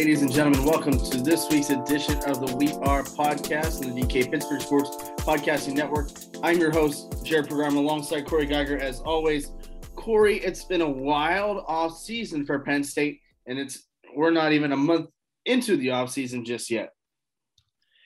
Ladies 0.00 0.22
and 0.22 0.32
gentlemen, 0.32 0.64
welcome 0.64 0.98
to 0.98 1.18
this 1.18 1.50
week's 1.50 1.68
edition 1.68 2.16
of 2.24 2.40
the 2.40 2.56
We 2.56 2.72
Are 2.88 3.02
podcast 3.02 3.84
on 3.84 3.94
the 3.94 4.00
DK 4.00 4.30
Pittsburgh 4.30 4.62
Sports 4.62 4.96
Podcasting 5.18 5.74
Network. 5.74 6.08
I'm 6.42 6.56
your 6.56 6.70
host, 6.70 7.22
Jared 7.22 7.48
Program, 7.48 7.76
alongside 7.76 8.24
Corey 8.24 8.46
Giger. 8.46 8.80
As 8.80 9.00
always, 9.00 9.52
Corey, 9.96 10.38
it's 10.38 10.64
been 10.64 10.80
a 10.80 10.88
wild 10.88 11.62
off 11.68 11.98
season 11.98 12.46
for 12.46 12.60
Penn 12.60 12.82
State, 12.82 13.20
and 13.46 13.58
it's 13.58 13.88
we're 14.16 14.30
not 14.30 14.52
even 14.52 14.72
a 14.72 14.76
month 14.76 15.10
into 15.44 15.76
the 15.76 15.90
off 15.90 16.10
season 16.10 16.46
just 16.46 16.70
yet. 16.70 16.94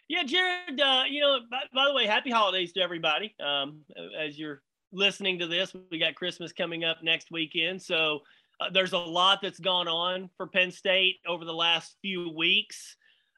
Yeah, 0.09 0.25
Jared. 0.25 0.81
Uh, 0.81 1.05
you 1.09 1.21
know, 1.21 1.39
by, 1.49 1.61
by, 1.73 1.87
the 1.87 1.95
way, 1.95 2.07
happy 2.07 2.33
holidays 2.33 2.73
to 2.73 2.81
everybody. 2.81 3.37
Um, 3.39 3.83
as 4.19 4.37
you're 4.37 4.63
listening 4.91 5.39
to 5.39 5.47
this, 5.47 5.73
we 5.93 6.01
got 6.01 6.17
Christmas 6.17 6.53
coming 6.53 6.83
up 6.83 7.05
next 7.05 7.31
weekend, 7.31 7.81
so 7.81 8.19
uh, 8.61 8.71
there's 8.73 8.93
a 8.93 8.99
lot 8.99 9.41
that's 9.43 9.59
gone 9.59 9.89
on 9.89 10.31
for 10.37 10.47
Penn 10.47 10.71
State 10.71 11.17
over 11.27 11.45
the 11.45 11.55
last 11.55 11.97
few 12.03 12.31
weeks. 12.31 12.97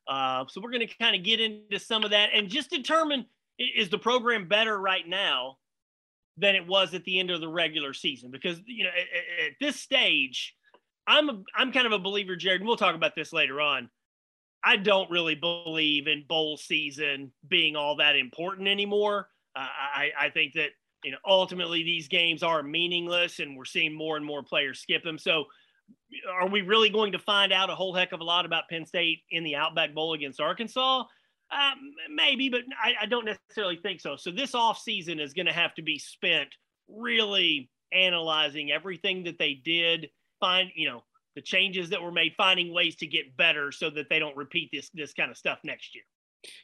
Uh, 0.08 0.44
so 0.48 0.60
we're 0.60 0.70
going 0.70 0.86
to 0.86 0.94
kind 0.98 1.16
of 1.16 1.24
get 1.24 1.40
into 1.40 1.78
some 1.78 2.04
of 2.04 2.10
that 2.10 2.30
and 2.34 2.48
just 2.48 2.70
determine 2.70 3.26
is 3.58 3.88
the 3.88 3.98
program 3.98 4.46
better 4.48 4.78
right 4.78 5.08
now 5.08 5.56
than 6.36 6.54
it 6.54 6.66
was 6.66 6.94
at 6.94 7.04
the 7.04 7.18
end 7.18 7.30
of 7.30 7.40
the 7.40 7.48
regular 7.48 7.94
season? 7.94 8.30
Because 8.30 8.60
you 8.66 8.84
know, 8.84 8.90
at, 8.90 9.46
at 9.46 9.52
this 9.60 9.76
stage, 9.76 10.54
I'm 11.06 11.28
a, 11.28 11.42
I'm 11.54 11.72
kind 11.72 11.86
of 11.86 11.92
a 11.92 11.98
believer, 11.98 12.36
Jared. 12.36 12.60
And 12.60 12.68
we'll 12.68 12.76
talk 12.76 12.94
about 12.94 13.14
this 13.14 13.32
later 13.32 13.60
on. 13.60 13.88
I 14.62 14.76
don't 14.76 15.10
really 15.10 15.36
believe 15.36 16.08
in 16.08 16.24
bowl 16.28 16.56
season 16.56 17.32
being 17.48 17.76
all 17.76 17.96
that 17.96 18.16
important 18.16 18.68
anymore. 18.68 19.28
Uh, 19.54 19.60
I, 19.60 20.10
I 20.18 20.30
think 20.30 20.54
that 20.54 20.70
you 21.04 21.12
know, 21.12 21.18
ultimately 21.26 21.82
these 21.82 22.08
games 22.08 22.42
are 22.42 22.62
meaningless 22.62 23.38
and 23.38 23.56
we're 23.56 23.64
seeing 23.64 23.94
more 23.94 24.16
and 24.16 24.24
more 24.24 24.42
players 24.42 24.80
skip 24.80 25.02
them. 25.04 25.18
So 25.18 25.44
are 26.30 26.48
we 26.48 26.62
really 26.62 26.90
going 26.90 27.12
to 27.12 27.18
find 27.18 27.52
out 27.52 27.70
a 27.70 27.74
whole 27.74 27.94
heck 27.94 28.12
of 28.12 28.20
a 28.20 28.24
lot 28.24 28.46
about 28.46 28.68
Penn 28.68 28.86
State 28.86 29.20
in 29.30 29.44
the 29.44 29.56
Outback 29.56 29.94
Bowl 29.94 30.14
against 30.14 30.40
Arkansas? 30.40 31.04
Um, 31.50 31.92
maybe, 32.12 32.48
but 32.48 32.62
I, 32.82 32.94
I, 33.02 33.06
don't 33.06 33.24
necessarily 33.24 33.76
think 33.76 34.00
so. 34.00 34.16
So 34.16 34.32
this 34.32 34.50
offseason 34.50 35.20
is 35.20 35.32
going 35.32 35.46
to 35.46 35.52
have 35.52 35.74
to 35.74 35.82
be 35.82 35.96
spent 35.96 36.48
really 36.88 37.70
analyzing 37.92 38.72
everything 38.72 39.22
that 39.24 39.38
they 39.38 39.54
did, 39.54 40.08
find, 40.40 40.70
you 40.74 40.88
know, 40.88 41.04
the 41.36 41.42
changes 41.42 41.90
that 41.90 42.02
were 42.02 42.10
made, 42.10 42.32
finding 42.36 42.74
ways 42.74 42.96
to 42.96 43.06
get 43.06 43.36
better 43.36 43.70
so 43.70 43.90
that 43.90 44.08
they 44.08 44.18
don't 44.18 44.36
repeat 44.36 44.70
this 44.72 44.90
this 44.92 45.12
kind 45.12 45.30
of 45.30 45.36
stuff 45.36 45.58
next 45.62 45.94
year. 45.94 46.02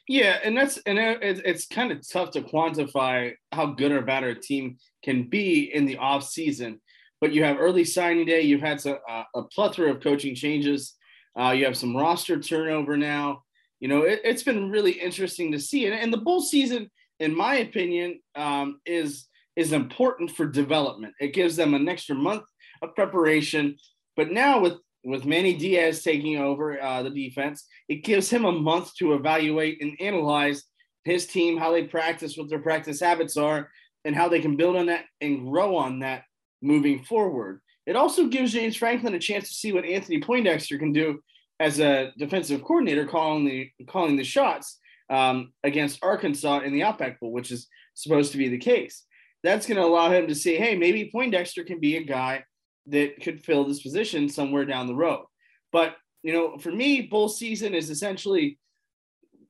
Yeah, 0.07 0.39
and 0.43 0.57
that's 0.57 0.77
and 0.85 0.97
it's, 0.97 1.41
it's 1.43 1.67
kind 1.67 1.91
of 1.91 2.07
tough 2.07 2.31
to 2.31 2.41
quantify 2.41 3.33
how 3.51 3.67
good 3.67 3.91
or 3.91 4.01
bad 4.01 4.23
a 4.23 4.35
team 4.35 4.77
can 5.03 5.29
be 5.29 5.71
in 5.73 5.85
the 5.85 5.97
off 5.97 6.23
season. 6.23 6.79
But 7.21 7.33
you 7.33 7.43
have 7.43 7.57
early 7.59 7.85
signing 7.85 8.25
day. 8.25 8.41
You've 8.41 8.61
had 8.61 8.81
some, 8.81 8.97
uh, 9.09 9.23
a 9.35 9.43
plethora 9.43 9.91
of 9.91 10.01
coaching 10.01 10.35
changes. 10.35 10.95
Uh, 11.39 11.51
you 11.51 11.65
have 11.65 11.77
some 11.77 11.95
roster 11.95 12.39
turnover 12.39 12.97
now. 12.97 13.43
You 13.79 13.87
know, 13.87 14.01
it, 14.01 14.25
has 14.25 14.43
been 14.43 14.69
really 14.69 14.91
interesting 14.91 15.51
to 15.51 15.59
see. 15.59 15.85
And, 15.85 15.95
and, 15.95 16.11
the 16.11 16.17
bowl 16.17 16.41
season, 16.41 16.89
in 17.19 17.35
my 17.35 17.55
opinion, 17.55 18.19
um, 18.35 18.79
is 18.85 19.27
is 19.55 19.71
important 19.71 20.31
for 20.31 20.45
development. 20.45 21.13
It 21.19 21.33
gives 21.33 21.55
them 21.55 21.73
an 21.73 21.87
extra 21.87 22.15
month 22.15 22.43
of 22.81 22.95
preparation. 22.95 23.77
But 24.15 24.31
now 24.31 24.59
with 24.59 24.73
with 25.03 25.25
Manny 25.25 25.53
Diaz 25.53 26.01
taking 26.01 26.37
over 26.37 26.81
uh, 26.81 27.03
the 27.03 27.09
defense, 27.09 27.65
it 27.89 28.03
gives 28.03 28.29
him 28.29 28.45
a 28.45 28.51
month 28.51 28.95
to 28.95 29.13
evaluate 29.13 29.81
and 29.81 29.97
analyze 29.99 30.63
his 31.03 31.27
team, 31.27 31.57
how 31.57 31.71
they 31.71 31.83
practice, 31.83 32.37
what 32.37 32.49
their 32.49 32.59
practice 32.59 33.01
habits 33.01 33.35
are, 33.35 33.69
and 34.05 34.15
how 34.15 34.29
they 34.29 34.39
can 34.39 34.55
build 34.55 34.75
on 34.75 34.87
that 34.87 35.05
and 35.21 35.49
grow 35.49 35.75
on 35.75 35.99
that 35.99 36.23
moving 36.61 37.03
forward. 37.03 37.59
It 37.85 37.95
also 37.95 38.27
gives 38.27 38.53
James 38.53 38.77
Franklin 38.77 39.13
a 39.13 39.19
chance 39.19 39.49
to 39.49 39.53
see 39.53 39.73
what 39.73 39.85
Anthony 39.85 40.21
Poindexter 40.21 40.77
can 40.77 40.93
do 40.93 41.19
as 41.59 41.79
a 41.79 42.13
defensive 42.17 42.63
coordinator, 42.63 43.05
calling 43.05 43.45
the 43.45 43.69
calling 43.87 44.15
the 44.15 44.23
shots 44.23 44.79
um, 45.09 45.51
against 45.63 46.03
Arkansas 46.03 46.59
in 46.59 46.73
the 46.73 46.83
Outback 46.83 47.19
Bowl, 47.19 47.31
which 47.31 47.51
is 47.51 47.67
supposed 47.93 48.31
to 48.31 48.37
be 48.37 48.47
the 48.47 48.57
case. 48.57 49.03
That's 49.43 49.67
going 49.67 49.77
to 49.77 49.85
allow 49.85 50.09
him 50.09 50.27
to 50.27 50.35
see, 50.35 50.55
hey, 50.55 50.77
maybe 50.77 51.11
Poindexter 51.13 51.65
can 51.65 51.79
be 51.79 51.97
a 51.97 52.03
guy 52.03 52.45
that 52.87 53.21
could 53.21 53.43
fill 53.43 53.65
this 53.65 53.81
position 53.81 54.29
somewhere 54.29 54.65
down 54.65 54.87
the 54.87 54.95
road. 54.95 55.25
But 55.71 55.95
you 56.21 56.33
know, 56.33 56.57
for 56.57 56.71
me, 56.71 57.01
bowl 57.01 57.29
season 57.29 57.73
is 57.73 57.89
essentially 57.89 58.57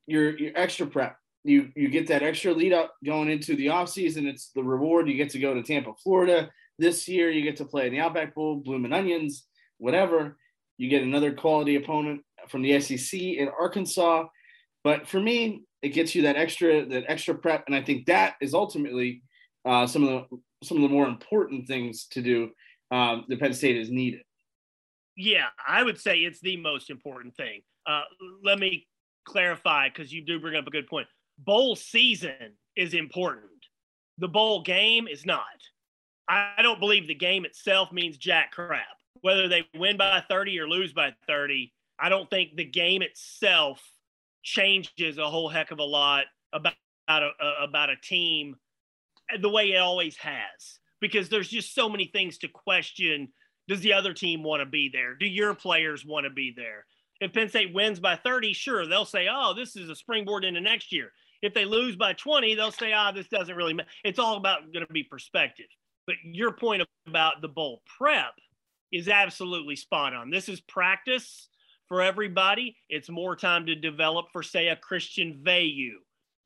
your 0.08 0.38
your 0.38 0.52
extra 0.56 0.88
prep. 0.88 1.18
You 1.44 1.70
you 1.76 1.90
get 1.90 2.08
that 2.08 2.24
extra 2.24 2.54
lead 2.54 2.74
up 2.74 2.94
going 3.06 3.30
into 3.30 3.56
the 3.56 3.70
off 3.70 3.90
season. 3.90 4.28
It's 4.28 4.50
the 4.50 4.64
reward. 4.64 5.08
You 5.08 5.16
get 5.16 5.32
to 5.32 5.40
go 5.40 5.54
to 5.54 5.64
Tampa, 5.64 5.94
Florida 6.04 6.50
this 6.80 7.08
year. 7.08 7.30
You 7.30 7.42
get 7.42 7.58
to 7.58 7.66
play 7.66 7.88
in 7.88 7.94
the 7.94 8.00
Outback 8.00 8.34
Bowl, 8.34 8.56
Bloomin' 8.56 8.94
Onions, 8.94 9.46
whatever. 9.78 10.38
You 10.78 10.90
get 10.90 11.04
another 11.04 11.34
quality 11.34 11.76
opponent 11.76 12.22
from 12.48 12.62
the 12.62 12.80
SEC 12.80 13.20
in 13.20 13.50
Arkansas. 13.60 14.26
But 14.84 15.08
for 15.08 15.20
me, 15.20 15.64
it 15.82 15.90
gets 15.90 16.16
you 16.16 16.24
that 16.24 16.38
extra 16.38 16.86
that 16.86 17.04
extra 17.08 17.36
prep, 17.36 17.66
and 17.68 17.76
I 17.76 17.82
think 17.82 18.08
that 18.08 18.36
is 18.42 18.54
ultimately 18.54 19.22
uh, 19.66 19.86
some 19.86 20.04
of 20.04 20.10
the 20.10 20.38
some 20.66 20.78
of 20.78 20.84
the 20.84 20.90
more 20.90 21.08
important 21.08 21.68
things 21.68 22.06
to 22.12 22.22
do 22.22 22.52
um, 22.94 23.26
the 23.28 23.38
Penn 23.38 23.54
State 23.54 23.78
is 23.78 23.90
needed. 23.90 24.22
Yeah, 25.18 25.48
I 25.68 25.82
would 25.82 26.00
say 26.00 26.20
it's 26.20 26.40
the 26.40 26.58
most 26.58 26.90
important 26.92 27.36
thing. 27.36 27.62
Uh, 27.88 28.04
let 28.44 28.60
me 28.60 28.88
clarify 29.26 29.90
because 29.90 30.14
you 30.14 30.24
do 30.24 30.40
bring 30.40 30.56
up 30.56 30.68
a 30.68 30.72
good 30.72 30.88
point. 30.88 31.08
Bowl 31.40 31.76
season 31.76 32.54
is 32.76 32.94
important. 32.94 33.50
The 34.20 34.28
bowl 34.28 34.62
game 34.62 35.08
is 35.08 35.26
not. 35.26 35.42
I 36.30 36.62
don't 36.62 36.80
believe 36.80 37.08
the 37.08 37.16
game 37.16 37.46
itself 37.46 37.92
means 37.92 38.18
jack 38.18 38.52
crap. 38.52 38.86
Whether 39.22 39.48
they 39.48 39.64
win 39.76 39.98
by 39.98 40.24
30 40.30 40.60
or 40.60 40.68
lose 40.68 40.94
by 40.94 41.14
30, 41.28 41.74
I 42.00 42.10
don't 42.10 42.30
think 42.30 42.56
the 42.56 42.66
game 42.66 43.02
itself 43.02 43.82
changes 44.44 45.18
a 45.18 45.30
whole 45.30 45.50
heck 45.50 45.72
of 45.72 45.80
a 45.80 45.84
lot 45.84 46.26
about 46.52 46.74
a, 47.08 47.32
about 47.62 47.90
a 47.90 47.96
team 47.96 48.56
the 49.40 49.50
way 49.50 49.72
it 49.72 49.78
always 49.78 50.16
has 50.18 50.80
because 51.04 51.28
there's 51.28 51.50
just 51.50 51.76
so 51.76 51.90
many 51.90 52.06
things 52.06 52.38
to 52.40 52.48
question. 52.48 53.28
Does 53.68 53.82
the 53.82 53.92
other 53.92 54.14
team 54.14 54.42
want 54.42 54.62
to 54.62 54.66
be 54.66 54.90
there? 54.92 55.16
Do 55.16 55.28
your 55.28 55.54
players 55.54 56.06
want 56.06 56.24
to 56.26 56.30
be 56.30 56.54
there? 56.56 56.86
If 57.20 57.34
Penn 57.34 57.50
State 57.50 57.74
wins 57.74 58.00
by 58.00 58.16
30, 58.16 58.54
sure, 58.54 58.88
they'll 58.88 59.04
say, 59.04 59.28
oh, 59.30 59.54
this 59.54 59.76
is 59.76 59.90
a 59.90 59.96
springboard 59.96 60.46
into 60.46 60.62
next 60.62 60.94
year. 60.94 61.12
If 61.42 61.54
they 61.54 61.66
lose 61.66 61.98
by 61.98 62.14
20, 62.14 62.56
they'll 62.56 62.72
say, 62.72 62.94
ah, 62.94 63.12
oh, 63.12 63.16
this 63.16 63.28
doesn't 63.28 63.56
really 63.56 63.74
matter. 63.74 63.90
It's 64.06 64.18
all 64.18 64.38
about 64.38 64.72
going 64.72 64.86
to 64.86 64.94
be 64.94 65.04
perspective. 65.04 65.66
But 66.08 66.16
your 66.24 66.54
point 66.54 66.84
about 67.06 67.42
the 67.42 67.50
bowl 67.50 67.82
prep 67.98 68.34
is 68.94 69.10
absolutely 69.10 69.76
spot 69.76 70.14
on. 70.14 70.30
This 70.30 70.48
is 70.48 70.62
practice 70.62 71.50
for 71.90 72.02
everybody. 72.02 72.78
It's 72.88 73.10
more 73.10 73.36
time 73.36 73.66
to 73.66 73.76
develop 73.76 74.28
for, 74.32 74.42
say, 74.42 74.70
a 74.70 74.78
Christian 74.78 75.42
Veilleux, 75.46 75.98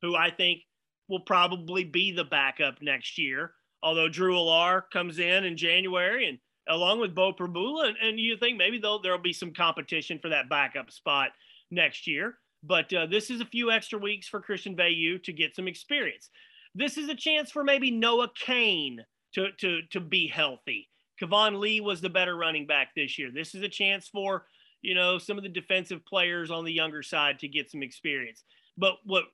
who 0.02 0.16
I 0.16 0.30
think 0.30 0.62
will 1.08 1.20
probably 1.20 1.84
be 1.84 2.10
the 2.10 2.24
backup 2.24 2.82
next 2.82 3.18
year 3.18 3.52
although 3.82 4.08
Drew 4.08 4.34
Allar 4.34 4.82
comes 4.92 5.18
in 5.18 5.44
in 5.44 5.56
January 5.56 6.28
and 6.28 6.38
along 6.68 7.00
with 7.00 7.14
Beau 7.14 7.32
Pribula, 7.32 7.88
and, 7.88 7.96
and 8.02 8.20
you 8.20 8.36
think 8.36 8.58
maybe 8.58 8.78
there'll 8.78 9.18
be 9.18 9.32
some 9.32 9.52
competition 9.52 10.18
for 10.18 10.28
that 10.28 10.48
backup 10.48 10.90
spot 10.90 11.30
next 11.70 12.06
year. 12.06 12.38
But 12.62 12.92
uh, 12.92 13.06
this 13.06 13.30
is 13.30 13.40
a 13.40 13.46
few 13.46 13.70
extra 13.70 13.98
weeks 13.98 14.28
for 14.28 14.40
Christian 14.40 14.76
Veilleux 14.76 15.22
to 15.24 15.32
get 15.32 15.54
some 15.54 15.68
experience. 15.68 16.30
This 16.74 16.98
is 16.98 17.08
a 17.08 17.14
chance 17.14 17.50
for 17.50 17.64
maybe 17.64 17.90
Noah 17.90 18.30
Cain 18.38 19.04
to, 19.34 19.48
to, 19.60 19.82
to 19.90 20.00
be 20.00 20.26
healthy. 20.26 20.88
Keyvone 21.20 21.58
Lee 21.58 21.80
was 21.80 22.00
the 22.00 22.10
better 22.10 22.36
running 22.36 22.66
back 22.66 22.88
this 22.94 23.18
year. 23.18 23.30
This 23.32 23.54
is 23.54 23.62
a 23.62 23.68
chance 23.68 24.08
for, 24.08 24.46
you 24.82 24.94
know, 24.94 25.18
some 25.18 25.36
of 25.36 25.42
the 25.42 25.48
defensive 25.48 26.04
players 26.04 26.50
on 26.50 26.64
the 26.64 26.72
younger 26.72 27.02
side 27.02 27.38
to 27.40 27.48
get 27.48 27.70
some 27.70 27.82
experience. 27.82 28.44
But 28.76 28.94
what 29.04 29.24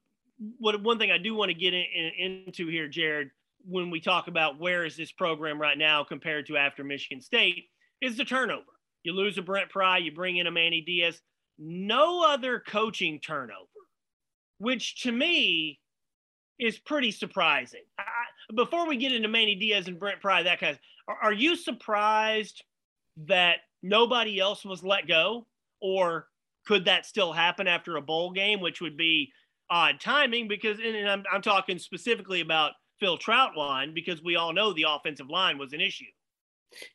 what 0.59 0.83
one 0.83 0.99
thing 0.99 1.13
I 1.13 1.19
do 1.19 1.35
want 1.35 1.51
to 1.51 1.55
get 1.55 1.75
in, 1.75 1.85
in, 1.95 2.43
into 2.47 2.67
here, 2.67 2.89
Jared, 2.89 3.31
when 3.67 3.91
we 3.91 4.01
talk 4.01 4.29
about 4.29 4.61
where 4.61 4.85
is 4.85 4.97
this 4.97 5.13
program 5.13 5.61
right 5.61 5.79
now 5.79 6.05
compared 6.05 6.47
to 6.47 6.57
after 6.57 6.85
Michigan 6.85 7.21
State 7.21 7.65
is 8.01 8.17
the 8.17 8.25
turnover. 8.25 8.65
You 9.03 9.13
lose 9.13 9.39
a 9.39 9.43
Brent 9.43 9.71
Pry, 9.71 9.99
you 9.99 10.13
bring 10.13 10.37
in 10.37 10.47
a 10.47 10.51
Manny 10.51 10.81
Diaz. 10.81 11.21
No 11.59 12.25
other 12.27 12.63
coaching 12.67 13.21
turnover, 13.21 13.69
which 14.59 15.03
to 15.03 15.13
me 15.13 15.79
is 16.59 16.79
pretty 16.79 17.11
surprising. 17.11 17.83
I, 17.99 18.05
before 18.55 18.89
we 18.89 18.97
get 18.97 19.13
into 19.13 19.29
Manny 19.29 19.55
Diaz 19.55 19.89
and 19.89 19.99
Brent 19.99 20.21
Pry, 20.21 20.43
that 20.43 20.61
kind 20.61 20.73
of, 20.73 20.79
are, 21.09 21.17
are 21.25 21.33
you 21.33 21.57
surprised 21.57 22.65
that 23.27 23.59
nobody 23.83 24.41
else 24.41 24.65
was 24.65 24.83
let 24.83 25.07
go, 25.07 25.47
or 25.81 26.27
could 26.67 26.87
that 26.87 27.07
still 27.07 27.33
happen 27.33 27.69
after 27.69 27.97
a 27.97 28.03
bowl 28.03 28.33
game, 28.33 28.61
which 28.61 28.81
would 28.81 28.97
be 28.97 29.31
odd 29.71 30.01
timing? 30.01 30.49
Because, 30.49 30.79
and 30.85 31.09
I'm, 31.09 31.25
I'm 31.33 31.43
talking 31.43 31.79
specifically 31.79 32.41
about 32.41 32.73
Phil 33.01 33.19
Trautwein, 33.19 33.95
because 33.95 34.23
we 34.23 34.37
all 34.37 34.53
know 34.53 34.73
the 34.73 34.87
offensive 34.89 35.29
line 35.29 35.59
was 35.59 35.73
an 35.73 35.81
issue. 35.81 36.05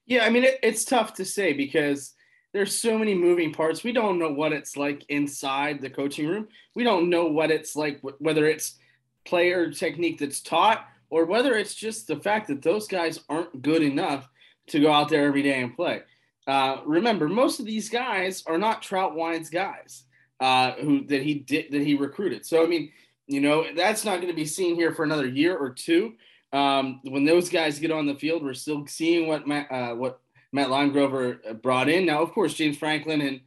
Yeah, 0.06 0.26
I 0.26 0.30
mean 0.30 0.44
it, 0.44 0.60
it's 0.64 0.86
tough 0.86 1.14
to 1.16 1.26
say 1.26 1.54
because 1.54 2.14
there's 2.54 2.82
so 2.82 2.98
many 2.98 3.14
moving 3.14 3.54
parts. 3.54 3.84
We 3.84 3.92
don't 3.92 4.20
know 4.20 4.32
what 4.32 4.54
it's 4.54 4.76
like 4.76 5.06
inside 5.10 5.82
the 5.82 5.90
coaching 5.90 6.28
room. 6.28 6.48
We 6.76 6.84
don't 6.84 7.10
know 7.10 7.26
what 7.26 7.52
it's 7.52 7.76
like 7.76 8.02
whether 8.20 8.46
it's 8.46 8.78
player 9.26 9.72
technique 9.72 10.20
that's 10.20 10.42
taught 10.42 10.88
or 11.10 11.26
whether 11.26 11.56
it's 11.56 11.76
just 11.76 12.08
the 12.08 12.18
fact 12.18 12.48
that 12.48 12.62
those 12.62 12.88
guys 12.88 13.20
aren't 13.30 13.62
good 13.62 13.84
enough 13.84 14.28
to 14.68 14.80
go 14.80 14.92
out 14.92 15.10
there 15.10 15.26
every 15.26 15.42
day 15.42 15.62
and 15.62 15.76
play. 15.76 16.02
Uh, 16.48 16.78
remember, 16.86 17.28
most 17.28 17.60
of 17.60 17.66
these 17.66 17.90
guys 17.90 18.44
are 18.48 18.58
not 18.58 18.82
Trautwein's 18.82 19.50
guys 19.50 20.04
uh, 20.40 20.72
who 20.74 21.06
that 21.06 21.22
he 21.22 21.36
did 21.36 21.72
that 21.72 21.82
he 21.82 21.96
recruited. 21.96 22.46
So 22.46 22.64
I 22.64 22.68
mean, 22.68 22.92
you 23.30 23.42
know, 23.42 23.64
that's 23.76 24.04
not 24.04 24.16
going 24.16 24.28
to 24.28 24.36
be 24.36 24.46
seen 24.46 24.76
here 24.76 24.92
for 24.92 25.04
another 25.04 25.28
year 25.28 25.56
or 25.56 25.70
two. 25.70 26.14
Um, 26.52 27.00
when 27.04 27.26
those 27.26 27.48
guys 27.48 27.78
get 27.78 27.92
on 27.92 28.08
the 28.08 28.16
field, 28.16 28.44
we're 28.44 28.56
still 28.56 28.88
seeing 28.88 29.28
what 29.28 29.48
Matt, 29.48 29.72
uh, 29.72 29.94
what 29.94 30.20
Matt 30.52 30.70
Limegrover 30.70 31.62
brought 31.62 31.90
in. 31.90 32.08
Now, 32.08 32.24
of 32.24 32.32
course, 32.34 32.56
James 32.56 32.78
Franklin 32.78 33.22
and 33.22 33.42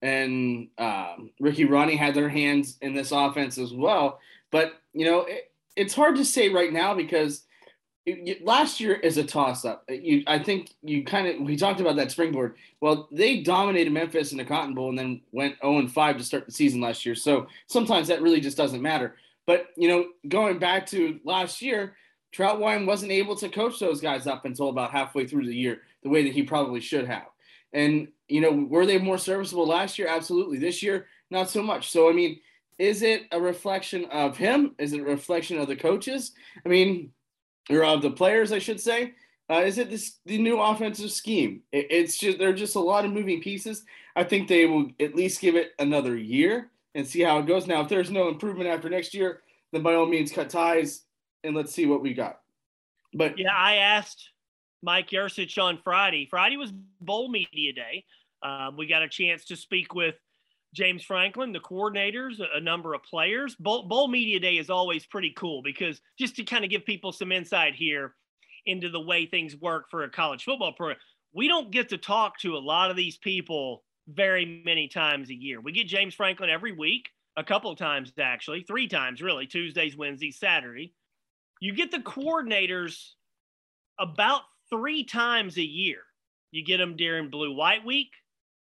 and 0.00 0.68
um, 0.78 1.30
Ricky 1.40 1.64
Rahne 1.64 1.96
had 1.96 2.14
their 2.14 2.28
hands 2.28 2.78
in 2.82 2.94
this 2.94 3.12
offense 3.12 3.58
as 3.58 3.72
well. 3.72 4.18
But 4.50 4.74
you 4.92 5.04
know, 5.04 5.20
it, 5.20 5.52
it's 5.76 5.94
hard 5.94 6.16
to 6.16 6.24
say 6.24 6.48
right 6.48 6.72
now 6.72 6.94
because 6.94 7.44
last 8.42 8.80
year 8.80 8.94
is 8.94 9.18
a 9.18 9.24
toss 9.24 9.64
up. 9.64 9.84
You, 9.88 10.24
I 10.26 10.40
think 10.40 10.74
you 10.82 11.04
kind 11.04 11.28
of 11.28 11.46
we 11.46 11.56
talked 11.56 11.80
about 11.80 11.94
that 11.96 12.10
springboard. 12.10 12.56
Well, 12.80 13.08
they 13.12 13.40
dominated 13.40 13.92
Memphis 13.92 14.32
in 14.32 14.38
the 14.38 14.44
Cotton 14.44 14.74
Bowl 14.74 14.88
and 14.88 14.98
then 14.98 15.20
went 15.30 15.56
0 15.60 15.78
and 15.78 15.92
5 15.92 16.18
to 16.18 16.24
start 16.24 16.46
the 16.46 16.52
season 16.52 16.80
last 16.80 17.06
year. 17.06 17.14
So 17.14 17.46
sometimes 17.68 18.08
that 18.08 18.20
really 18.20 18.40
just 18.40 18.56
doesn't 18.56 18.82
matter. 18.82 19.14
But 19.48 19.70
you 19.78 19.88
know, 19.88 20.08
going 20.28 20.58
back 20.58 20.84
to 20.88 21.20
last 21.24 21.62
year, 21.62 21.96
Trautwein 22.36 22.84
wasn't 22.84 23.12
able 23.12 23.34
to 23.36 23.48
coach 23.48 23.80
those 23.80 23.98
guys 23.98 24.26
up 24.26 24.44
until 24.44 24.68
about 24.68 24.90
halfway 24.90 25.26
through 25.26 25.46
the 25.46 25.56
year, 25.56 25.80
the 26.02 26.10
way 26.10 26.22
that 26.22 26.34
he 26.34 26.42
probably 26.42 26.80
should 26.80 27.06
have. 27.06 27.28
And 27.72 28.08
you 28.28 28.42
know, 28.42 28.52
were 28.52 28.84
they 28.84 28.98
more 28.98 29.16
serviceable 29.16 29.66
last 29.66 29.98
year? 29.98 30.06
Absolutely. 30.06 30.58
This 30.58 30.82
year, 30.82 31.06
not 31.30 31.48
so 31.48 31.62
much. 31.62 31.90
So 31.90 32.10
I 32.10 32.12
mean, 32.12 32.40
is 32.78 33.00
it 33.00 33.22
a 33.32 33.40
reflection 33.40 34.04
of 34.12 34.36
him? 34.36 34.74
Is 34.78 34.92
it 34.92 35.00
a 35.00 35.04
reflection 35.04 35.58
of 35.58 35.66
the 35.66 35.76
coaches? 35.76 36.32
I 36.66 36.68
mean, 36.68 37.10
or 37.70 37.84
of 37.84 38.02
the 38.02 38.10
players, 38.10 38.52
I 38.52 38.58
should 38.58 38.82
say. 38.82 39.14
Uh, 39.50 39.60
is 39.60 39.78
it 39.78 39.88
this 39.88 40.18
the 40.26 40.36
new 40.36 40.60
offensive 40.60 41.10
scheme? 41.10 41.62
It, 41.72 41.86
it's 41.88 42.18
just 42.18 42.36
there 42.36 42.50
are 42.50 42.52
just 42.52 42.76
a 42.76 42.80
lot 42.80 43.06
of 43.06 43.12
moving 43.12 43.40
pieces. 43.40 43.82
I 44.14 44.24
think 44.24 44.46
they 44.46 44.66
will 44.66 44.90
at 45.00 45.14
least 45.14 45.40
give 45.40 45.56
it 45.56 45.72
another 45.78 46.18
year 46.18 46.70
and 46.94 47.06
see 47.06 47.22
how 47.22 47.38
it 47.38 47.46
goes. 47.46 47.66
Now, 47.66 47.82
if 47.82 47.88
there's 47.88 48.10
no 48.10 48.28
improvement 48.28 48.68
after 48.68 48.88
next 48.88 49.14
year, 49.14 49.42
then 49.72 49.82
by 49.82 49.94
all 49.94 50.06
means 50.06 50.32
cut 50.32 50.50
ties 50.50 51.04
and 51.44 51.54
let's 51.54 51.72
see 51.72 51.86
what 51.86 52.02
we 52.02 52.14
got. 52.14 52.40
But 53.14 53.38
yeah, 53.38 53.54
I 53.54 53.76
asked 53.76 54.30
Mike 54.82 55.10
Yurcich 55.10 55.62
on 55.62 55.78
Friday. 55.82 56.26
Friday 56.28 56.56
was 56.56 56.72
Bowl 57.00 57.28
Media 57.30 57.72
Day. 57.72 58.04
Um, 58.42 58.76
we 58.76 58.86
got 58.86 59.02
a 59.02 59.08
chance 59.08 59.44
to 59.46 59.56
speak 59.56 59.94
with 59.94 60.14
James 60.74 61.02
Franklin, 61.02 61.52
the 61.52 61.60
coordinators, 61.60 62.40
a 62.54 62.60
number 62.60 62.94
of 62.94 63.02
players. 63.02 63.54
Bowl, 63.56 63.84
Bowl 63.84 64.08
Media 64.08 64.38
Day 64.38 64.58
is 64.58 64.70
always 64.70 65.06
pretty 65.06 65.32
cool 65.36 65.62
because 65.62 66.00
just 66.18 66.36
to 66.36 66.44
kind 66.44 66.64
of 66.64 66.70
give 66.70 66.84
people 66.84 67.12
some 67.12 67.32
insight 67.32 67.74
here 67.74 68.14
into 68.66 68.90
the 68.90 69.00
way 69.00 69.26
things 69.26 69.56
work 69.56 69.86
for 69.90 70.04
a 70.04 70.10
college 70.10 70.44
football 70.44 70.72
program, 70.72 70.98
we 71.32 71.48
don't 71.48 71.70
get 71.70 71.88
to 71.88 71.98
talk 71.98 72.38
to 72.40 72.56
a 72.56 72.58
lot 72.58 72.90
of 72.90 72.96
these 72.96 73.16
people 73.16 73.82
very 74.08 74.62
many 74.64 74.88
times 74.88 75.30
a 75.30 75.34
year. 75.34 75.60
We 75.60 75.72
get 75.72 75.86
James 75.86 76.14
Franklin 76.14 76.50
every 76.50 76.72
week, 76.72 77.08
a 77.36 77.44
couple 77.44 77.74
times 77.76 78.12
actually, 78.18 78.62
three 78.62 78.88
times 78.88 79.22
really, 79.22 79.46
Tuesdays, 79.46 79.96
Wednesdays, 79.96 80.38
Saturday. 80.38 80.94
You 81.60 81.74
get 81.74 81.90
the 81.90 81.98
coordinators 81.98 83.12
about 83.98 84.42
three 84.70 85.04
times 85.04 85.56
a 85.58 85.62
year. 85.62 86.00
You 86.50 86.64
get 86.64 86.78
them 86.78 86.96
during 86.96 87.30
Blue 87.30 87.54
White 87.54 87.84
Week, 87.84 88.10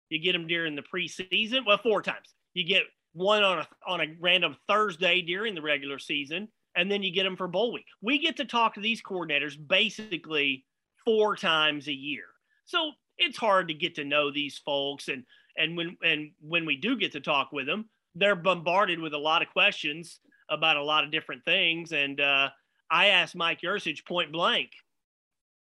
you 0.09 0.19
get 0.19 0.33
them 0.33 0.47
during 0.47 0.75
the 0.75 0.83
preseason. 0.83 1.65
Well, 1.65 1.79
four 1.81 2.01
times. 2.01 2.33
You 2.53 2.65
get 2.65 2.83
one 3.13 3.43
on 3.43 3.59
a 3.59 3.67
on 3.87 4.01
a 4.01 4.15
random 4.19 4.55
Thursday 4.67 5.21
during 5.21 5.55
the 5.55 5.61
regular 5.61 5.99
season, 5.99 6.47
and 6.75 6.89
then 6.89 7.03
you 7.03 7.11
get 7.11 7.23
them 7.23 7.35
for 7.35 7.47
bowl 7.47 7.73
week. 7.73 7.85
We 8.01 8.19
get 8.19 8.37
to 8.37 8.45
talk 8.45 8.75
to 8.75 8.79
these 8.79 9.01
coordinators 9.01 9.55
basically 9.67 10.65
four 11.03 11.35
times 11.35 11.87
a 11.87 11.93
year. 11.93 12.25
So 12.65 12.91
it's 13.23 13.37
hard 13.37 13.67
to 13.67 13.73
get 13.73 13.95
to 13.95 14.05
know 14.05 14.31
these 14.31 14.57
folks, 14.57 15.07
and 15.07 15.23
and 15.57 15.77
when 15.77 15.97
and 16.03 16.31
when 16.41 16.65
we 16.65 16.77
do 16.77 16.97
get 16.97 17.11
to 17.13 17.19
talk 17.19 17.51
with 17.51 17.65
them, 17.65 17.89
they're 18.15 18.35
bombarded 18.35 18.99
with 18.99 19.13
a 19.13 19.17
lot 19.17 19.41
of 19.41 19.49
questions 19.49 20.19
about 20.49 20.77
a 20.77 20.83
lot 20.83 21.03
of 21.03 21.11
different 21.11 21.45
things. 21.45 21.91
And 21.91 22.19
uh, 22.19 22.49
I 22.91 23.07
asked 23.07 23.35
Mike 23.35 23.61
Yurcich 23.61 24.05
point 24.05 24.31
blank, 24.31 24.71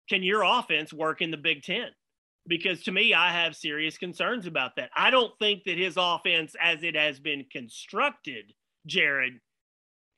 "Can 0.10 0.24
your 0.24 0.44
offense 0.44 0.94
work 0.94 1.22
in 1.22 1.32
the 1.32 1.38
Big 1.38 1.64
Ten? 1.64 1.90
because 2.48 2.84
to 2.84 2.92
me, 2.92 3.14
I 3.14 3.32
have 3.32 3.56
serious 3.56 3.98
concerns 3.98 4.46
about 4.46 4.76
that. 4.76 4.90
I 4.96 5.12
don't 5.12 5.38
think 5.40 5.64
that 5.66 5.78
his 5.78 5.96
offense, 5.98 6.56
as 6.62 6.84
it 6.84 6.96
has 6.96 7.20
been 7.20 7.46
constructed, 7.52 8.54
Jared, 8.86 9.40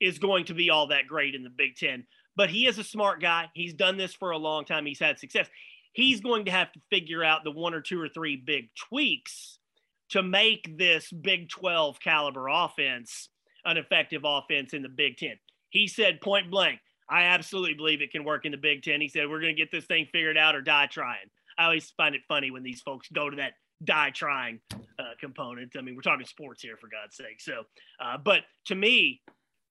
is 0.01 0.19
going 0.19 0.45
to 0.45 0.53
be 0.53 0.69
all 0.69 0.87
that 0.87 1.07
great 1.07 1.35
in 1.35 1.43
the 1.43 1.49
Big 1.49 1.75
Ten. 1.75 2.05
But 2.35 2.49
he 2.49 2.67
is 2.67 2.77
a 2.77 2.83
smart 2.83 3.21
guy. 3.21 3.49
He's 3.53 3.73
done 3.73 3.97
this 3.97 4.13
for 4.13 4.31
a 4.31 4.37
long 4.37 4.65
time. 4.65 4.85
He's 4.85 4.99
had 4.99 5.19
success. 5.19 5.47
He's 5.95 6.19
going 6.19 6.45
to 6.45 6.51
have 6.51 6.73
to 6.73 6.81
figure 6.89 7.23
out 7.23 7.45
the 7.45 7.51
one 7.51 7.73
or 7.73 7.79
two 7.79 8.01
or 8.01 8.09
three 8.09 8.35
big 8.35 8.69
tweaks 8.75 9.59
to 10.09 10.21
make 10.21 10.77
this 10.77 11.09
Big 11.09 11.47
12 11.47 12.01
caliber 12.01 12.49
offense 12.49 13.29
an 13.63 13.77
effective 13.77 14.23
offense 14.25 14.73
in 14.73 14.81
the 14.81 14.89
Big 14.89 15.15
Ten. 15.17 15.37
He 15.69 15.87
said 15.87 16.19
point 16.19 16.51
blank, 16.51 16.79
I 17.09 17.23
absolutely 17.23 17.75
believe 17.75 18.01
it 18.01 18.11
can 18.11 18.25
work 18.25 18.45
in 18.45 18.51
the 18.51 18.57
Big 18.57 18.83
Ten. 18.83 18.99
He 18.99 19.07
said, 19.07 19.29
We're 19.29 19.39
going 19.39 19.55
to 19.55 19.61
get 19.61 19.71
this 19.71 19.85
thing 19.85 20.05
figured 20.11 20.37
out 20.37 20.53
or 20.53 20.61
die 20.61 20.87
trying. 20.87 21.29
I 21.57 21.63
always 21.63 21.89
find 21.91 22.13
it 22.13 22.21
funny 22.27 22.51
when 22.51 22.63
these 22.63 22.81
folks 22.81 23.07
go 23.13 23.29
to 23.29 23.37
that 23.37 23.53
die 23.83 24.09
trying 24.09 24.59
uh, 24.73 25.13
component. 25.19 25.77
I 25.77 25.81
mean, 25.81 25.95
we're 25.95 26.01
talking 26.01 26.25
sports 26.25 26.61
here 26.61 26.75
for 26.75 26.87
God's 26.87 27.15
sake. 27.15 27.39
So, 27.39 27.63
uh, 28.01 28.17
but 28.17 28.41
to 28.65 28.75
me, 28.75 29.21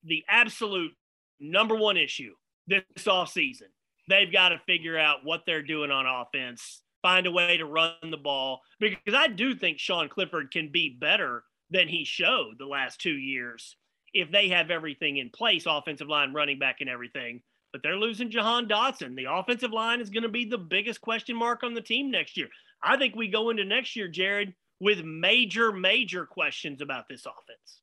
the 0.04 0.24
absolute 0.28 0.92
number 1.38 1.74
one 1.74 1.98
issue 1.98 2.32
this 2.66 3.06
off 3.06 3.30
season, 3.30 3.68
they've 4.08 4.32
got 4.32 4.50
to 4.50 4.60
figure 4.66 4.98
out 4.98 5.24
what 5.24 5.42
they're 5.46 5.62
doing 5.62 5.90
on 5.90 6.06
offense, 6.06 6.82
find 7.02 7.26
a 7.26 7.30
way 7.30 7.56
to 7.56 7.66
run 7.66 7.92
the 8.10 8.16
ball 8.16 8.60
because 8.80 9.14
I 9.14 9.28
do 9.28 9.54
think 9.54 9.78
Sean 9.78 10.08
Clifford 10.08 10.50
can 10.50 10.70
be 10.72 10.96
better 11.00 11.44
than 11.70 11.88
he 11.88 12.04
showed 12.04 12.54
the 12.58 12.66
last 12.66 13.00
two 13.00 13.16
years 13.16 13.76
if 14.12 14.30
they 14.30 14.48
have 14.48 14.70
everything 14.70 15.16
in 15.16 15.30
place, 15.30 15.64
offensive 15.66 16.08
line, 16.08 16.32
running 16.32 16.58
back, 16.58 16.76
and 16.80 16.88
everything 16.88 17.42
but 17.74 17.82
they're 17.82 17.96
losing 17.96 18.30
Jahan 18.30 18.68
Dotson. 18.68 19.16
The 19.16 19.26
offensive 19.28 19.72
line 19.72 20.00
is 20.00 20.08
going 20.08 20.22
to 20.22 20.28
be 20.28 20.44
the 20.44 20.56
biggest 20.56 21.00
question 21.00 21.34
mark 21.34 21.64
on 21.64 21.74
the 21.74 21.80
team 21.80 22.08
next 22.08 22.36
year. 22.36 22.46
I 22.80 22.96
think 22.96 23.16
we 23.16 23.26
go 23.26 23.50
into 23.50 23.64
next 23.64 23.96
year, 23.96 24.06
Jared, 24.06 24.54
with 24.78 25.02
major, 25.02 25.72
major 25.72 26.24
questions 26.24 26.80
about 26.80 27.08
this 27.08 27.26
offense. 27.26 27.80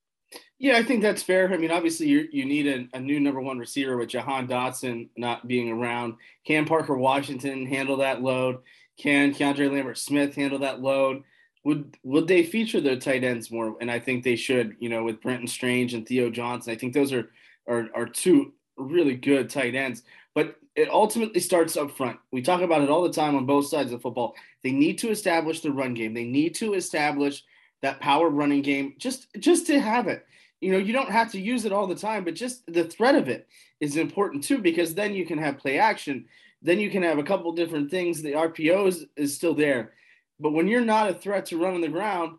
Yeah, 0.59 0.77
I 0.77 0.83
think 0.83 1.01
that's 1.01 1.23
fair. 1.23 1.51
I 1.51 1.57
mean, 1.57 1.71
obviously, 1.71 2.07
you 2.07 2.27
you 2.31 2.45
need 2.45 2.67
a, 2.67 2.97
a, 2.97 2.99
new 2.99 3.19
number 3.19 3.41
one 3.41 3.57
receiver 3.57 3.97
with 3.97 4.09
Jahan 4.09 4.47
Dotson 4.47 5.09
not 5.17 5.47
being 5.47 5.69
around. 5.69 6.15
Can 6.45 6.65
Parker 6.65 6.95
Washington 6.95 7.65
handle 7.65 7.97
that 7.97 8.21
load? 8.21 8.59
Can 8.97 9.33
Keandre 9.33 9.71
Lambert 9.71 9.97
Smith 9.97 10.35
handle 10.35 10.59
that 10.59 10.81
load? 10.81 11.23
Would 11.63 11.97
would 12.03 12.27
they 12.27 12.43
feature 12.43 12.79
their 12.79 12.99
tight 12.99 13.23
ends 13.23 13.49
more? 13.49 13.75
And 13.81 13.89
I 13.89 13.99
think 13.99 14.23
they 14.23 14.35
should. 14.35 14.75
You 14.79 14.89
know, 14.89 15.03
with 15.03 15.21
Brenton 15.21 15.47
Strange 15.47 15.95
and 15.95 16.07
Theo 16.07 16.29
Johnson, 16.29 16.71
I 16.71 16.77
think 16.77 16.93
those 16.93 17.11
are 17.11 17.31
are, 17.67 17.87
are 17.95 18.05
two 18.05 18.53
really 18.77 19.15
good 19.15 19.49
tight 19.49 19.73
ends. 19.73 20.03
But 20.35 20.57
it 20.75 20.89
ultimately 20.89 21.39
starts 21.39 21.75
up 21.75 21.91
front. 21.97 22.17
We 22.31 22.41
talk 22.41 22.61
about 22.61 22.81
it 22.81 22.89
all 22.89 23.03
the 23.03 23.11
time 23.11 23.35
on 23.35 23.45
both 23.45 23.67
sides 23.67 23.91
of 23.91 24.01
football. 24.01 24.35
They 24.63 24.71
need 24.71 24.97
to 24.99 25.09
establish 25.09 25.61
the 25.61 25.71
run 25.71 25.93
game. 25.93 26.13
They 26.13 26.23
need 26.23 26.55
to 26.55 26.73
establish 26.73 27.43
that 27.81 27.99
power 27.99 28.29
running 28.29 28.61
game 28.61 28.95
just 28.97 29.27
just 29.39 29.67
to 29.67 29.79
have 29.79 30.07
it. 30.07 30.25
You 30.59 30.71
know, 30.71 30.77
you 30.77 30.93
don't 30.93 31.09
have 31.09 31.31
to 31.31 31.39
use 31.39 31.65
it 31.65 31.71
all 31.71 31.87
the 31.87 31.95
time, 31.95 32.23
but 32.23 32.35
just 32.35 32.63
the 32.71 32.83
threat 32.83 33.15
of 33.15 33.27
it 33.27 33.47
is 33.79 33.97
important 33.97 34.43
too 34.43 34.59
because 34.59 34.93
then 34.93 35.13
you 35.13 35.25
can 35.25 35.39
have 35.39 35.57
play 35.57 35.79
action. 35.79 36.25
Then 36.61 36.79
you 36.79 36.91
can 36.91 37.01
have 37.01 37.17
a 37.17 37.23
couple 37.23 37.51
different 37.53 37.89
things. 37.89 38.21
The 38.21 38.33
RPO 38.33 38.87
is, 38.87 39.05
is 39.15 39.35
still 39.35 39.55
there. 39.55 39.93
But 40.39 40.51
when 40.51 40.67
you're 40.67 40.81
not 40.81 41.09
a 41.09 41.13
threat 41.13 41.47
to 41.47 41.57
run 41.57 41.73
on 41.73 41.81
the 41.81 41.87
ground, 41.87 42.37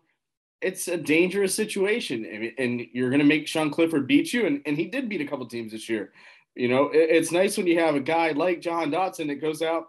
it's 0.61 0.87
a 0.87 0.95
dangerous 0.95 1.53
situation, 1.53 2.53
and 2.57 2.81
you're 2.93 3.09
going 3.09 3.19
to 3.19 3.25
make 3.25 3.47
Sean 3.47 3.69
Clifford 3.69 4.07
beat 4.07 4.31
you, 4.31 4.45
and, 4.45 4.61
and 4.65 4.77
he 4.77 4.85
did 4.85 5.09
beat 5.09 5.19
a 5.19 5.25
couple 5.25 5.45
teams 5.45 5.73
this 5.73 5.89
year. 5.89 6.13
You 6.55 6.69
know, 6.69 6.89
it, 6.89 7.09
it's 7.09 7.33
nice 7.33 7.57
when 7.57 7.67
you 7.67 7.79
have 7.79 7.95
a 7.95 7.99
guy 7.99 8.31
like 8.31 8.61
Jahan 8.61 8.91
Dotson 8.91 9.27
that 9.27 9.41
goes 9.41 9.61
out 9.61 9.87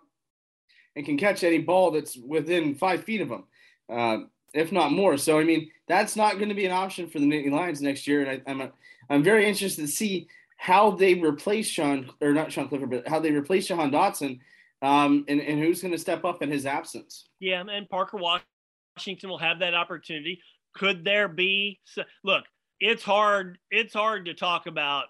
and 0.97 1.07
can 1.07 1.17
catch 1.17 1.45
any 1.45 1.59
ball 1.59 1.93
that's 1.93 2.17
within 2.17 2.75
five 2.75 3.05
feet 3.05 3.21
of 3.21 3.29
him. 3.29 3.45
uh, 3.89 4.19
if 4.55 4.73
not 4.73 4.93
more. 4.93 5.17
So 5.17 5.39
I 5.39 5.45
mean, 5.45 5.71
that's 5.87 6.17
not 6.17 6.37
going 6.37 6.49
to 6.49 6.55
be 6.55 6.65
an 6.65 6.73
option 6.73 7.09
for 7.09 7.19
the 7.19 7.27
Nittany 7.27 7.51
Lions 7.51 7.83
next 7.83 8.07
year, 8.07 8.23
and 8.23 8.31
I, 8.31 8.51
I'm 8.51 8.61
a, 8.61 8.73
I'm 9.11 9.23
very 9.23 9.47
interested 9.47 9.83
to 9.83 9.89
see 9.89 10.29
how 10.57 10.93
they 10.93 11.15
replace 11.15 11.67
Sean 11.67 12.11
or 12.21 12.33
not 12.33 12.53
Sean 12.53 12.69
Clifford, 12.69 12.91
but 12.91 13.09
how 13.09 13.21
they 13.21 13.33
replace 13.33 13.67
Jahan 13.67 13.91
Dotson, 13.91 14.41
um, 14.81 15.25
and 15.29 15.41
and 15.41 15.59
who's 15.59 15.83
going 15.83 15.93
to 15.93 15.99
step 15.99 16.25
up 16.25 16.43
in 16.43 16.51
his 16.51 16.65
absence. 16.65 17.29
Yeah, 17.41 17.63
and 17.69 17.89
Parker 17.89 18.19
Washington 18.19 19.29
will 19.29 19.39
have 19.39 19.59
that 19.59 19.75
opportunity. 19.75 20.41
Could 20.75 21.05
there 21.05 21.29
be? 21.29 21.81
Look, 22.23 22.45
it's 22.81 23.03
hard. 23.03 23.59
It's 23.71 23.95
hard 23.95 24.27
to 24.27 24.35
talk 24.35 24.67
about 24.67 25.07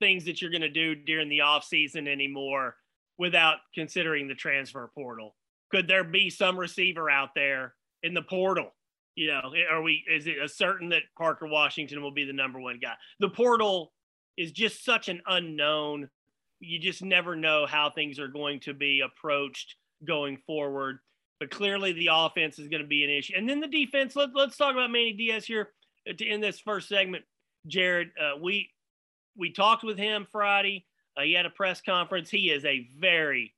things 0.00 0.24
that 0.24 0.40
you're 0.40 0.50
going 0.50 0.62
to 0.62 0.68
do 0.68 0.94
during 0.94 1.28
the 1.28 1.42
off 1.42 1.64
season 1.64 2.08
anymore 2.08 2.74
without 3.18 3.58
considering 3.74 4.26
the 4.26 4.34
transfer 4.34 4.90
portal. 4.94 5.36
Could 5.70 5.86
there 5.86 6.04
be 6.04 6.30
some 6.30 6.58
receiver 6.58 7.10
out 7.10 7.34
there 7.34 7.74
in 8.02 8.14
the 8.14 8.22
portal? 8.22 8.72
You 9.14 9.28
know, 9.28 9.52
are 9.70 9.82
we? 9.82 10.04
Is 10.10 10.26
it 10.26 10.36
a 10.42 10.48
certain 10.48 10.88
that 10.90 11.02
Parker 11.16 11.46
Washington 11.46 12.02
will 12.02 12.12
be 12.12 12.24
the 12.24 12.32
number 12.32 12.60
one 12.60 12.78
guy? 12.80 12.94
The 13.18 13.28
portal 13.28 13.92
is 14.36 14.52
just 14.52 14.84
such 14.84 15.08
an 15.08 15.20
unknown. 15.26 16.08
You 16.60 16.78
just 16.78 17.02
never 17.02 17.36
know 17.36 17.66
how 17.66 17.90
things 17.90 18.18
are 18.18 18.28
going 18.28 18.60
to 18.60 18.74
be 18.74 19.00
approached 19.00 19.76
going 20.04 20.38
forward. 20.46 20.98
But 21.38 21.50
clearly, 21.50 21.92
the 21.92 22.10
offense 22.12 22.58
is 22.58 22.68
going 22.68 22.82
to 22.82 22.88
be 22.88 23.04
an 23.04 23.10
issue. 23.10 23.34
And 23.36 23.48
then 23.48 23.60
the 23.60 23.66
defense. 23.66 24.14
Let, 24.14 24.30
let's 24.34 24.56
talk 24.56 24.72
about 24.72 24.90
Manny 24.90 25.12
Diaz 25.12 25.44
here 25.46 25.70
to 26.06 26.26
end 26.26 26.42
this 26.42 26.60
first 26.60 26.88
segment. 26.88 27.24
Jared, 27.66 28.10
uh, 28.20 28.38
we 28.40 28.70
we 29.36 29.52
talked 29.52 29.82
with 29.82 29.98
him 29.98 30.26
Friday. 30.30 30.86
Uh, 31.16 31.22
he 31.22 31.32
had 31.32 31.46
a 31.46 31.50
press 31.50 31.80
conference. 31.80 32.30
He 32.30 32.50
is 32.50 32.64
a 32.64 32.88
very, 32.98 33.54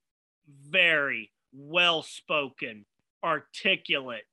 very 0.70 1.30
well 1.52 2.02
spoken, 2.02 2.84
articulate, 3.22 4.24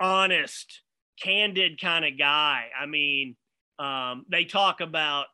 honest, 0.00 0.82
candid 1.20 1.80
kind 1.80 2.04
of 2.04 2.18
guy. 2.18 2.66
I 2.78 2.86
mean, 2.86 3.36
um, 3.78 4.24
they 4.30 4.44
talk 4.44 4.80
about 4.80 5.26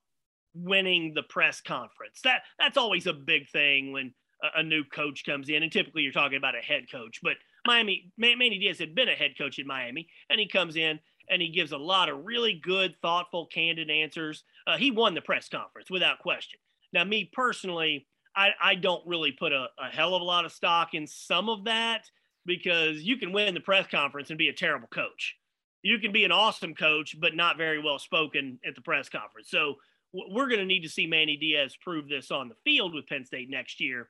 winning 0.55 1.15
the 1.15 1.23
press 1.23 1.61
conference. 1.61 2.21
That 2.25 2.43
that's 2.59 2.77
always 2.77 3.07
a 3.07 3.13
big 3.13 3.49
thing 3.51 3.93
when 3.93 4.13
a, 4.43 4.61
a, 4.61 4.63
new 4.63 4.85
coach 4.85 5.25
comes 5.25 5.49
in, 5.49 5.63
and 5.63 5.73
typically 5.73 6.03
you're 6.03 6.13
talking 6.13 6.39
about 6.39 6.57
a 6.57 6.61
head 6.61 6.85
coach. 6.91 7.21
But 7.23 7.37
Miami, 7.67 8.13
Manny 8.19 8.59
Diaz 8.59 8.79
had 8.79 8.95
been 8.95 9.09
a 9.09 9.15
head 9.15 9.33
coach 9.39 9.59
in 9.59 9.67
Miami, 9.67 10.09
and 10.29 10.41
he 10.41 10.49
comes 10.49 10.77
in 10.77 10.99
and 11.31 11.41
he 11.41 11.49
gives 11.49 11.73
a 11.73 11.79
lot 11.79 12.09
of 12.09 12.25
really 12.25 12.61
good, 12.63 12.97
thoughtful, 13.01 13.47
candid 13.47 13.91
answers. 13.91 14.45
Uh, 14.67 14.77
he 14.77 14.91
won 14.91 15.15
the 15.15 15.21
press 15.21 15.49
conference 15.49 15.91
without 15.91 16.19
question. 16.19 16.59
Now, 16.93 17.05
me 17.05 17.31
personally, 17.33 18.07
I, 18.37 18.51
I 18.61 18.75
don't 18.75 19.07
really 19.07 19.33
put 19.33 19.53
a, 19.53 19.67
a 19.79 19.89
hell 19.91 20.15
of 20.15 20.23
a 20.23 20.25
lot 20.25 20.45
of 20.45 20.53
stock 20.53 20.95
in 20.95 21.07
some 21.07 21.49
of 21.49 21.65
that 21.65 22.11
because 22.47 23.03
you 23.03 23.17
can 23.17 23.33
win 23.33 23.55
the 23.55 23.61
press 23.61 23.87
conference 23.91 24.31
and 24.31 24.39
be 24.39 24.49
a 24.49 24.53
terrible 24.53 24.89
coach. 24.89 25.37
You 25.83 25.99
can 25.99 26.13
be 26.13 26.25
an 26.25 26.33
awesome 26.33 26.75
coach, 26.75 27.17
but 27.21 27.35
not 27.35 27.57
very 27.57 27.83
well 27.83 27.99
spoken 27.99 28.59
at 28.67 28.75
the 28.75 28.81
press 28.81 29.09
conference. 29.09 29.51
So 29.51 29.77
we're 30.13 30.49
going 30.49 30.61
to 30.61 30.67
need 30.67 30.83
to 30.83 30.89
see 30.89 31.07
Manny 31.07 31.37
Diaz 31.37 31.75
prove 31.81 32.09
this 32.09 32.31
on 32.31 32.49
the 32.49 32.55
field 32.65 32.95
with 32.95 33.07
Penn 33.07 33.25
State 33.25 33.51
next 33.51 33.81
year. 33.81 34.09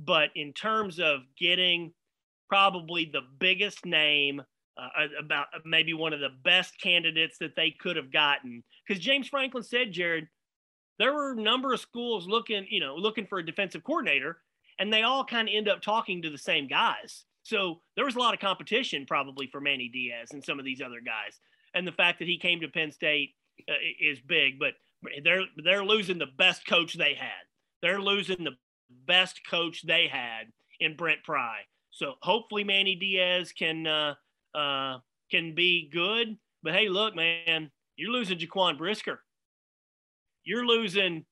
But 0.00 0.30
in 0.34 0.52
terms 0.52 0.98
of 0.98 1.20
getting 1.38 1.92
probably 2.48 3.04
the 3.04 3.22
biggest 3.38 3.86
name 3.86 4.42
uh, 4.76 5.06
about 5.18 5.46
uh, 5.54 5.58
maybe 5.64 5.94
one 5.94 6.12
of 6.12 6.20
the 6.20 6.30
best 6.44 6.78
candidates 6.80 7.38
that 7.38 7.56
they 7.56 7.70
could 7.70 7.96
have 7.96 8.12
gotten. 8.12 8.62
Because 8.86 9.02
James 9.02 9.28
Franklin 9.28 9.62
said, 9.62 9.92
Jared, 9.92 10.28
there 10.98 11.12
were 11.12 11.32
a 11.32 11.40
number 11.40 11.72
of 11.72 11.80
schools 11.80 12.26
looking, 12.26 12.66
you 12.70 12.80
know, 12.80 12.94
looking 12.96 13.26
for 13.26 13.38
a 13.38 13.46
defensive 13.46 13.84
coordinator, 13.84 14.38
and 14.78 14.92
they 14.92 15.02
all 15.02 15.24
kind 15.24 15.48
of 15.48 15.54
end 15.54 15.68
up 15.68 15.82
talking 15.82 16.22
to 16.22 16.30
the 16.30 16.38
same 16.38 16.68
guys. 16.68 17.24
So 17.42 17.80
there 17.96 18.04
was 18.04 18.14
a 18.14 18.18
lot 18.18 18.34
of 18.34 18.40
competition 18.40 19.04
probably 19.06 19.48
for 19.48 19.60
Manny 19.60 19.88
Diaz 19.88 20.30
and 20.32 20.44
some 20.44 20.58
of 20.58 20.64
these 20.64 20.80
other 20.80 21.00
guys. 21.04 21.38
And 21.74 21.86
the 21.86 21.92
fact 21.92 22.18
that 22.18 22.28
he 22.28 22.38
came 22.38 22.60
to 22.60 22.68
Penn 22.68 22.92
State 22.92 23.30
uh, 23.68 23.74
is 24.00 24.20
big, 24.20 24.58
but 24.58 24.74
they're 25.24 25.44
they're 25.64 25.84
losing 25.84 26.18
the 26.18 26.26
best 26.38 26.66
coach 26.66 26.94
they 26.94 27.14
had. 27.14 27.42
They're 27.80 28.00
losing 28.00 28.44
the 28.44 28.56
best 29.06 29.40
coach 29.48 29.82
they 29.82 30.06
had 30.06 30.52
in 30.80 30.96
Brent 30.96 31.24
Pry. 31.24 31.60
So 31.90 32.14
hopefully 32.22 32.64
Manny 32.64 32.94
Diaz 32.94 33.52
can 33.52 33.86
uh, 33.86 34.14
uh, 34.54 34.98
can 35.30 35.54
be 35.54 35.90
good. 35.92 36.36
But 36.62 36.74
hey, 36.74 36.88
look, 36.88 37.16
man, 37.16 37.70
you're 37.96 38.12
losing 38.12 38.38
Jaquan 38.38 38.78
Brisker. 38.78 39.22
You're 40.44 40.66
losing 40.66 41.24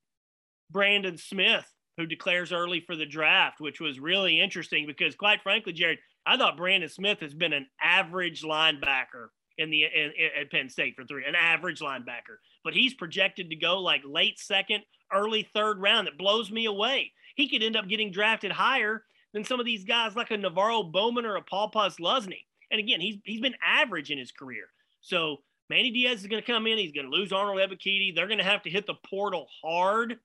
Brandon 0.70 1.18
Smith, 1.18 1.66
who 2.00 2.06
declares 2.06 2.52
early 2.52 2.80
for 2.80 2.96
the 2.96 3.06
draft, 3.06 3.60
which 3.60 3.80
was 3.80 4.00
really 4.00 4.40
interesting 4.40 4.86
because, 4.86 5.14
quite 5.14 5.42
frankly, 5.42 5.72
Jared, 5.72 5.98
I 6.26 6.36
thought 6.36 6.56
Brandon 6.56 6.88
Smith 6.88 7.20
has 7.20 7.34
been 7.34 7.52
an 7.52 7.66
average 7.82 8.42
linebacker 8.42 9.28
in 9.58 9.70
the 9.70 9.84
in, 9.84 10.12
in, 10.18 10.30
at 10.40 10.50
Penn 10.50 10.68
State 10.70 10.96
for 10.96 11.04
three, 11.04 11.24
an 11.26 11.34
average 11.34 11.80
linebacker. 11.80 12.38
But 12.64 12.74
he's 12.74 12.94
projected 12.94 13.50
to 13.50 13.56
go 13.56 13.78
like 13.78 14.02
late 14.04 14.38
second, 14.38 14.82
early 15.12 15.46
third 15.54 15.78
round. 15.80 16.06
That 16.06 16.18
blows 16.18 16.50
me 16.50 16.64
away. 16.64 17.12
He 17.36 17.48
could 17.48 17.62
end 17.62 17.76
up 17.76 17.88
getting 17.88 18.10
drafted 18.10 18.52
higher 18.52 19.04
than 19.32 19.44
some 19.44 19.60
of 19.60 19.66
these 19.66 19.84
guys 19.84 20.16
like 20.16 20.30
a 20.30 20.36
NaVorro 20.36 20.90
Bowman 20.90 21.26
or 21.26 21.36
a 21.36 21.42
Paul 21.42 21.70
Posluszny. 21.70 22.44
And 22.70 22.80
again, 22.80 23.00
he's 23.00 23.18
he's 23.24 23.40
been 23.40 23.56
average 23.64 24.10
in 24.10 24.18
his 24.18 24.32
career. 24.32 24.64
So 25.02 25.38
Manny 25.68 25.90
Diaz 25.90 26.20
is 26.20 26.26
going 26.26 26.42
to 26.42 26.52
come 26.52 26.66
in. 26.66 26.78
He's 26.78 26.92
going 26.92 27.08
to 27.08 27.16
lose 27.16 27.32
Arnold 27.32 27.58
Ebiketie. 27.58 28.14
They're 28.14 28.26
going 28.26 28.38
to 28.38 28.44
have 28.44 28.62
to 28.62 28.70
hit 28.70 28.86
the 28.86 28.96
portal 29.08 29.46
hard, 29.62 30.18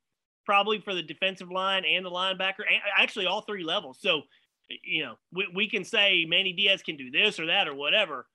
probably 0.45 0.79
for 0.79 0.93
the 0.93 1.01
defensive 1.01 1.51
line 1.51 1.83
and 1.85 2.05
the 2.05 2.11
linebacker, 2.11 2.59
and 2.59 2.81
actually 2.97 3.25
all 3.25 3.41
three 3.41 3.63
levels. 3.63 3.97
So, 3.99 4.21
you 4.83 5.03
know, 5.03 5.15
we, 5.33 5.47
we 5.53 5.69
can 5.69 5.83
say 5.83 6.25
Manny 6.27 6.53
Diaz 6.53 6.81
can 6.81 6.97
do 6.97 7.11
this 7.11 7.39
or 7.39 7.47
that 7.47 7.67
or 7.67 7.75
whatever, 7.75 8.25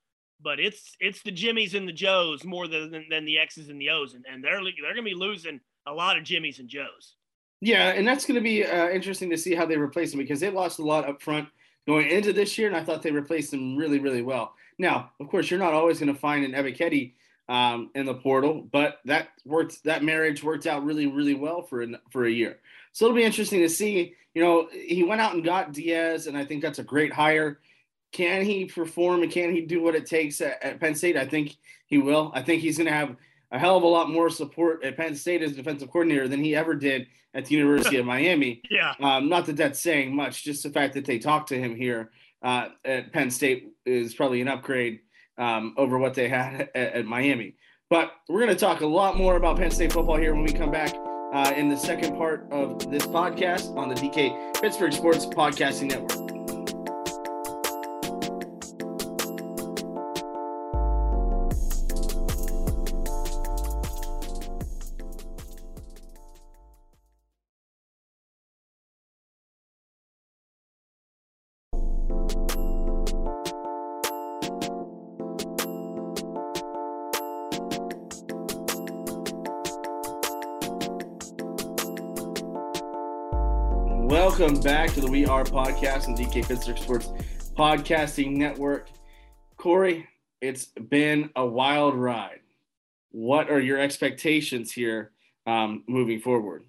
but 0.43 0.61
it's 0.61 0.97
it's 1.01 1.23
the 1.23 1.31
Jimmies 1.31 1.75
and 1.75 1.89
the 1.89 1.93
Joes 1.93 2.45
more 2.45 2.69
than 2.69 3.07
than 3.11 3.25
the 3.25 3.39
X's 3.39 3.69
and 3.69 3.81
the 3.81 3.91
O's, 3.91 4.15
and, 4.15 4.25
and 4.31 4.43
they're 4.43 4.61
they're 4.83 4.95
to 4.95 5.03
be 5.03 5.15
losing 5.15 5.61
a 5.87 5.93
lot 5.93 6.17
of 6.17 6.25
Jimmies 6.25 6.59
and 6.59 6.69
Joes. 6.69 7.17
Yeah, 7.61 7.91
and 7.91 8.09
that's 8.09 8.25
to 8.25 8.41
be 8.41 8.65
uh, 8.65 8.89
interesting 8.89 9.29
to 9.31 9.37
see 9.37 9.55
how 9.55 9.67
they 9.67 9.77
replace 9.77 10.13
them 10.13 10.21
because 10.21 10.41
they 10.41 10.51
lost 10.51 10.79
a 10.79 10.85
lot 10.85 11.07
up 11.07 11.21
front 11.21 11.49
going 11.87 12.09
into 12.09 12.33
this 12.33 12.57
year, 12.57 12.69
and 12.69 12.77
I 12.77 12.83
thought 12.83 13.03
they 13.03 13.11
replaced 13.11 13.51
them 13.51 13.77
really, 13.77 13.99
really 13.99 14.23
well. 14.23 14.55
Now, 14.79 15.11
of 15.21 15.29
course, 15.29 15.51
you're 15.51 15.61
not 15.61 15.75
always 15.75 15.99
going 15.99 16.13
to 16.13 16.19
find 16.19 16.45
an 16.45 16.53
Ebiketie 16.53 17.13
um, 17.51 17.91
in 17.97 18.07
the 18.07 18.15
portal, 18.15 18.69
but 18.71 19.01
that 19.07 19.31
worked. 19.45 19.83
That 19.83 20.05
marriage 20.05 20.43
worked 20.43 20.69
out 20.69 20.85
really, 20.85 21.09
really 21.09 21.35
well 21.35 21.63
for 21.63 21.83
an, 21.83 21.99
for 22.11 22.25
a 22.25 22.31
year. 22.31 22.61
So 22.93 23.05
it'll 23.05 23.17
be 23.17 23.25
interesting 23.25 23.61
to 23.61 23.69
see. 23.69 24.15
You 24.35 24.43
know, 24.45 24.69
he 24.73 25.03
went 25.03 25.21
out 25.21 25.35
and 25.35 25.45
got 25.45 25.73
Diaz, 25.73 26.29
and 26.29 26.39
I 26.39 26.45
think 26.45 26.63
that's 26.63 26.79
a 26.79 26.85
great 26.85 27.13
hire. 27.13 27.59
Can 28.13 28.45
he 28.45 28.67
perform 28.67 29.25
and 29.25 29.33
can 29.33 29.53
he 29.53 29.63
do 29.63 29.83
what 29.83 29.97
it 29.97 30.07
takes 30.07 30.41
at, 30.41 30.63
at 30.63 30.79
Penn 30.79 30.95
State? 30.95 31.17
I 31.17 31.27
think 31.27 31.57
he 31.87 31.99
will. 31.99 32.31
I 32.33 32.41
think 32.41 32.63
he's 32.63 32.79
going 32.79 32.87
to 32.87 32.95
have 32.95 33.17
a 33.51 33.59
hell 33.59 33.77
of 33.77 33.83
a 33.83 33.87
lot 33.87 34.09
more 34.09 34.31
support 34.31 34.85
at 34.85 34.97
Penn 34.97 35.17
State 35.17 35.43
as 35.43 35.53
defensive 35.53 35.91
coordinator 35.91 36.29
than 36.29 36.45
he 36.45 36.55
ever 36.55 36.75
did 36.75 37.09
at 37.35 37.47
the 37.47 37.57
University 37.57 37.97
of 37.97 38.07
Miami. 38.15 38.63
Yeah. 38.71 38.95
Um, 39.01 39.29
not 39.29 39.47
that 39.47 39.57
that's 39.57 39.81
saying 39.81 40.15
much, 40.15 40.45
just 40.45 40.63
the 40.63 40.71
fact 40.71 40.95
that 40.95 41.05
they 41.05 41.19
talked 41.19 41.49
to 41.49 41.59
him 41.59 41.75
here 41.75 42.13
uh, 42.43 42.69
at 42.85 43.13
Penn 43.13 43.31
State 43.31 43.73
is 43.85 44.15
probably 44.15 44.41
an 44.41 44.49
upgrade 44.49 45.01
um, 45.39 45.75
over 45.77 45.99
what 45.99 46.15
they 46.15 46.29
had 46.29 46.71
at, 46.75 46.93
at 46.95 47.07
Miami. 47.07 47.57
But 47.89 48.13
we're 48.29 48.41
going 48.41 48.55
to 48.55 48.61
talk 48.61 48.83
a 48.83 48.87
lot 48.87 49.17
more 49.17 49.37
about 49.37 49.57
Penn 49.57 49.71
State 49.71 49.93
football 49.93 50.17
here 50.17 50.33
when 50.35 50.45
we 50.45 50.53
come 50.53 50.71
back 50.71 50.95
uh, 51.33 51.53
in 51.57 51.69
the 51.69 51.77
second 51.77 52.17
part 52.17 52.47
of 52.53 52.91
this 52.91 53.07
podcast 53.07 53.77
on 53.77 53.89
the 53.89 53.95
DK 53.95 54.61
Pittsburgh 54.61 54.93
Sports 54.93 55.27
Podcasting 55.27 55.89
Network. 55.89 56.30
Back 84.91 84.97
to 84.97 85.01
the 85.03 85.11
We 85.13 85.25
Are 85.25 85.45
podcast 85.45 86.09
and 86.09 86.19
DK 86.19 86.49
Pittsburgh 86.49 86.77
Sports 86.77 87.13
Podcasting 87.57 88.33
Network. 88.33 88.89
Corey, 89.57 90.09
it's 90.41 90.65
been 90.65 91.31
a 91.37 91.47
wild 91.47 91.95
ride. 91.95 92.41
What 93.13 93.51
are 93.51 93.61
your 93.61 93.79
expectations 93.79 94.73
here 94.73 95.13
um, 95.47 95.85
moving 95.87 96.19
forward? 96.19 96.65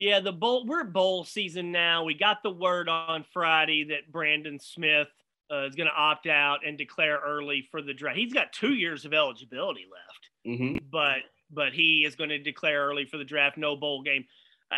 Yeah, 0.00 0.20
the 0.20 0.32
bowl. 0.32 0.64
We're 0.64 0.84
bowl 0.84 1.24
season 1.24 1.70
now. 1.72 2.04
We 2.04 2.14
got 2.14 2.42
the 2.42 2.50
word 2.50 2.88
on 2.88 3.26
Friday 3.34 3.84
that 3.90 4.10
Brandon 4.10 4.58
Smith 4.58 5.08
uh, 5.52 5.66
is 5.66 5.74
going 5.74 5.90
to 5.90 5.94
opt 5.94 6.26
out 6.26 6.60
and 6.66 6.78
declare 6.78 7.18
early 7.22 7.68
for 7.70 7.82
the 7.82 7.92
draft. 7.92 8.16
He's 8.16 8.32
got 8.32 8.50
two 8.54 8.72
years 8.72 9.04
of 9.04 9.12
eligibility 9.12 9.84
left, 9.92 10.58
mm-hmm. 10.58 10.78
but 10.90 11.18
but 11.50 11.74
he 11.74 12.06
is 12.06 12.16
going 12.16 12.30
to 12.30 12.38
declare 12.38 12.86
early 12.86 13.04
for 13.04 13.18
the 13.18 13.24
draft. 13.24 13.58
No 13.58 13.76
bowl 13.76 14.02
game 14.02 14.24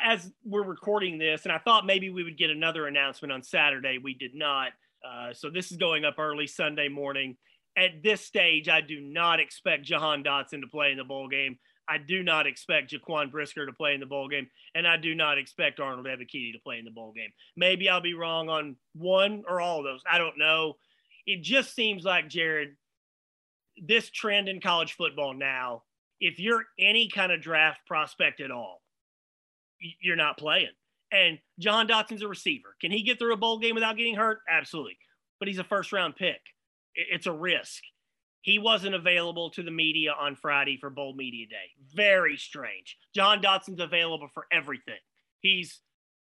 as 0.05 0.31
we're 0.45 0.63
recording 0.63 1.19
this, 1.19 1.45
and 1.45 1.53
I 1.53 1.59
thought 1.59 1.87
maybe 1.87 2.11
we 2.11 2.25
would 2.25 2.39
get 2.39 2.51
another 2.51 2.87
announcement 2.87 3.33
on 3.33 3.43
Saturday. 3.43 3.99
We 4.03 4.15
did 4.15 4.35
not. 4.35 4.73
Uh, 5.05 5.33
so 5.33 5.51
this 5.51 5.71
is 5.71 5.77
going 5.77 6.05
up 6.05 6.19
early 6.19 6.47
Sunday 6.47 6.89
morning. 6.89 7.37
At 7.77 8.03
this 8.03 8.23
stage, 8.23 8.69
I 8.69 8.81
do 8.81 9.01
not 9.01 9.39
expect 9.39 9.85
Jahan 9.85 10.25
Dotson 10.25 10.63
to 10.63 10.67
play 10.67 10.93
in 10.93 10.99
the 10.99 11.05
bowl 11.05 11.29
game. 11.29 11.59
I 11.89 11.99
do 11.99 12.23
not 12.23 12.47
expect 12.47 12.93
Jaquan 12.93 13.31
Brisker 13.31 13.67
to 13.67 13.73
play 13.73 13.95
in 13.95 14.01
the 14.01 14.07
bowl 14.07 14.29
game, 14.29 14.49
and 14.75 14.89
I 14.89 14.97
do 14.97 15.15
not 15.15 15.39
expect 15.39 15.79
Arnold 15.79 16.07
Ebiketie 16.07 16.53
to 16.53 16.59
play 16.59 16.79
in 16.79 16.85
the 16.85 16.91
bowl 16.91 17.13
game. 17.13 17.31
Maybe 17.57 17.89
I'll 17.89 18.01
be 18.01 18.15
wrong 18.15 18.49
on 18.49 18.77
one 18.95 19.45
or 19.49 19.61
all 19.61 19.79
of 19.79 19.85
those. 19.85 20.03
I 20.11 20.19
don't 20.19 20.39
know. 20.39 20.75
It 21.27 21.43
just 21.43 21.75
seems 21.75 22.05
like 22.05 22.29
Jared, 22.29 22.77
this 23.81 24.11
trend 24.11 24.49
in 24.49 24.61
college 24.61 24.95
football 24.95 25.35
now, 25.35 25.83
if 26.19 26.41
you're 26.41 26.65
any 26.79 27.09
kind 27.09 27.31
of 27.31 27.41
draft 27.41 27.81
prospect 27.87 28.41
at 28.41 28.51
all, 28.51 28.81
you're 29.79 30.17
not 30.17 30.39
playing. 30.39 30.71
And 31.13 31.39
Jahan 31.59 31.87
Dotson's 31.87 32.23
a 32.23 32.29
receiver. 32.29 32.75
Can 32.81 32.91
he 32.91 33.03
get 33.03 33.19
through 33.19 33.33
a 33.33 33.39
bowl 33.39 33.59
game 33.59 33.75
without 33.75 33.97
getting 33.97 34.17
hurt? 34.17 34.41
Absolutely. 34.49 34.99
But 35.39 35.49
he's 35.49 35.59
a 35.59 35.65
first 35.65 35.93
round 35.93 36.17
pick. 36.17 36.41
It's 36.95 37.27
a 37.27 37.33
risk. 37.33 37.83
He 38.43 38.59
wasn't 38.59 38.95
available 38.95 39.51
to 39.51 39.63
the 39.63 39.71
media 39.71 40.15
on 40.19 40.37
Friday 40.37 40.79
for 40.79 40.89
Bowl 40.89 41.15
Media 41.15 41.47
Day. 41.47 41.73
Very 41.95 42.37
strange. 42.37 42.97
Jahan 43.15 43.41
Dotson's 43.41 43.81
available 43.81 44.29
for 44.33 44.47
everything. 44.53 45.01
He's 45.41 45.81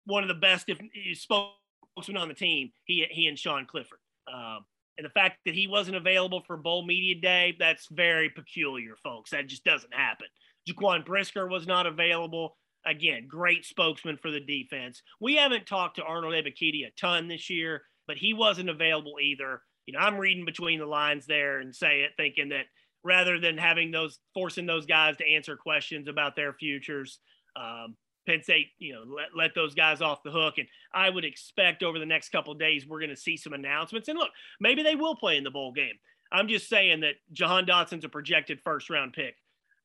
one 0.04 0.22
of 0.22 0.28
the 0.28 0.34
best 0.34 0.68
if 0.68 0.78
spokesman 1.18 2.16
on 2.16 2.28
the 2.28 2.34
team. 2.34 2.70
He 2.84 3.06
he 3.10 3.26
and 3.28 3.38
Sean 3.38 3.66
Clifford. 3.66 3.98
Um, 4.32 4.64
and 4.98 5.06
the 5.06 5.10
fact 5.10 5.38
that 5.46 5.54
he 5.54 5.66
wasn't 5.66 5.96
available 5.96 6.42
for 6.46 6.56
Bowl 6.56 6.84
Media 6.84 7.20
Day, 7.20 7.56
that's 7.58 7.88
very 7.90 8.28
peculiar, 8.28 8.94
folks. 9.02 9.30
That 9.30 9.46
just 9.46 9.64
doesn't 9.64 9.94
happen. 9.94 10.26
Jaquan 10.68 11.04
Brisker 11.04 11.48
was 11.48 11.66
not 11.66 11.86
available. 11.86 12.56
Again, 12.84 13.26
great 13.28 13.64
spokesman 13.64 14.18
for 14.20 14.30
the 14.30 14.40
defense. 14.40 15.02
We 15.20 15.36
haven't 15.36 15.66
talked 15.66 15.96
to 15.96 16.02
Arnold 16.02 16.34
Ebiketie 16.34 16.86
a 16.86 16.90
ton 17.00 17.28
this 17.28 17.48
year, 17.48 17.82
but 18.06 18.16
he 18.16 18.34
wasn't 18.34 18.70
available 18.70 19.16
either. 19.22 19.62
You 19.86 19.94
know, 19.94 20.00
I'm 20.00 20.18
reading 20.18 20.44
between 20.44 20.78
the 20.78 20.86
lines 20.86 21.26
there 21.26 21.60
and 21.60 21.74
say 21.74 22.00
it, 22.00 22.12
thinking 22.16 22.48
that 22.50 22.66
rather 23.04 23.38
than 23.38 23.58
having 23.58 23.90
those 23.90 24.18
forcing 24.34 24.66
those 24.66 24.86
guys 24.86 25.16
to 25.16 25.28
answer 25.28 25.56
questions 25.56 26.08
about 26.08 26.36
their 26.36 26.52
futures, 26.52 27.18
um, 27.56 27.96
Penn 28.26 28.42
State, 28.42 28.68
you 28.78 28.94
know, 28.94 29.02
let, 29.06 29.36
let 29.36 29.54
those 29.54 29.74
guys 29.74 30.00
off 30.00 30.22
the 30.22 30.30
hook. 30.30 30.58
And 30.58 30.68
I 30.94 31.10
would 31.10 31.24
expect 31.24 31.82
over 31.82 31.98
the 31.98 32.06
next 32.06 32.30
couple 32.30 32.54
days, 32.54 32.86
we're 32.86 33.00
going 33.00 33.10
to 33.10 33.16
see 33.16 33.36
some 33.36 33.52
announcements. 33.52 34.08
And 34.08 34.18
look, 34.18 34.30
maybe 34.60 34.82
they 34.82 34.94
will 34.94 35.16
play 35.16 35.36
in 35.36 35.44
the 35.44 35.50
bowl 35.50 35.72
game. 35.72 35.94
I'm 36.30 36.48
just 36.48 36.68
saying 36.68 37.00
that 37.00 37.16
Jahan 37.32 37.66
Dotson's 37.66 38.04
a 38.04 38.08
projected 38.08 38.60
first 38.64 38.88
round 38.90 39.12
pick. 39.12 39.36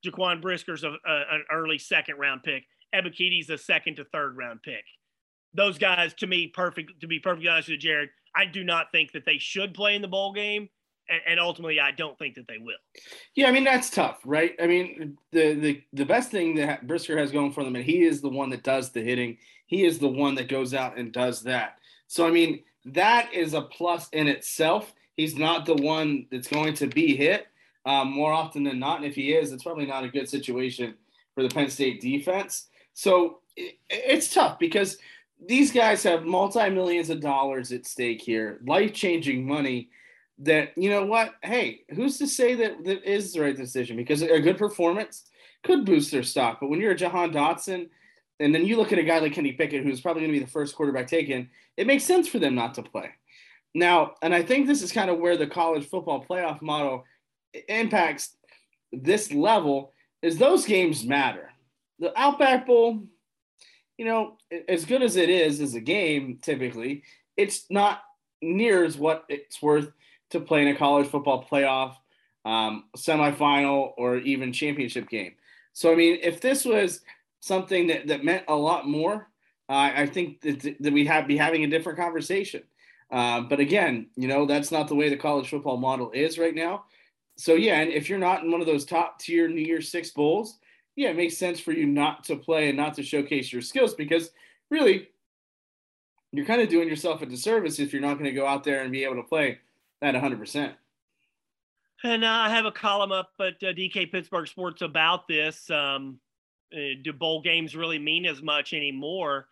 Jaquan 0.05 0.41
Brisker's 0.41 0.83
a, 0.83 0.89
a, 0.89 1.23
an 1.31 1.43
early 1.51 1.77
second 1.77 2.17
round 2.17 2.43
pick. 2.43 2.63
Ebiketie's 2.93 3.49
a 3.49 3.57
second 3.57 3.95
to 3.97 4.05
third 4.05 4.37
round 4.37 4.61
pick. 4.63 4.83
Those 5.53 5.77
guys, 5.77 6.13
to 6.15 6.27
me, 6.27 6.47
perfect. 6.47 7.01
To 7.01 7.07
be 7.07 7.19
perfectly 7.19 7.49
honest 7.49 7.69
with 7.69 7.83
you, 7.83 7.89
Jared, 7.89 8.09
I 8.35 8.45
do 8.45 8.63
not 8.63 8.91
think 8.91 9.11
that 9.13 9.25
they 9.25 9.37
should 9.37 9.73
play 9.73 9.95
in 9.95 10.01
the 10.01 10.07
bowl 10.07 10.33
game, 10.33 10.69
and, 11.09 11.21
and 11.27 11.39
ultimately, 11.39 11.79
I 11.79 11.91
don't 11.91 12.17
think 12.19 12.35
that 12.35 12.47
they 12.47 12.57
will. 12.59 12.77
Yeah, 13.35 13.47
I 13.47 13.51
mean 13.51 13.63
that's 13.63 13.89
tough, 13.89 14.19
right? 14.25 14.55
I 14.61 14.67
mean 14.67 15.17
the 15.31 15.53
the 15.53 15.83
the 15.93 16.05
best 16.05 16.31
thing 16.31 16.55
that 16.55 16.87
Brisker 16.87 17.17
has 17.17 17.31
going 17.31 17.51
for 17.51 17.63
them, 17.63 17.75
and 17.75 17.85
he 17.85 18.03
is 18.03 18.21
the 18.21 18.29
one 18.29 18.49
that 18.49 18.63
does 18.63 18.91
the 18.91 19.01
hitting. 19.01 19.37
He 19.65 19.85
is 19.85 19.99
the 19.99 20.07
one 20.07 20.35
that 20.35 20.47
goes 20.47 20.73
out 20.73 20.97
and 20.97 21.11
does 21.11 21.43
that. 21.43 21.77
So 22.07 22.27
I 22.27 22.31
mean 22.31 22.63
that 22.85 23.33
is 23.33 23.53
a 23.53 23.61
plus 23.61 24.07
in 24.13 24.27
itself. 24.27 24.93
He's 25.15 25.35
not 25.35 25.65
the 25.65 25.75
one 25.75 26.27
that's 26.31 26.47
going 26.47 26.75
to 26.75 26.87
be 26.87 27.15
hit 27.15 27.47
um, 27.85 28.11
more 28.11 28.31
often 28.31 28.63
than 28.63 28.79
not, 28.79 28.97
and 28.97 29.05
if 29.05 29.15
he 29.15 29.33
is, 29.33 29.51
it's 29.51 29.63
probably 29.63 29.85
not 29.85 30.03
a 30.03 30.09
good 30.09 30.29
situation 30.29 30.93
for 31.33 31.43
the 31.43 31.49
Penn 31.49 31.69
State 31.69 32.01
defense. 32.01 32.67
So 32.97 33.41
it, 33.55 33.77
it's 33.91 34.33
tough 34.33 34.57
because 34.57 34.97
these 35.45 35.71
guys 35.71 36.01
have 36.01 36.25
multi 36.25 36.67
millions 36.71 37.11
of 37.11 37.21
dollars 37.21 37.71
at 37.71 37.85
stake 37.85 38.23
here, 38.23 38.59
life 38.65 38.91
changing 38.91 39.45
money. 39.45 39.89
That 40.39 40.75
you 40.75 40.89
know 40.89 41.05
what? 41.05 41.35
Hey, 41.43 41.81
who's 41.89 42.17
to 42.17 42.27
say 42.27 42.55
that 42.55 42.83
that 42.85 43.03
is 43.03 43.33
the 43.33 43.41
right 43.41 43.55
decision? 43.55 43.97
Because 43.97 44.23
a 44.23 44.39
good 44.39 44.57
performance 44.57 45.25
could 45.63 45.85
boost 45.85 46.11
their 46.11 46.23
stock. 46.23 46.57
But 46.59 46.69
when 46.69 46.81
you're 46.81 46.93
a 46.93 46.95
Jahan 46.95 47.31
Dotson, 47.31 47.89
and 48.39 48.53
then 48.53 48.65
you 48.65 48.77
look 48.77 48.91
at 48.91 48.99
a 48.99 49.03
guy 49.03 49.19
like 49.19 49.33
Kenny 49.33 49.51
Pickett, 49.51 49.83
who's 49.83 50.01
probably 50.01 50.23
going 50.23 50.33
to 50.33 50.39
be 50.39 50.43
the 50.43 50.51
first 50.51 50.75
quarterback 50.75 51.05
taken, 51.07 51.49
it 51.75 51.85
makes 51.85 52.03
sense 52.03 52.27
for 52.27 52.39
them 52.39 52.55
not 52.55 52.73
to 52.75 52.83
play. 52.83 53.11
Now, 53.75 54.15
and 54.23 54.33
I 54.33 54.41
think 54.41 54.65
this 54.65 54.81
is 54.81 54.91
kind 54.91 55.11
of 55.11 55.19
where 55.19 55.37
the 55.37 55.47
college 55.47 55.87
football 55.87 56.25
playoff 56.27 56.63
model 56.63 57.03
impacts 57.67 58.35
this 58.91 59.31
level 59.31 59.93
is 60.23 60.37
those 60.37 60.65
games 60.65 61.03
matter 61.03 61.51
the 61.99 62.17
Outback 62.19 62.65
Bowl, 62.67 63.03
you 63.97 64.05
know, 64.05 64.37
as 64.67 64.85
good 64.85 65.01
as 65.01 65.15
it 65.15 65.29
is 65.29 65.59
as 65.61 65.73
a 65.73 65.81
game, 65.81 66.39
typically, 66.41 67.03
it's 67.35 67.65
not 67.69 68.01
near 68.41 68.83
as 68.83 68.97
what 68.97 69.25
it's 69.29 69.61
worth 69.61 69.91
to 70.29 70.39
play 70.39 70.61
in 70.61 70.67
a 70.67 70.75
college 70.75 71.07
football 71.07 71.43
playoff, 71.43 71.95
um, 72.45 72.85
semifinal, 72.95 73.93
or 73.97 74.17
even 74.17 74.53
championship 74.53 75.09
game. 75.09 75.33
So, 75.73 75.91
I 75.91 75.95
mean, 75.95 76.19
if 76.21 76.41
this 76.41 76.65
was 76.65 77.01
something 77.39 77.87
that, 77.87 78.07
that 78.07 78.23
meant 78.23 78.43
a 78.47 78.55
lot 78.55 78.87
more, 78.87 79.29
uh, 79.69 79.91
I 79.95 80.05
think 80.05 80.41
that, 80.41 80.75
that 80.79 80.93
we'd 80.93 81.07
have, 81.07 81.27
be 81.27 81.37
having 81.37 81.63
a 81.63 81.69
different 81.69 81.99
conversation. 81.99 82.63
Uh, 83.09 83.41
but 83.41 83.59
again, 83.59 84.07
you 84.15 84.27
know, 84.27 84.45
that's 84.45 84.71
not 84.71 84.87
the 84.87 84.95
way 84.95 85.09
the 85.09 85.17
college 85.17 85.49
football 85.49 85.77
model 85.77 86.11
is 86.11 86.37
right 86.37 86.55
now. 86.55 86.85
So, 87.37 87.53
yeah, 87.53 87.79
and 87.79 87.91
if 87.91 88.09
you're 88.09 88.19
not 88.19 88.43
in 88.43 88.51
one 88.51 88.61
of 88.61 88.67
those 88.67 88.85
top 88.85 89.19
tier 89.19 89.47
New 89.47 89.61
Year's 89.61 89.89
Six 89.89 90.09
bowls, 90.11 90.57
yeah, 90.97 91.09
it 91.09 91.15
makes 91.15 91.37
sense 91.37 91.59
for 91.59 91.71
you 91.71 91.85
not 91.85 92.23
to 92.25 92.35
play 92.35 92.67
and 92.67 92.75
not 92.75 92.95
to 92.95 93.03
showcase 93.03 93.53
your 93.53 93.61
skills 93.61 93.93
because 93.93 94.31
really 94.71 95.07
you're 96.33 96.45
kind 96.45 96.59
of 96.59 96.69
doing 96.69 96.89
yourself 96.89 97.21
a 97.21 97.25
disservice 97.25 97.79
if 97.79 97.93
you're 97.93 98.01
not 98.01 98.15
going 98.15 98.25
to 98.25 98.31
go 98.31 98.47
out 98.47 98.63
there 98.63 98.81
and 98.81 98.91
be 98.91 99.03
able 99.03 99.15
to 99.15 99.23
play 99.23 99.59
at 100.01 100.15
100%. 100.15 100.73
And 102.03 102.25
uh, 102.25 102.27
I 102.27 102.49
have 102.49 102.65
a 102.65 102.71
column 102.71 103.11
up 103.11 103.29
at 103.39 103.53
uh, 103.63 103.73
DK 103.73 104.11
Pittsburgh 104.11 104.47
Sports 104.47 104.81
about 104.81 105.27
this. 105.27 105.69
Um, 105.69 106.19
uh, 106.73 106.97
do 107.03 107.13
bowl 107.13 107.41
games 107.41 107.75
really 107.75 107.99
mean 107.99 108.25
as 108.25 108.41
much 108.41 108.73
anymore? 108.73 109.47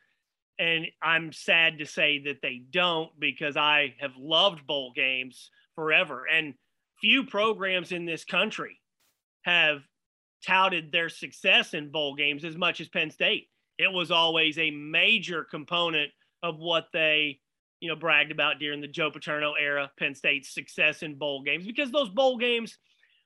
And 0.57 0.87
I'm 1.01 1.31
sad 1.31 1.77
to 1.77 1.85
say 1.85 2.23
that 2.25 2.41
they 2.41 2.63
don't 2.71 3.11
because 3.19 3.55
I 3.55 3.93
have 3.99 4.15
loved 4.17 4.65
bowl 4.65 4.91
games 4.95 5.51
forever. 5.75 6.25
And 6.31 6.55
few 6.99 7.23
programs 7.23 7.91
in 7.91 8.05
this 8.05 8.25
country 8.25 8.79
have 9.43 9.81
touted 10.45 10.91
their 10.91 11.09
success 11.09 11.73
in 11.73 11.89
bowl 11.89 12.15
games 12.15 12.43
as 12.43 12.55
much 12.55 12.81
as 12.81 12.87
Penn 12.87 13.11
State. 13.11 13.49
It 13.77 13.91
was 13.91 14.11
always 14.11 14.57
a 14.57 14.71
major 14.71 15.43
component 15.43 16.11
of 16.43 16.59
what 16.59 16.87
they, 16.93 17.39
you 17.79 17.89
know, 17.89 17.95
bragged 17.95 18.31
about 18.31 18.59
during 18.59 18.81
the 18.81 18.87
Joe 18.87 19.11
Paterno 19.11 19.53
era, 19.53 19.91
Penn 19.97 20.15
State's 20.15 20.53
success 20.53 21.03
in 21.03 21.15
bowl 21.15 21.41
games, 21.41 21.65
because 21.65 21.91
those 21.91 22.09
bowl 22.09 22.37
games, 22.37 22.77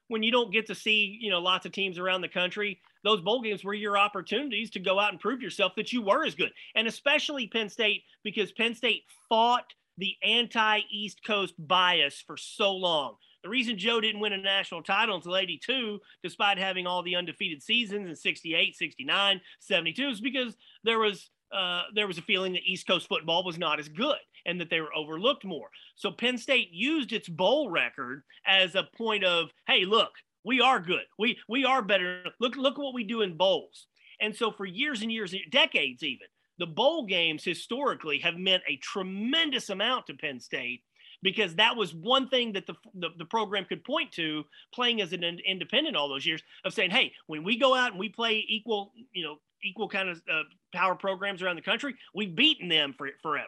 when 0.08 0.24
you 0.24 0.32
don't 0.32 0.52
get 0.52 0.68
to 0.68 0.76
see, 0.76 1.18
you 1.22 1.30
know, 1.30 1.40
lots 1.40 1.66
of 1.66 1.72
teams 1.72 2.00
around 2.00 2.22
the 2.22 2.28
country, 2.28 2.80
those 3.04 3.22
bowl 3.22 3.42
games 3.42 3.64
were 3.64 3.74
your 3.74 3.98
opportunities 3.98 4.72
to 4.72 4.80
go 4.80 5.00
out 5.00 5.12
and 5.12 5.20
prove 5.20 5.42
yourself 5.42 5.74
that 5.76 5.94
you 5.94 6.02
were 6.02 6.26
as 6.26 6.36
good. 6.36 6.52
And 6.76 6.88
especially 6.88 7.48
Penn 7.48 7.70
State, 7.70 8.04
because 8.24 8.52
Penn 8.52 8.76
State 8.76 9.04
fought 9.28 9.74
the 9.98 10.16
anti 10.24 10.80
East 10.90 11.24
Coast 11.26 11.54
bias 11.58 12.24
for 12.26 12.38
so 12.38 12.74
long. 12.74 13.16
The 13.44 13.50
reason 13.50 13.78
Joe 13.78 14.02
didn't 14.02 14.22
win 14.22 14.34
a 14.34 14.38
national 14.38 14.84
title 14.84 15.16
until 15.16 15.38
82, 15.38 16.00
despite 16.24 16.58
having 16.58 16.86
all 16.86 17.04
the 17.04 17.16
undefeated 17.16 17.64
seasons 17.64 18.08
in 18.08 18.16
68, 18.16 18.76
69, 18.76 19.42
72, 19.60 20.10
is 20.10 20.22
because 20.22 20.58
there 20.84 21.00
was 21.00 21.30
uh, 21.52 21.84
there 21.96 22.08
was 22.08 22.18
a 22.18 22.24
feeling 22.24 22.54
that 22.54 22.62
East 22.66 22.86
Coast 22.86 23.08
football 23.08 23.44
was 23.44 23.58
not 23.58 23.80
as 23.80 23.90
good 23.90 24.18
and 24.46 24.62
that 24.62 24.70
they 24.70 24.82
were 24.82 24.94
overlooked 24.96 25.44
more. 25.44 25.70
So 25.96 26.12
Penn 26.12 26.38
State 26.38 26.70
used 26.72 27.12
its 27.12 27.28
bowl 27.28 27.72
record 27.72 28.24
as 28.46 28.76
a 28.76 28.88
point 28.96 29.24
of, 29.24 29.50
hey, 29.68 29.86
look, 29.86 30.12
we 30.44 30.62
are 30.62 30.80
good. 30.80 31.06
We 31.18 31.38
we 31.48 31.66
are 31.66 31.82
better. 31.82 32.24
Look 32.40 32.56
look 32.56 32.78
what 32.78 32.94
we 32.94 33.04
do 33.04 33.22
in 33.22 33.38
bowls. 33.38 33.88
And 34.22 34.36
so 34.36 34.52
for 34.52 34.66
years 34.66 35.02
and 35.02 35.12
years, 35.12 35.34
decades 35.50 36.04
even, 36.04 36.28
the 36.58 36.68
bowl 36.68 37.06
games 37.06 37.44
historically 37.44 38.20
have 38.20 38.36
meant 38.36 38.64
a 38.68 38.78
tremendous 38.78 39.70
amount 39.70 40.08
to 40.08 40.14
Penn 40.14 40.40
State 40.40 40.84
because 41.22 41.56
that 41.56 41.76
was 41.76 41.94
one 41.94 42.30
thing 42.30 42.54
that 42.54 42.66
the, 42.66 42.76
the, 42.96 43.10
the, 43.18 43.26
program 43.26 43.66
could 43.66 43.84
point 43.84 44.12
to 44.14 44.44
playing 44.74 45.02
as 45.02 45.14
an 45.14 45.24
independent 45.24 45.96
all 45.96 46.10
those 46.10 46.26
years 46.26 46.42
of 46.64 46.74
saying, 46.74 46.92
hey, 46.92 47.12
when 47.28 47.44
we 47.44 47.58
go 47.58 47.76
out 47.76 47.92
and 47.92 48.00
we 48.00 48.10
play 48.10 48.44
equal, 48.48 48.94
you 49.12 49.24
know, 49.24 49.38
equal 49.64 49.90
kind 49.90 50.10
of 50.10 50.22
uh, 50.32 50.44
power 50.74 50.96
programs 50.96 51.42
around 51.42 51.58
the 51.58 51.62
country, 51.62 51.96
we've 52.14 52.36
beaten 52.36 52.70
them 52.70 52.94
for 52.98 53.10
forever. 53.22 53.48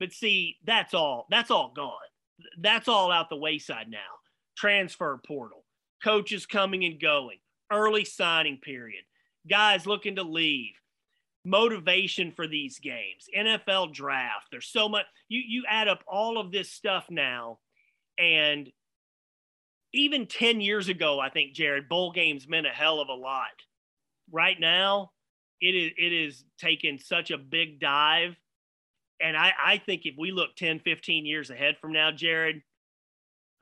But 0.00 0.12
see, 0.12 0.56
that's 0.64 0.94
all, 0.94 1.26
that's 1.30 1.50
all 1.50 1.72
gone. 1.74 1.92
That's 2.60 2.88
all 2.88 3.10
out 3.10 3.30
the 3.30 3.36
wayside 3.36 3.88
now. 3.88 3.98
Transfer 4.56 5.20
portal, 5.26 5.64
coaches 6.02 6.46
coming 6.46 6.84
and 6.84 7.00
going, 7.00 7.38
early 7.70 8.04
signing 8.04 8.58
period, 8.58 9.02
guys 9.48 9.86
looking 9.86 10.16
to 10.16 10.22
leave 10.22 10.74
motivation 11.48 12.32
for 12.32 12.46
these 12.46 12.78
games, 12.80 13.28
NFL 13.36 13.94
draft. 13.94 14.46
There's 14.50 14.68
so 14.68 14.88
much. 14.88 15.06
You 15.28 15.40
you 15.46 15.64
add 15.68 15.88
up 15.88 16.02
all 16.08 16.38
of 16.38 16.52
this 16.52 16.70
stuff 16.70 17.06
now, 17.10 17.58
and 18.18 18.70
even 19.94 20.26
10 20.26 20.60
years 20.60 20.88
ago, 20.88 21.20
I 21.20 21.30
think 21.30 21.54
Jared 21.54 21.88
bowl 21.88 22.12
games 22.12 22.48
meant 22.48 22.66
a 22.66 22.70
hell 22.70 23.00
of 23.00 23.08
a 23.08 23.14
lot. 23.14 23.48
Right 24.32 24.60
now, 24.60 25.12
it 25.60 25.74
is 25.74 25.92
it 25.98 26.12
is 26.12 26.44
taken 26.58 26.98
such 26.98 27.30
a 27.30 27.38
big 27.38 27.80
dive 27.80 28.36
And 29.20 29.36
I, 29.36 29.52
I 29.64 29.78
think 29.78 30.02
if 30.06 30.14
we 30.18 30.32
look 30.32 30.56
10, 30.56 30.80
15 30.80 31.26
years 31.26 31.50
ahead 31.50 31.76
from 31.80 31.92
now, 31.92 32.10
Jared, 32.12 32.62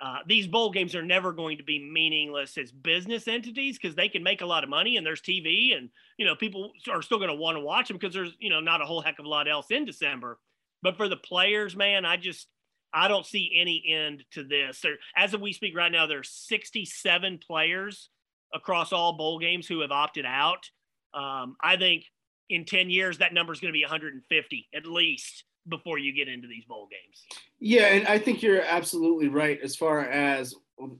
uh, 0.01 0.19
these 0.27 0.47
bowl 0.47 0.71
games 0.71 0.95
are 0.95 1.03
never 1.03 1.33
going 1.33 1.57
to 1.57 1.65
be 1.65 1.79
meaningless 1.79 2.59
as 2.59 2.71
business 2.71 3.27
entities 3.27 3.79
because 3.79 3.97
they 3.97 4.09
can 4.09 4.23
make 4.23 4.43
a 4.43 4.47
lot 4.47 4.63
of 4.63 4.69
money 4.69 4.97
and 4.97 5.07
there's 5.07 5.23
TV 5.23 5.77
and 5.77 5.89
you 6.19 6.27
know 6.27 6.37
people 6.37 6.73
are 6.91 7.01
still 7.01 7.19
going 7.19 7.31
to 7.31 7.37
want 7.37 7.57
to 7.57 7.61
watch 7.61 7.89
them 7.89 7.97
because 7.97 8.13
there's 8.13 8.35
you 8.39 8.51
know 8.51 8.61
not 8.61 8.83
a 8.83 8.85
whole 8.85 9.01
heck 9.01 9.19
of 9.19 9.25
a 9.25 9.29
lot 9.29 9.49
else 9.49 9.71
in 9.71 9.85
December. 9.85 10.39
But 10.83 10.97
for 10.97 11.09
the 11.09 11.17
players, 11.17 11.75
man, 11.75 12.05
I 12.05 12.19
just 12.19 12.47
I 12.93 13.09
don't 13.09 13.25
see 13.27 13.57
any 13.59 13.83
end 13.89 14.25
to 14.33 14.45
this. 14.45 14.81
There, 14.81 14.97
as 15.17 15.33
of 15.33 15.41
we 15.41 15.53
speak 15.53 15.75
right 15.77 15.91
now, 15.91 16.07
there's 16.07 16.31
67 16.31 17.41
players 17.47 18.11
across 18.55 18.93
all 18.93 19.17
bowl 19.17 19.39
games 19.39 19.67
who 19.67 19.81
have 19.81 19.91
opted 19.91 20.27
out. 20.27 20.69
Um, 21.15 21.57
I 21.63 21.77
think 21.77 22.05
in 22.49 22.65
10 22.65 22.91
years 22.91 23.19
that 23.19 23.35
number 23.35 23.53
is 23.53 23.61
going 23.61 23.73
to 23.73 23.77
be 23.77 23.83
150 23.83 24.69
at 24.75 24.87
least 24.87 25.45
before 25.69 25.99
you 25.99 26.13
get 26.13 26.29
into 26.29 26.49
these 26.49 26.65
bowl 26.65 26.89
games. 26.91 27.25
Yeah, 27.59 27.87
and 27.87 28.07
I 28.07 28.19
think 28.19 28.43
you're 28.43 28.63
absolutely 28.63 29.29
right 29.29 29.59
as 29.63 29.77
far 29.77 30.01
as 30.01 30.55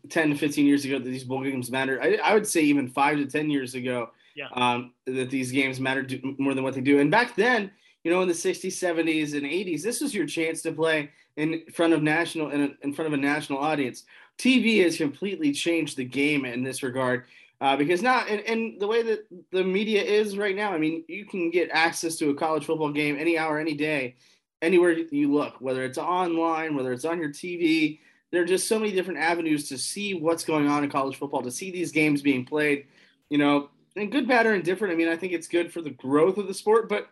10 0.09 0.31
to 0.31 0.37
15 0.37 0.67
years 0.67 0.85
ago 0.85 0.99
that 0.99 1.05
these 1.05 1.25
bowl 1.25 1.43
games 1.43 1.71
mattered. 1.71 2.01
I, 2.01 2.19
I 2.23 2.35
would 2.35 2.47
say 2.47 2.63
even 2.63 2.89
five 2.89 3.19
to 3.19 3.27
10 3.27 3.51
years 3.51 3.75
ago 3.75 4.11
yeah. 4.35 4.49
um, 4.55 4.93
that 5.07 5.31
these 5.31 5.53
games 5.53 5.81
mattered 5.81 6.21
more 6.39 6.55
than 6.55 6.65
what 6.65 6.75
they 6.75 6.81
do. 6.81 6.99
And 7.01 7.11
back 7.11 7.37
then, 7.37 7.71
you 8.05 8.11
know, 8.11 8.23
in 8.23 8.29
the 8.29 8.35
60s, 8.35 8.67
70s, 8.67 9.35
and 9.35 9.43
80s, 9.43 9.83
this 9.83 10.01
was 10.01 10.15
your 10.15 10.27
chance 10.27 10.63
to 10.63 10.73
play 10.73 11.11
in 11.37 11.63
front 11.73 11.93
of 11.93 12.03
national 12.03 12.51
in, 12.51 12.77
in 12.83 12.95
front 12.95 13.13
of 13.13 13.19
a 13.19 13.23
national 13.23 13.59
audience. 13.59 14.05
TV 14.39 14.83
has 14.83 14.97
completely 14.97 15.53
changed 15.53 15.97
the 15.97 16.05
game 16.05 16.45
in 16.45 16.63
this 16.63 16.83
regard. 16.83 17.25
Uh, 17.61 17.75
because 17.75 18.03
now, 18.03 18.21
and, 18.29 18.43
and 18.43 18.79
the 18.81 18.87
way 18.87 19.03
that 19.03 19.27
the 19.51 19.65
media 19.65 20.03
is 20.03 20.37
right 20.37 20.55
now, 20.55 20.73
I 20.73 20.79
mean, 20.79 21.05
you 21.09 21.25
can 21.25 21.51
get 21.51 21.71
access 21.73 22.17
to 22.17 22.29
a 22.29 22.35
college 22.35 22.67
football 22.67 22.93
game 22.93 23.17
any 23.19 23.39
hour, 23.39 23.59
any 23.59 23.75
day 23.75 24.17
anywhere 24.63 24.93
you 24.93 25.33
look, 25.33 25.61
whether 25.61 25.85
it's 25.85 25.99
online, 25.99 26.75
whether 26.75 26.93
it's 26.93 27.05
on 27.05 27.19
your 27.19 27.31
TV. 27.31 28.01
There 28.33 28.43
are 28.43 28.47
just 28.47 28.69
so 28.69 28.79
many 28.79 28.93
different 28.93 29.21
avenues 29.21 29.69
to 29.69 29.79
see 29.79 30.15
what's 30.15 30.45
going 30.45 30.67
on 30.67 30.85
in 30.85 30.91
college 30.91 31.17
football, 31.17 31.43
to 31.43 31.51
see 31.51 31.71
these 31.71 31.93
games 31.93 32.23
being 32.23 32.45
played, 32.45 32.87
you 33.29 33.39
know, 33.39 33.71
and 33.97 34.13
good, 34.13 34.29
bad, 34.29 34.47
or 34.47 34.55
indifferent. 34.55 34.93
I 34.93 34.97
mean, 34.97 35.09
I 35.09 35.17
think 35.17 35.33
it's 35.33 35.49
good 35.49 35.73
for 35.73 35.81
the 35.81 35.91
growth 35.91 36.37
of 36.39 36.47
the 36.47 36.55
sport, 36.55 36.89
but 36.89 37.09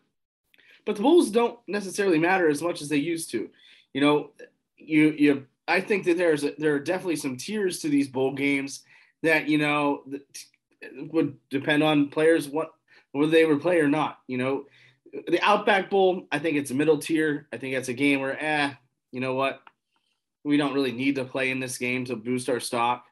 but 0.85 0.97
the 0.97 1.03
bowls 1.03 1.31
don't 1.31 1.59
necessarily 1.67 2.19
matter 2.19 2.49
as 2.49 2.61
much 2.61 2.83
as 2.83 2.89
they 2.89 2.99
used 2.99 3.31
to. 3.31 3.49
You 3.95 4.01
know, 4.01 4.31
you 4.77 5.15
you 5.17 5.47
I 5.67 5.81
think 5.81 6.05
that 6.05 6.19
there's 6.19 6.45
a, 6.45 6.53
there 6.59 6.75
are 6.75 6.81
definitely 6.81 7.17
some 7.17 7.37
tiers 7.37 7.81
to 7.81 7.89
these 7.89 8.09
bowl 8.09 8.35
games 8.35 8.83
that 9.23 9.49
you 9.49 9.59
know 9.59 10.05
would 11.11 11.37
depend 11.49 11.83
on 11.83 12.11
players 12.11 12.49
what 12.49 12.73
whether 13.13 13.31
they 13.31 13.45
would 13.45 13.63
play 13.63 13.81
or 13.81 13.89
not. 13.89 14.19
You 14.27 14.39
know, 14.39 14.65
the 15.29 15.40
Outback 15.42 15.90
Bowl, 15.90 16.27
I 16.33 16.38
think 16.38 16.57
it's 16.57 16.70
a 16.70 16.74
middle 16.74 16.98
tier. 16.98 17.46
I 17.53 17.59
think 17.59 17.74
that's 17.74 17.88
a 17.88 17.94
game 17.94 18.20
where, 18.20 18.42
eh, 18.42 18.72
you 19.12 19.20
know 19.20 19.35
what? 19.35 19.61
We 20.44 20.57
don't 20.57 20.74
really 20.74 20.92
need 20.92 21.14
to 21.16 21.24
play 21.24 21.50
in 21.50 21.61
this 21.61 21.79
game 21.79 22.05
to 22.07 22.16
boost 22.16 22.48
our 22.48 22.61
stock. 22.61 23.05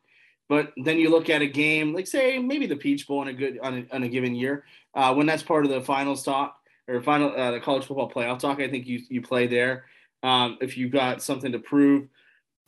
But 0.48 0.72
then 0.76 0.98
you 0.98 1.10
look 1.10 1.30
at 1.30 1.40
a 1.40 1.46
game 1.46 1.94
like, 1.94 2.06
say, 2.06 2.38
maybe 2.38 2.66
the 2.66 2.76
Peach 2.76 3.06
Bowl 3.06 3.22
in 3.22 3.28
a 3.28 3.32
good 3.32 3.58
on 3.60 3.86
a, 3.90 3.94
on 3.94 4.02
a 4.02 4.08
given 4.08 4.34
year, 4.34 4.64
uh, 4.94 5.14
when 5.14 5.26
that's 5.26 5.42
part 5.42 5.64
of 5.64 5.70
the 5.70 5.80
final 5.80 6.16
talk 6.16 6.56
or 6.88 7.00
final 7.00 7.34
uh, 7.34 7.52
the 7.52 7.60
college 7.60 7.86
football 7.86 8.10
playoff 8.10 8.38
talk. 8.38 8.60
I 8.60 8.68
think 8.68 8.86
you 8.86 9.00
you 9.08 9.22
play 9.22 9.46
there 9.46 9.86
um, 10.22 10.58
if 10.60 10.76
you've 10.76 10.92
got 10.92 11.22
something 11.22 11.52
to 11.52 11.58
prove. 11.58 12.08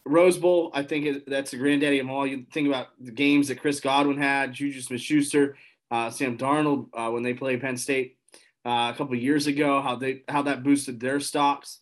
Rose 0.07 0.39
Bowl, 0.39 0.71
I 0.75 0.83
think 0.83 1.25
that's 1.27 1.51
the 1.51 1.57
granddaddy 1.57 1.99
of 1.99 2.09
all. 2.09 2.27
You 2.27 2.47
think 2.53 2.69
about 2.69 2.89
the 3.01 3.11
games 3.11 3.49
that 3.49 3.61
Chris 3.61 3.81
Godwin 3.81 4.19
had, 4.19 4.53
Juju 4.53 4.83
Smith-Schuster, 4.83 5.57
uh, 5.91 6.11
Sam 6.11 6.37
Darnold 6.37 6.89
uh, 6.93 7.11
when 7.11 7.23
they 7.23 7.33
played 7.33 7.63
Penn 7.63 7.79
State 7.79 8.19
uh, 8.65 8.93
a 8.93 8.97
couple 8.97 9.15
years 9.17 9.47
ago, 9.47 9.81
how 9.81 9.97
they 9.97 10.23
how 10.29 10.43
that 10.43 10.63
boosted 10.63 11.01
their 11.01 11.21
stocks. 11.21 11.81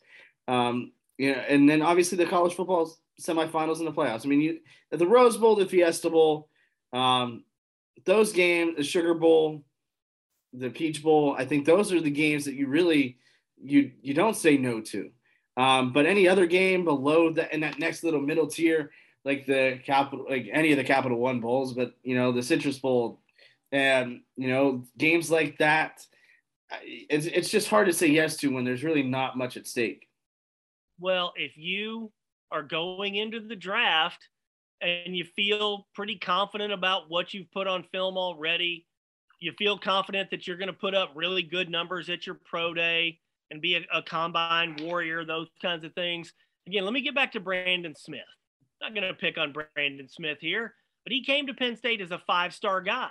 Um, 0.48 0.92
you 1.18 1.32
know, 1.32 1.38
and 1.38 1.68
then 1.68 1.82
obviously 1.82 2.18
the 2.18 2.26
college 2.26 2.54
football 2.54 2.92
semifinals 3.20 3.78
and 3.78 3.86
the 3.86 3.92
playoffs. 3.92 4.24
I 4.24 4.28
mean, 4.28 4.40
you, 4.40 4.60
the 4.90 5.06
Rose 5.06 5.36
Bowl, 5.36 5.54
the 5.54 5.66
Fiesta 5.66 6.10
Bowl, 6.10 6.48
um, 6.92 7.44
those 8.04 8.32
games, 8.32 8.76
the 8.76 8.84
Sugar 8.84 9.14
Bowl, 9.14 9.64
the 10.52 10.70
Peach 10.70 11.02
Bowl. 11.02 11.36
I 11.38 11.44
think 11.44 11.64
those 11.64 11.92
are 11.92 12.00
the 12.00 12.10
games 12.10 12.44
that 12.46 12.54
you 12.54 12.66
really 12.66 13.18
you 13.62 13.92
you 14.02 14.14
don't 14.14 14.36
say 14.36 14.56
no 14.56 14.80
to. 14.80 15.10
Um, 15.56 15.92
but 15.92 16.06
any 16.06 16.28
other 16.28 16.46
game 16.46 16.84
below 16.84 17.32
that 17.32 17.52
in 17.52 17.60
that 17.60 17.78
next 17.78 18.02
little 18.04 18.20
middle 18.20 18.46
tier, 18.46 18.90
like 19.24 19.46
the 19.46 19.80
capital, 19.84 20.26
like 20.28 20.48
any 20.50 20.72
of 20.72 20.78
the 20.78 20.84
Capital 20.84 21.18
One 21.18 21.40
bowls, 21.40 21.74
but 21.74 21.94
you 22.02 22.16
know 22.16 22.32
the 22.32 22.42
Citrus 22.42 22.78
Bowl, 22.78 23.20
and 23.70 24.22
you 24.36 24.48
know 24.48 24.84
games 24.98 25.30
like 25.30 25.58
that 25.58 26.04
it's 26.82 27.26
it's 27.26 27.48
just 27.48 27.68
hard 27.68 27.86
to 27.86 27.92
say 27.92 28.06
yes 28.06 28.36
to 28.38 28.48
when 28.48 28.64
there's 28.64 28.84
really 28.84 29.02
not 29.02 29.36
much 29.36 29.56
at 29.56 29.66
stake. 29.66 30.08
Well, 30.98 31.32
if 31.36 31.56
you 31.56 32.12
are 32.50 32.62
going 32.62 33.16
into 33.16 33.40
the 33.40 33.56
draft 33.56 34.28
and 34.80 35.16
you 35.16 35.24
feel 35.36 35.86
pretty 35.94 36.18
confident 36.18 36.72
about 36.72 37.04
what 37.08 37.32
you've 37.34 37.50
put 37.50 37.66
on 37.66 37.84
film 37.92 38.16
already, 38.16 38.86
you 39.40 39.52
feel 39.58 39.78
confident 39.78 40.30
that 40.30 40.46
you're 40.46 40.56
going 40.56 40.68
to 40.68 40.72
put 40.72 40.94
up 40.94 41.12
really 41.14 41.42
good 41.42 41.70
numbers 41.70 42.08
at 42.10 42.26
your 42.26 42.38
pro 42.44 42.74
day 42.74 43.18
and 43.50 43.60
be 43.60 43.76
a, 43.76 43.80
a 43.92 44.02
combine 44.02 44.76
warrior, 44.80 45.24
those 45.24 45.48
kinds 45.60 45.84
of 45.84 45.92
things. 45.94 46.32
Again, 46.66 46.84
let 46.84 46.92
me 46.92 47.00
get 47.00 47.14
back 47.14 47.32
to 47.32 47.40
Brandon 47.40 47.94
Smith. 47.96 48.20
I'm 48.82 48.94
not 48.94 49.00
going 49.00 49.12
to 49.12 49.18
pick 49.18 49.38
on 49.38 49.52
Brandon 49.52 50.08
Smith 50.08 50.38
here, 50.40 50.74
but 51.04 51.12
he 51.12 51.24
came 51.24 51.46
to 51.46 51.54
Penn 51.54 51.76
State 51.76 52.00
as 52.00 52.10
a 52.10 52.22
five 52.26 52.54
star 52.54 52.80
guy 52.80 53.08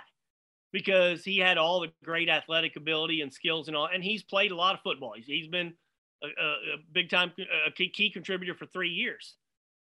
because 0.72 1.24
he 1.24 1.38
had 1.38 1.58
all 1.58 1.80
the 1.80 1.92
great 2.04 2.28
athletic 2.28 2.76
ability 2.76 3.20
and 3.20 3.32
skills 3.32 3.68
and 3.68 3.76
all, 3.76 3.88
and 3.92 4.02
he's 4.02 4.22
played 4.22 4.50
a 4.50 4.56
lot 4.56 4.74
of 4.74 4.80
football. 4.80 5.12
he's, 5.14 5.26
he's 5.26 5.48
been 5.48 5.74
a, 6.22 6.26
a, 6.26 6.56
big 6.92 7.10
time 7.10 7.32
a 7.66 7.70
key, 7.70 7.90
key 7.90 8.10
contributor 8.10 8.54
for 8.54 8.66
three 8.66 8.88
years. 8.88 9.36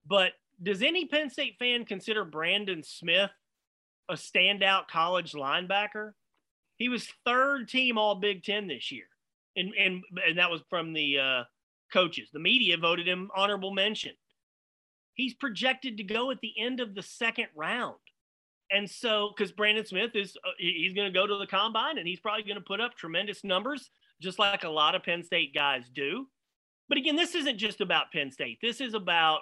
But 0.05 0.33
does 0.61 0.81
any 0.81 1.05
Penn 1.05 1.29
State 1.29 1.55
fan 1.59 1.85
consider 1.85 2.23
Brandon 2.23 2.83
Smith 2.83 3.31
a 4.09 4.13
standout 4.13 4.87
college 4.87 5.33
linebacker? 5.33 6.11
He 6.77 6.89
was 6.89 7.07
third 7.25 7.67
team 7.67 7.97
All 7.97 8.15
Big 8.15 8.43
Ten 8.43 8.67
this 8.67 8.91
year, 8.91 9.05
and 9.55 9.73
and 9.79 10.03
and 10.27 10.37
that 10.37 10.51
was 10.51 10.61
from 10.69 10.93
the 10.93 11.19
uh, 11.19 11.43
coaches. 11.91 12.29
The 12.31 12.39
media 12.39 12.77
voted 12.77 13.07
him 13.07 13.31
honorable 13.35 13.71
mention. 13.71 14.11
He's 15.13 15.33
projected 15.33 15.97
to 15.97 16.03
go 16.03 16.31
at 16.31 16.41
the 16.41 16.53
end 16.57 16.81
of 16.81 16.93
the 16.93 17.01
second 17.01 17.47
round. 17.55 17.95
And 18.71 18.89
so, 18.89 19.31
because 19.35 19.51
Brandon 19.51 19.85
Smith 19.85 20.11
is, 20.15 20.35
uh, 20.45 20.51
he's 20.57 20.93
going 20.93 21.11
to 21.11 21.17
go 21.17 21.27
to 21.27 21.37
the 21.37 21.47
combine 21.47 21.97
and 21.97 22.07
he's 22.07 22.19
probably 22.19 22.43
going 22.43 22.55
to 22.55 22.61
put 22.61 22.81
up 22.81 22.95
tremendous 22.95 23.43
numbers, 23.43 23.89
just 24.21 24.39
like 24.39 24.63
a 24.63 24.69
lot 24.69 24.95
of 24.95 25.03
Penn 25.03 25.23
State 25.23 25.53
guys 25.53 25.83
do. 25.93 26.27
But 26.89 26.97
again, 26.97 27.15
this 27.15 27.35
isn't 27.35 27.57
just 27.57 27.81
about 27.81 28.11
Penn 28.11 28.31
State. 28.31 28.59
This 28.61 28.81
is 28.81 28.93
about 28.93 29.41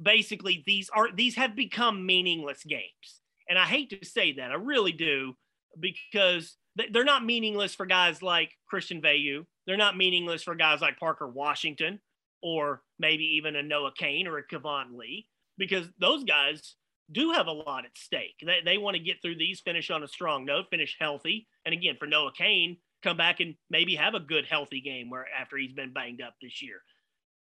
basically 0.00 0.62
these 0.66 0.90
are 0.90 1.10
these 1.12 1.34
have 1.36 1.56
become 1.56 2.06
meaningless 2.06 2.62
games. 2.64 3.20
And 3.48 3.58
I 3.58 3.64
hate 3.64 3.90
to 3.90 4.06
say 4.06 4.32
that, 4.34 4.50
I 4.50 4.54
really 4.54 4.92
do, 4.92 5.36
because 5.78 6.56
they're 6.92 7.04
not 7.04 7.24
meaningless 7.24 7.74
for 7.74 7.86
guys 7.86 8.22
like 8.22 8.50
Christian 8.68 9.00
Veilleux. 9.00 9.46
They're 9.66 9.76
not 9.76 9.96
meaningless 9.96 10.42
for 10.42 10.54
guys 10.54 10.80
like 10.80 10.98
Parker 10.98 11.28
Washington 11.28 12.00
or 12.42 12.82
maybe 12.98 13.24
even 13.36 13.56
a 13.56 13.62
Noah 13.62 13.92
Cain 13.96 14.26
or 14.26 14.38
a 14.38 14.46
Keyvone 14.46 14.96
Lee, 14.96 15.26
because 15.58 15.88
those 15.98 16.24
guys 16.24 16.74
do 17.10 17.32
have 17.32 17.46
a 17.46 17.52
lot 17.52 17.84
at 17.84 17.96
stake. 17.96 18.36
They, 18.44 18.58
they 18.64 18.78
want 18.78 18.96
to 18.96 19.02
get 19.02 19.22
through 19.22 19.36
these, 19.36 19.60
finish 19.60 19.90
on 19.90 20.02
a 20.02 20.08
strong 20.08 20.44
note, 20.44 20.66
finish 20.70 20.96
healthy. 20.98 21.46
And 21.64 21.72
again, 21.72 21.96
for 21.98 22.06
Noah 22.06 22.32
Cain, 22.36 22.78
come 23.02 23.16
back 23.16 23.40
and 23.40 23.54
maybe 23.70 23.94
have 23.94 24.14
a 24.14 24.20
good, 24.20 24.44
healthy 24.46 24.80
game 24.80 25.10
where 25.10 25.26
after 25.38 25.56
he's 25.56 25.72
been 25.72 25.92
banged 25.92 26.20
up 26.20 26.34
this 26.42 26.62
year. 26.62 26.78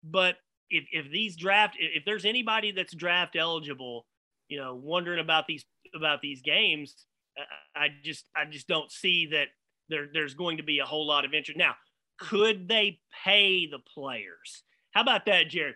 But 0.04 0.38
if, 0.70 0.86
if 0.92 1.12
these 1.12 1.36
draft, 1.36 1.76
if 1.80 2.04
there's 2.06 2.26
anybody 2.26 2.72
that's 2.72 2.94
draft 2.96 3.36
eligible, 3.36 4.08
you 4.48 4.58
know, 4.58 4.76
wondering 4.76 5.20
about 5.20 5.48
these 5.48 5.64
about 5.94 6.22
these 6.22 6.42
games, 6.42 6.96
I 7.76 7.88
just 8.04 8.26
I 8.36 8.46
just 8.46 8.68
don't 8.68 8.92
see 8.92 9.28
that 9.28 9.48
there 9.90 10.08
there's 10.12 10.34
going 10.34 10.58
to 10.58 10.64
be 10.64 10.80
a 10.80 10.86
whole 10.86 11.06
lot 11.06 11.26
of 11.26 11.34
interest. 11.34 11.58
Now, 11.58 11.76
could 12.20 12.68
they 12.68 13.00
pay 13.24 13.68
the 13.68 13.80
players? 13.80 14.64
How 14.92 15.02
about 15.02 15.26
that, 15.26 15.50
Jared? 15.50 15.76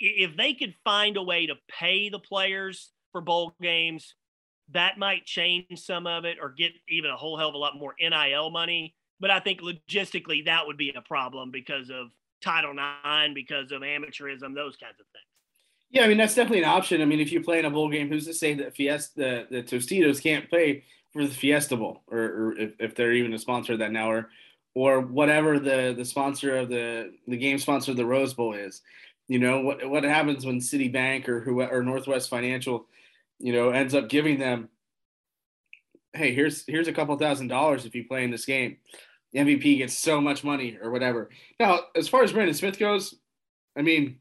If 0.00 0.36
they 0.36 0.54
could 0.54 0.74
find 0.82 1.16
a 1.16 1.22
way 1.22 1.46
to 1.46 1.54
pay 1.68 2.08
the 2.08 2.18
players 2.18 2.90
for 3.12 3.20
bowl 3.20 3.54
games, 3.60 4.14
that 4.72 4.98
might 4.98 5.26
change 5.26 5.66
some 5.76 6.06
of 6.06 6.24
it 6.24 6.38
or 6.40 6.50
get 6.50 6.72
even 6.88 7.10
a 7.10 7.16
whole 7.16 7.36
hell 7.36 7.48
of 7.48 7.54
a 7.54 7.58
lot 7.58 7.76
more 7.76 7.94
NIL 8.00 8.50
money. 8.50 8.94
But 9.20 9.30
I 9.30 9.40
think 9.40 9.60
logistically 9.60 10.46
that 10.46 10.66
would 10.66 10.78
be 10.78 10.92
a 10.96 11.02
problem 11.02 11.50
because 11.50 11.90
of 11.90 12.08
Title 12.42 12.72
IX, 12.72 13.34
because 13.34 13.70
of 13.72 13.82
amateurism, 13.82 14.54
those 14.54 14.76
kinds 14.76 14.98
of 14.98 15.06
things. 15.12 15.26
Yeah, 15.90 16.04
I 16.04 16.08
mean 16.08 16.18
that's 16.18 16.34
definitely 16.34 16.62
an 16.62 16.68
option. 16.68 17.02
I 17.02 17.04
mean, 17.04 17.20
if 17.20 17.32
you 17.32 17.42
play 17.42 17.58
in 17.58 17.64
a 17.64 17.70
bowl 17.70 17.90
game, 17.90 18.08
who's 18.08 18.26
to 18.26 18.32
say 18.32 18.54
that 18.54 18.76
Fiesta, 18.76 19.46
the, 19.50 19.62
Tostitos 19.62 20.22
can't 20.22 20.48
pay 20.50 20.84
for 21.12 21.24
the 21.24 21.34
Fiesta 21.34 21.76
Bowl, 21.76 22.02
or, 22.06 22.18
or 22.20 22.58
if, 22.58 22.72
if, 22.78 22.94
they're 22.94 23.12
even 23.12 23.34
a 23.34 23.38
sponsor 23.38 23.72
of 23.72 23.80
that 23.80 23.90
now, 23.90 24.08
or 24.08 24.30
or 24.74 25.00
whatever 25.00 25.58
the 25.58 25.92
the 25.96 26.04
sponsor 26.04 26.56
of 26.56 26.68
the 26.68 27.12
the 27.26 27.36
game 27.36 27.58
sponsor 27.58 27.90
of 27.90 27.96
the 27.96 28.06
Rose 28.06 28.34
Bowl 28.34 28.54
is. 28.54 28.82
You 29.30 29.38
know 29.38 29.60
what 29.60 29.88
what 29.88 30.02
happens 30.02 30.44
when 30.44 30.58
Citibank 30.58 31.28
or 31.28 31.38
who 31.38 31.62
or 31.62 31.84
Northwest 31.84 32.28
Financial, 32.28 32.88
you 33.38 33.52
know, 33.52 33.70
ends 33.70 33.94
up 33.94 34.08
giving 34.08 34.40
them, 34.40 34.70
hey, 36.12 36.34
here's 36.34 36.66
here's 36.66 36.88
a 36.88 36.92
couple 36.92 37.16
thousand 37.16 37.46
dollars 37.46 37.86
if 37.86 37.94
you 37.94 38.08
play 38.08 38.24
in 38.24 38.32
this 38.32 38.44
game. 38.44 38.78
The 39.32 39.38
MVP 39.38 39.78
gets 39.78 39.96
so 39.96 40.20
much 40.20 40.42
money 40.42 40.76
or 40.82 40.90
whatever. 40.90 41.30
Now, 41.60 41.78
as 41.94 42.08
far 42.08 42.24
as 42.24 42.32
Brandon 42.32 42.56
Smith 42.56 42.76
goes, 42.76 43.14
I 43.76 43.82
mean, 43.82 44.16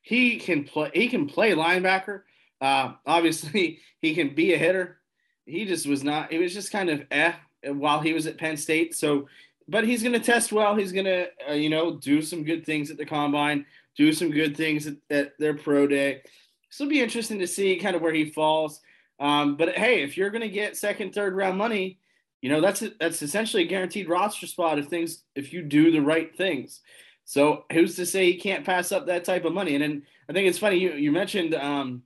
he 0.00 0.38
can 0.38 0.64
play. 0.64 0.90
He 0.94 1.10
can 1.10 1.26
play 1.26 1.52
linebacker. 1.52 2.22
Uh, 2.58 2.94
obviously, 3.04 3.80
he 4.00 4.14
can 4.14 4.34
be 4.34 4.54
a 4.54 4.58
hitter. 4.58 4.96
He 5.44 5.66
just 5.66 5.86
was 5.86 6.02
not. 6.02 6.32
It 6.32 6.38
was 6.38 6.54
just 6.54 6.72
kind 6.72 6.88
of 6.88 7.02
eh 7.10 7.34
while 7.66 8.00
he 8.00 8.14
was 8.14 8.26
at 8.26 8.38
Penn 8.38 8.56
State. 8.56 8.96
So, 8.96 9.28
but 9.68 9.84
he's 9.84 10.02
going 10.02 10.14
to 10.14 10.20
test 10.20 10.52
well. 10.52 10.74
He's 10.74 10.92
going 10.92 11.04
to, 11.04 11.26
uh, 11.50 11.52
you 11.52 11.68
know, 11.68 11.98
do 11.98 12.22
some 12.22 12.44
good 12.44 12.64
things 12.64 12.90
at 12.90 12.96
the 12.96 13.04
combine, 13.04 13.66
do 13.96 14.12
some 14.12 14.30
good 14.30 14.56
things 14.56 14.86
at, 14.86 14.96
at 15.10 15.38
their 15.38 15.54
pro 15.54 15.86
day. 15.86 16.22
So 16.70 16.84
it'll 16.84 16.90
be 16.90 17.02
interesting 17.02 17.38
to 17.38 17.46
see 17.46 17.76
kind 17.76 17.94
of 17.94 18.02
where 18.02 18.12
he 18.12 18.30
falls. 18.30 18.80
Um, 19.20 19.56
but 19.56 19.76
hey, 19.76 20.02
if 20.02 20.16
you're 20.16 20.30
going 20.30 20.42
to 20.42 20.48
get 20.48 20.76
second, 20.76 21.14
third 21.14 21.34
round 21.34 21.56
money, 21.56 21.98
you 22.42 22.50
know 22.50 22.60
that's 22.60 22.82
that's 23.00 23.22
essentially 23.22 23.62
a 23.62 23.68
guaranteed 23.68 24.08
roster 24.08 24.46
spot 24.46 24.78
if 24.78 24.88
things 24.88 25.22
if 25.34 25.52
you 25.52 25.62
do 25.62 25.90
the 25.90 26.02
right 26.02 26.36
things. 26.36 26.80
So 27.24 27.64
who's 27.72 27.96
to 27.96 28.04
say 28.04 28.26
he 28.26 28.38
can't 28.38 28.66
pass 28.66 28.92
up 28.92 29.06
that 29.06 29.24
type 29.24 29.44
of 29.44 29.54
money? 29.54 29.74
And 29.74 29.82
then 29.82 30.02
I 30.28 30.32
think 30.32 30.48
it's 30.48 30.58
funny 30.58 30.76
you 30.76 30.92
you 30.92 31.10
mentioned 31.10 31.54
um, 31.54 32.02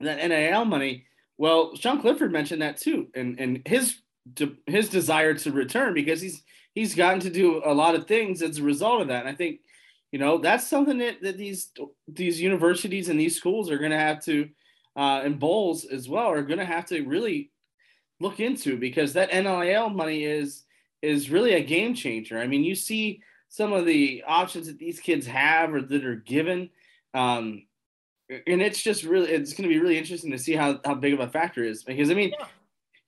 that 0.00 0.24
NIL 0.24 0.64
money. 0.64 1.06
Well, 1.36 1.74
Sean 1.74 2.00
Clifford 2.00 2.32
mentioned 2.32 2.62
that 2.62 2.76
too, 2.76 3.08
and 3.14 3.40
and 3.40 3.62
his 3.66 3.96
his 4.66 4.88
desire 4.88 5.34
to 5.34 5.50
return 5.50 5.94
because 5.94 6.20
he's 6.20 6.42
he's 6.74 6.94
gotten 6.94 7.20
to 7.20 7.30
do 7.30 7.62
a 7.64 7.74
lot 7.74 7.94
of 7.94 8.06
things 8.06 8.42
as 8.42 8.58
a 8.58 8.62
result 8.62 9.02
of 9.02 9.08
that. 9.08 9.26
And 9.26 9.28
I 9.28 9.34
think 9.34 9.60
you 10.12 10.18
know 10.18 10.38
that's 10.38 10.66
something 10.66 10.98
that, 10.98 11.22
that 11.22 11.38
these 11.38 11.70
these 12.08 12.40
universities 12.40 13.08
and 13.08 13.18
these 13.18 13.36
schools 13.36 13.70
are 13.70 13.78
going 13.78 13.90
to 13.90 13.98
have 13.98 14.22
to 14.24 14.48
uh, 14.96 15.22
and 15.24 15.38
bowls 15.38 15.84
as 15.84 16.08
well 16.08 16.26
are 16.26 16.42
going 16.42 16.58
to 16.58 16.64
have 16.64 16.86
to 16.86 17.02
really 17.02 17.50
look 18.20 18.40
into 18.40 18.76
because 18.76 19.12
that 19.14 19.32
NIL 19.32 19.88
money 19.88 20.24
is 20.24 20.64
is 21.02 21.30
really 21.30 21.54
a 21.54 21.64
game 21.64 21.94
changer. 21.94 22.38
I 22.38 22.46
mean, 22.46 22.62
you 22.62 22.74
see 22.74 23.22
some 23.48 23.72
of 23.72 23.86
the 23.86 24.22
options 24.26 24.66
that 24.66 24.78
these 24.78 25.00
kids 25.00 25.26
have 25.26 25.72
or 25.72 25.80
that 25.80 26.04
are 26.04 26.16
given, 26.16 26.68
um, 27.14 27.62
and 28.28 28.60
it's 28.60 28.82
just 28.82 29.04
really 29.04 29.30
it's 29.30 29.54
going 29.54 29.68
to 29.68 29.74
be 29.74 29.80
really 29.80 29.98
interesting 29.98 30.30
to 30.32 30.38
see 30.38 30.54
how 30.54 30.80
how 30.84 30.94
big 30.94 31.14
of 31.14 31.20
a 31.20 31.28
factor 31.28 31.64
is 31.64 31.82
because 31.84 32.10
I 32.10 32.14
mean. 32.14 32.32
Yeah. 32.38 32.46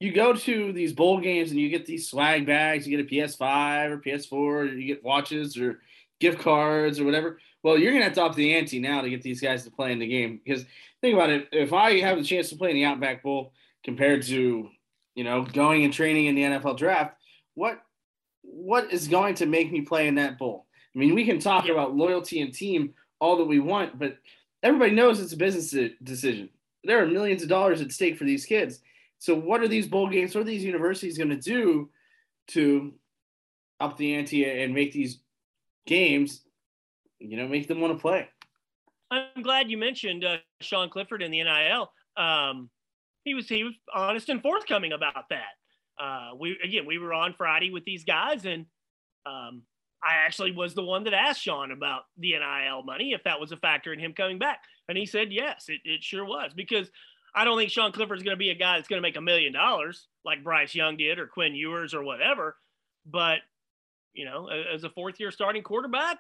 You 0.01 0.13
go 0.13 0.33
to 0.33 0.73
these 0.73 0.93
bowl 0.93 1.21
games 1.21 1.53
and 1.53 1.61
you 1.61 1.69
get 1.69 1.87
these 1.87 2.11
swag 2.11 2.45
bags. 2.45 2.89
You 2.89 2.97
get 2.97 3.07
a 3.07 3.09
PS5 3.09 3.91
or 3.93 3.99
PS4, 3.99 4.33
or 4.33 4.65
you 4.65 4.89
get 4.89 5.05
watches 5.05 5.57
or 5.57 5.79
gift 6.23 6.41
cards 6.41 6.99
or 6.99 7.05
whatever. 7.05 7.39
Well, 7.63 7.77
you're 7.77 7.93
gonna 7.93 8.05
have 8.05 8.15
to 8.15 8.25
up 8.25 8.35
the 8.35 8.55
ante 8.55 8.79
now 8.79 9.03
to 9.03 9.11
get 9.11 9.23
these 9.23 9.41
guys 9.41 9.65
to 9.65 9.71
play 9.71 9.93
in 9.93 9.99
the 9.99 10.07
game. 10.07 10.41
Because 10.45 10.65
think 11.01 11.15
about 11.15 11.31
it, 11.31 11.49
if 11.53 11.73
I 11.73 12.01
have 12.01 12.17
the 12.17 12.25
chance 12.25 12.49
to 12.49 12.57
play 12.57 12.71
in 12.71 12.77
the 12.77 12.85
Outback 12.85 13.23
Bowl 13.23 13.53
compared 13.85 14.23
to 14.25 14.71
you 15.15 15.25
know, 15.25 15.45
going 15.45 15.85
and 15.85 15.93
training 15.93 16.27
in 16.27 16.35
the 16.35 16.43
NFL 16.43 16.79
draft, 16.79 17.17
what 17.55 17.83
what 18.43 18.93
is 18.93 19.09
going 19.09 19.35
to 19.37 19.47
make 19.47 19.71
me 19.71 19.83
play 19.83 20.09
in 20.09 20.17
that 20.17 20.39
bowl? 20.39 20.67
I 20.95 20.99
mean, 20.99 21.15
we 21.15 21.25
can 21.25 21.39
talk 21.39 21.69
about 21.69 21.95
loyalty 21.95 22.41
and 22.41 22.53
team 22.53 22.95
all 23.21 23.37
that 23.37 23.45
we 23.45 23.61
want, 23.61 23.99
but 23.99 24.19
everybody 24.63 24.93
knows 24.93 25.21
it's 25.21 25.33
a 25.33 25.37
business 25.37 25.93
decision. 26.03 26.49
There 26.85 27.03
are 27.03 27.07
millions 27.07 27.43
of 27.43 27.49
dollars 27.49 27.81
at 27.81 27.93
stake 27.93 28.19
for 28.19 28.25
these 28.25 28.45
kids. 28.45 28.81
So, 29.19 29.35
what 29.35 29.61
are 29.61 29.69
these 29.69 29.87
bowl 29.87 30.09
games? 30.09 30.35
What 30.35 30.43
are 30.43 30.45
these 30.45 30.65
universities 30.65 31.17
going 31.17 31.31
to 31.31 31.37
do 31.37 31.91
to 32.49 32.93
up 33.81 33.97
the 33.97 34.15
ante 34.15 34.45
and 34.45 34.75
make 34.75 34.93
these 34.93 35.21
games, 35.87 36.43
you 37.19 37.37
know, 37.37 37.49
make 37.49 37.69
them 37.69 37.81
want 37.81 37.97
to 37.97 38.01
play? 38.01 38.29
I'm 39.11 39.43
glad 39.43 39.71
you 39.71 39.77
mentioned 39.77 40.25
uh, 40.25 40.39
Sean 40.61 40.89
Clifford 40.89 41.23
and 41.23 41.33
the 41.33 41.43
NIL. 41.43 41.93
Um, 42.17 42.71
he 43.25 43.35
was 43.35 43.49
he 43.49 43.63
was 43.63 43.75
honest 43.95 44.29
and 44.29 44.43
forthcoming 44.43 44.93
about 44.93 45.29
that. 45.31 46.03
Uh, 46.03 46.31
we 46.39 46.59
again 46.65 46.87
we 46.87 46.99
were 46.99 47.13
on 47.13 47.35
Friday 47.35 47.71
with 47.71 47.85
these 47.85 48.05
guys, 48.05 48.45
and 48.47 48.67
um, 49.27 49.63
I 50.03 50.15
actually 50.25 50.53
was 50.53 50.75
the 50.75 50.83
one 50.83 51.05
that 51.05 51.13
asked 51.13 51.43
Sean 51.43 51.73
about 51.73 52.03
the 52.19 52.33
NIL 52.33 52.83
money 52.83 53.13
if 53.13 53.23
that 53.25 53.39
was 53.39 53.53
a 53.53 53.57
factor 53.57 53.93
in 53.93 54.01
him 54.01 54.15
coming 54.15 54.39
back, 54.39 54.61
and 54.89 54.97
he 54.97 55.07
said 55.07 55.31
yes, 55.31 55.67
it, 55.69 55.81
it 55.85 56.03
sure 56.03 56.25
was 56.25 56.53
because 56.57 56.91
I 57.35 57.45
don't 57.45 57.59
think 57.59 57.71
Sean 57.71 57.93
Clifford 57.93 58.19
is 58.19 58.25
going 58.25 58.37
to 58.37 58.39
be 58.39 58.51
a 58.51 58.55
guy 58.55 58.77
that's 58.77 58.89
going 58.89 58.99
to 58.99 59.07
make 59.07 59.17
a 59.17 59.23
million 59.23 59.53
dollars 59.53 60.09
like 60.25 60.43
Bryce 60.43 60.75
Young 60.75 60.97
did 60.97 61.19
or 61.19 61.27
Quinn 61.27 61.55
Ewers 61.55 61.95
or 61.95 62.03
whatever, 62.03 62.57
but 63.07 63.39
you 64.15 64.25
know 64.25 64.49
as 64.49 64.85
a 64.85 64.91
fourth 64.91 65.19
year 65.19 65.31
starting 65.31 65.63
quarterback, 65.63 66.19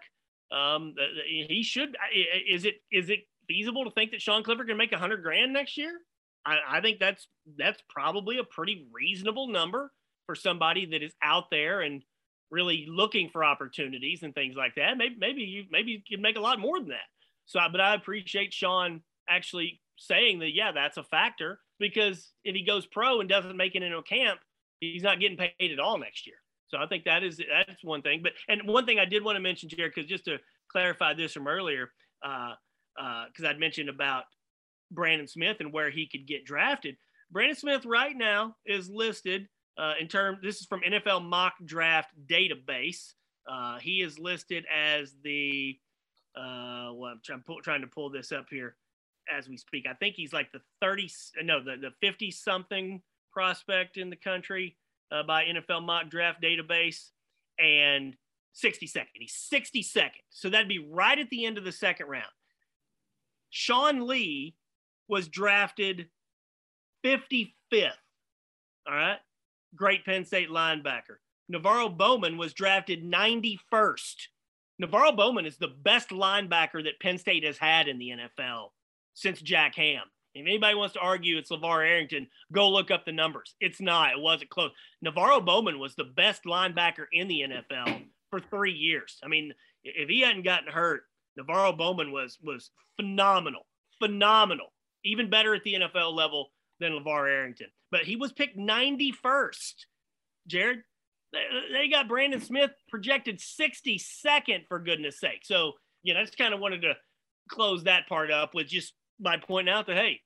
um, 0.51 0.95
he 1.27 1.63
should. 1.63 1.97
Is 2.49 2.65
it 2.65 2.77
is 2.91 3.11
it 3.11 3.21
feasible 3.49 3.85
to 3.85 3.91
think 3.91 4.13
that 4.13 4.23
Sean 4.23 4.43
Clifford 4.43 4.69
can 4.69 4.77
make 4.77 4.93
a 4.93 4.99
hundred 4.99 5.23
grand 5.23 5.53
next 5.53 5.77
year? 5.77 5.93
I, 6.45 6.59
I 6.69 6.81
think 6.81 6.99
that's 6.99 7.27
that's 7.59 7.83
probably 7.89 8.39
a 8.39 8.45
pretty 8.45 8.87
reasonable 8.93 9.49
number 9.49 9.93
for 10.27 10.35
somebody 10.35 10.87
that 10.87 11.03
is 11.03 11.13
out 11.23 11.51
there 11.51 11.81
and 11.81 12.03
really 12.51 12.87
looking 12.89 13.31
for 13.31 13.45
opportunities 13.45 14.23
and 14.23 14.35
things 14.35 14.55
like 14.57 14.75
that. 14.77 14.97
Maybe 14.97 15.17
maybe 15.19 15.43
you 15.43 15.65
maybe 15.71 15.93
you 15.93 16.01
can 16.17 16.23
make 16.23 16.37
a 16.37 16.41
lot 16.41 16.61
more 16.61 16.79
than 16.79 16.89
that. 16.89 17.09
So, 17.47 17.61
but 17.71 17.81
I 17.81 17.95
appreciate 17.95 18.53
Sean 18.53 19.03
actually 19.29 19.81
saying 19.99 20.41
that. 20.41 20.55
Yeah, 20.55 20.73
that's 20.73 20.99
a 20.99 21.03
factor 21.03 21.59
because 21.79 22.31
if 22.45 22.55
he 22.55 22.65
goes 22.65 22.87
pro 22.87 23.21
and 23.21 23.29
doesn't 23.29 23.57
make 23.57 23.75
it 23.75 23.83
into 23.83 23.99
a 23.99 24.03
camp, 24.03 24.41
he's 24.81 25.03
not 25.03 25.21
getting 25.21 25.39
paid 25.39 25.73
at 25.73 25.81
all 25.81 25.99
next 25.99 26.27
year. 26.27 26.37
So 26.73 26.81
I 26.81 26.87
think 26.87 27.05
that 27.05 27.23
is 27.23 27.39
that's 27.39 27.85
one 27.85 28.03
thing. 28.03 28.21
But 28.23 28.33
and 28.49 28.67
one 28.67 28.87
thing 28.87 28.99
I 28.99 29.05
did 29.05 29.23
want 29.23 29.37
to 29.37 29.41
mention, 29.41 29.69
Jared, 29.69 29.93
because 29.95 30.09
just 30.09 30.25
to 30.25 30.39
clarify 30.71 31.13
this 31.15 31.33
from 31.33 31.47
earlier, 31.47 31.91
because 32.23 32.57
uh, 32.99 33.47
uh, 33.47 33.49
I'd 33.49 33.61
mentioned 33.61 33.89
about 33.89 34.25
Brandon 34.91 35.29
Smith 35.29 35.59
and 35.61 35.73
where 35.73 35.91
he 35.91 36.07
could 36.07 36.27
get 36.27 36.45
drafted. 36.45 36.97
Brandon 37.31 37.57
Smith 37.57 37.85
right 37.85 38.17
now 38.17 38.57
is 38.67 38.89
listed 38.89 39.49
uh, 39.79 39.95
in 40.01 40.09
terms. 40.09 40.39
This 40.43 40.61
is 40.61 40.67
from 40.67 40.81
NFL 40.81 41.25
Mock 41.25 41.55
Draft 41.65 42.11
Database. 42.27 43.13
Uh, 43.47 43.79
he 43.79 44.01
is 44.01 44.19
listed 44.19 44.65
as 44.75 45.15
the. 45.23 45.79
Uh, 46.35 46.89
well, 46.95 47.13
I'm 47.13 47.21
trying, 47.23 47.43
trying 47.63 47.81
to 47.83 47.87
pull 47.87 48.09
this 48.09 48.33
up 48.33 48.47
here 48.51 48.77
as 49.31 49.49
we 49.49 49.59
speak. 49.59 49.85
I 49.89 49.93
think 49.93 50.15
he's 50.17 50.33
like 50.33 50.51
the 50.53 50.61
30, 50.81 51.11
no, 51.45 51.63
the, 51.63 51.77
the 51.77 51.91
50 52.01 52.31
something 52.31 53.03
prospect 53.31 53.99
in 53.99 54.09
the 54.09 54.17
country 54.17 54.77
uh, 55.13 55.23
by 55.23 55.45
NFL 55.45 55.85
Mock 55.85 56.09
Draft 56.09 56.43
Database, 56.43 57.11
and 57.59 58.17
62nd. 58.55 59.07
He's 59.15 59.49
62nd, 59.53 60.11
so 60.31 60.51
that'd 60.51 60.69
be 60.69 60.79
right 60.91 61.19
at 61.19 61.31
the 61.31 61.45
end 61.45 61.59
of 61.59 61.65
the 61.65 61.73
second 61.73 62.07
round. 62.07 62.25
Sean 63.51 64.07
Lee 64.07 64.57
was 65.09 65.29
drafted 65.29 66.09
55th. 67.05 67.53
All 68.87 68.95
right. 68.95 69.19
Great 69.75 70.05
Penn 70.05 70.25
State 70.25 70.49
linebacker. 70.49 71.19
NaVorro 71.53 71.95
Bowman 71.95 72.37
was 72.39 72.55
drafted 72.55 73.05
91st. 73.05 74.17
NaVorro 74.83 75.17
Bowman 75.17 75.47
is 75.47 75.57
the 75.59 75.69
best 75.69 76.09
linebacker 76.11 76.83
that 76.85 77.01
Penn 77.01 77.19
State 77.19 77.45
has 77.45 77.59
had 77.59 77.89
in 77.89 77.99
the 77.99 78.11
NFL 78.11 78.69
since 79.15 79.41
Jack 79.41 79.75
Ham. 79.77 80.05
If 80.35 80.47
anybody 80.47 80.75
wants 80.75 80.95
to 80.95 81.01
argue 81.01 81.37
it's 81.37 81.51
LaVar 81.51 81.87
Arrington, 81.87 82.27
go 82.53 82.71
look 82.71 82.91
up 82.91 83.05
the 83.05 83.13
numbers. 83.13 83.55
It's 83.61 83.81
not. 83.81 84.13
It 84.13 84.21
wasn't 84.21 84.51
close. 84.51 84.71
NaVorro 85.05 85.45
Bowman 85.45 85.79
was 85.79 85.95
the 85.95 86.05
best 86.05 86.45
linebacker 86.45 87.07
in 87.13 87.29
the 87.29 87.43
NFL 87.43 88.05
for 88.31 88.41
three 88.41 88.73
years. 88.73 89.19
I 89.23 89.29
mean, 89.29 89.53
if 89.85 90.09
he 90.09 90.21
hadn't 90.21 90.45
gotten 90.45 90.73
hurt, 90.73 91.03
NaVorro 91.39 91.77
Bowman 91.77 92.13
was 92.13 92.39
was 92.43 92.71
phenomenal, 92.97 93.67
phenomenal 93.99 94.73
even 95.05 95.31
better 95.31 95.55
at 95.55 95.65
the 95.65 95.75
NFL 95.75 96.15
level 96.15 96.51
than 96.81 96.93
LaVar 96.93 97.29
Arrington. 97.29 97.69
But 97.91 98.03
he 98.03 98.17
was 98.17 98.33
picked 98.33 98.57
91st. 98.57 99.75
Jared, 100.47 100.83
they 101.33 101.89
got 101.89 102.09
Brandon 102.09 102.41
Smith 102.41 102.71
projected 102.89 103.39
62nd 103.39 104.67
for 104.69 104.79
goodness 104.79 105.21
sake. 105.21 105.41
So, 105.45 105.73
you 106.03 106.15
know, 106.15 106.21
I 106.21 106.25
just 106.25 106.39
kind 106.39 106.55
of 106.55 106.61
wanted 106.61 106.83
to 106.83 106.95
close 107.49 107.85
that 107.85 108.09
part 108.09 108.31
up 108.31 108.55
with 108.55 108.69
just 108.69 108.95
by 109.23 109.37
pointing 109.37 109.73
out 109.73 109.87
that, 109.87 109.97
hey, 109.97 110.21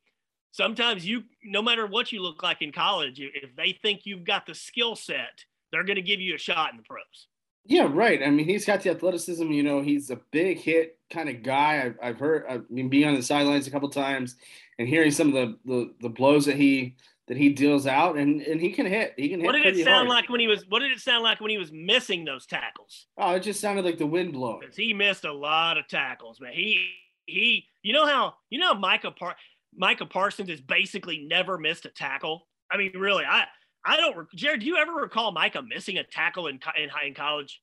sometimes 0.52 1.06
you, 1.06 1.24
no 1.44 1.62
matter 1.62 1.86
what 1.86 2.12
you 2.12 2.22
look 2.22 2.42
like 2.42 2.62
in 2.62 2.72
college, 2.72 3.20
if 3.20 3.54
they 3.56 3.78
think 3.82 4.02
you've 4.04 4.24
got 4.24 4.46
the 4.46 4.54
skill 4.54 4.96
set, 4.96 5.44
they're 5.70 5.84
going 5.84 5.96
to 5.96 6.02
give 6.02 6.20
you 6.20 6.34
a 6.34 6.38
shot 6.38 6.70
in 6.72 6.78
the 6.78 6.82
pros. 6.82 7.28
Yeah, 7.68 7.88
right. 7.90 8.22
I 8.22 8.30
mean, 8.30 8.46
he's 8.46 8.64
got 8.64 8.82
the 8.82 8.90
athleticism. 8.90 9.50
You 9.50 9.62
know, 9.62 9.82
he's 9.82 10.10
a 10.10 10.20
big 10.30 10.58
hit 10.58 10.98
kind 11.10 11.28
of 11.28 11.42
guy. 11.42 11.82
I've, 11.84 11.96
I've 12.00 12.18
heard. 12.18 12.44
I 12.48 12.60
mean, 12.70 12.88
being 12.88 13.08
on 13.08 13.14
the 13.14 13.22
sidelines 13.22 13.66
a 13.66 13.70
couple 13.70 13.88
times 13.88 14.36
and 14.78 14.88
hearing 14.88 15.10
some 15.10 15.28
of 15.28 15.34
the, 15.34 15.58
the, 15.64 15.94
the 16.02 16.08
blows 16.08 16.46
that 16.46 16.56
he 16.56 16.94
that 17.28 17.36
he 17.36 17.48
deals 17.48 17.86
out, 17.88 18.16
and 18.16 18.40
and 18.42 18.60
he 18.60 18.70
can 18.70 18.86
hit. 18.86 19.14
He 19.16 19.28
can 19.28 19.40
hit. 19.40 19.46
What 19.46 19.52
did 19.52 19.66
it 19.66 19.84
sound 19.84 20.06
hard. 20.06 20.08
like 20.08 20.28
when 20.28 20.40
he 20.40 20.46
was? 20.46 20.64
What 20.68 20.80
did 20.80 20.92
it 20.92 21.00
sound 21.00 21.24
like 21.24 21.40
when 21.40 21.50
he 21.50 21.58
was 21.58 21.72
missing 21.72 22.24
those 22.24 22.46
tackles? 22.46 23.06
Oh, 23.18 23.34
it 23.34 23.40
just 23.40 23.60
sounded 23.60 23.84
like 23.84 23.98
the 23.98 24.06
wind 24.06 24.32
blowing. 24.32 24.68
He 24.76 24.92
missed 24.92 25.24
a 25.24 25.32
lot 25.32 25.76
of 25.76 25.88
tackles, 25.88 26.40
man. 26.40 26.52
He 26.52 26.88
he. 27.26 27.66
You 27.82 27.92
know 27.92 28.06
how 28.06 28.34
you 28.50 28.58
know 28.58 28.74
Micah 28.74 29.10
Par- 29.10 29.36
Micah 29.74 30.06
Parsons 30.06 30.50
has 30.50 30.60
basically 30.60 31.26
never 31.28 31.58
missed 31.58 31.84
a 31.84 31.90
tackle. 31.90 32.46
I 32.70 32.76
mean, 32.76 32.92
really, 32.96 33.24
I 33.24 33.44
I 33.84 33.96
don't. 33.96 34.28
Jared, 34.34 34.60
do 34.60 34.66
you 34.66 34.76
ever 34.76 34.92
recall 34.92 35.32
Micah 35.32 35.62
missing 35.62 35.98
a 35.98 36.04
tackle 36.04 36.48
in 36.48 36.58
in, 36.76 36.88
high 36.88 37.06
in 37.06 37.14
college? 37.14 37.60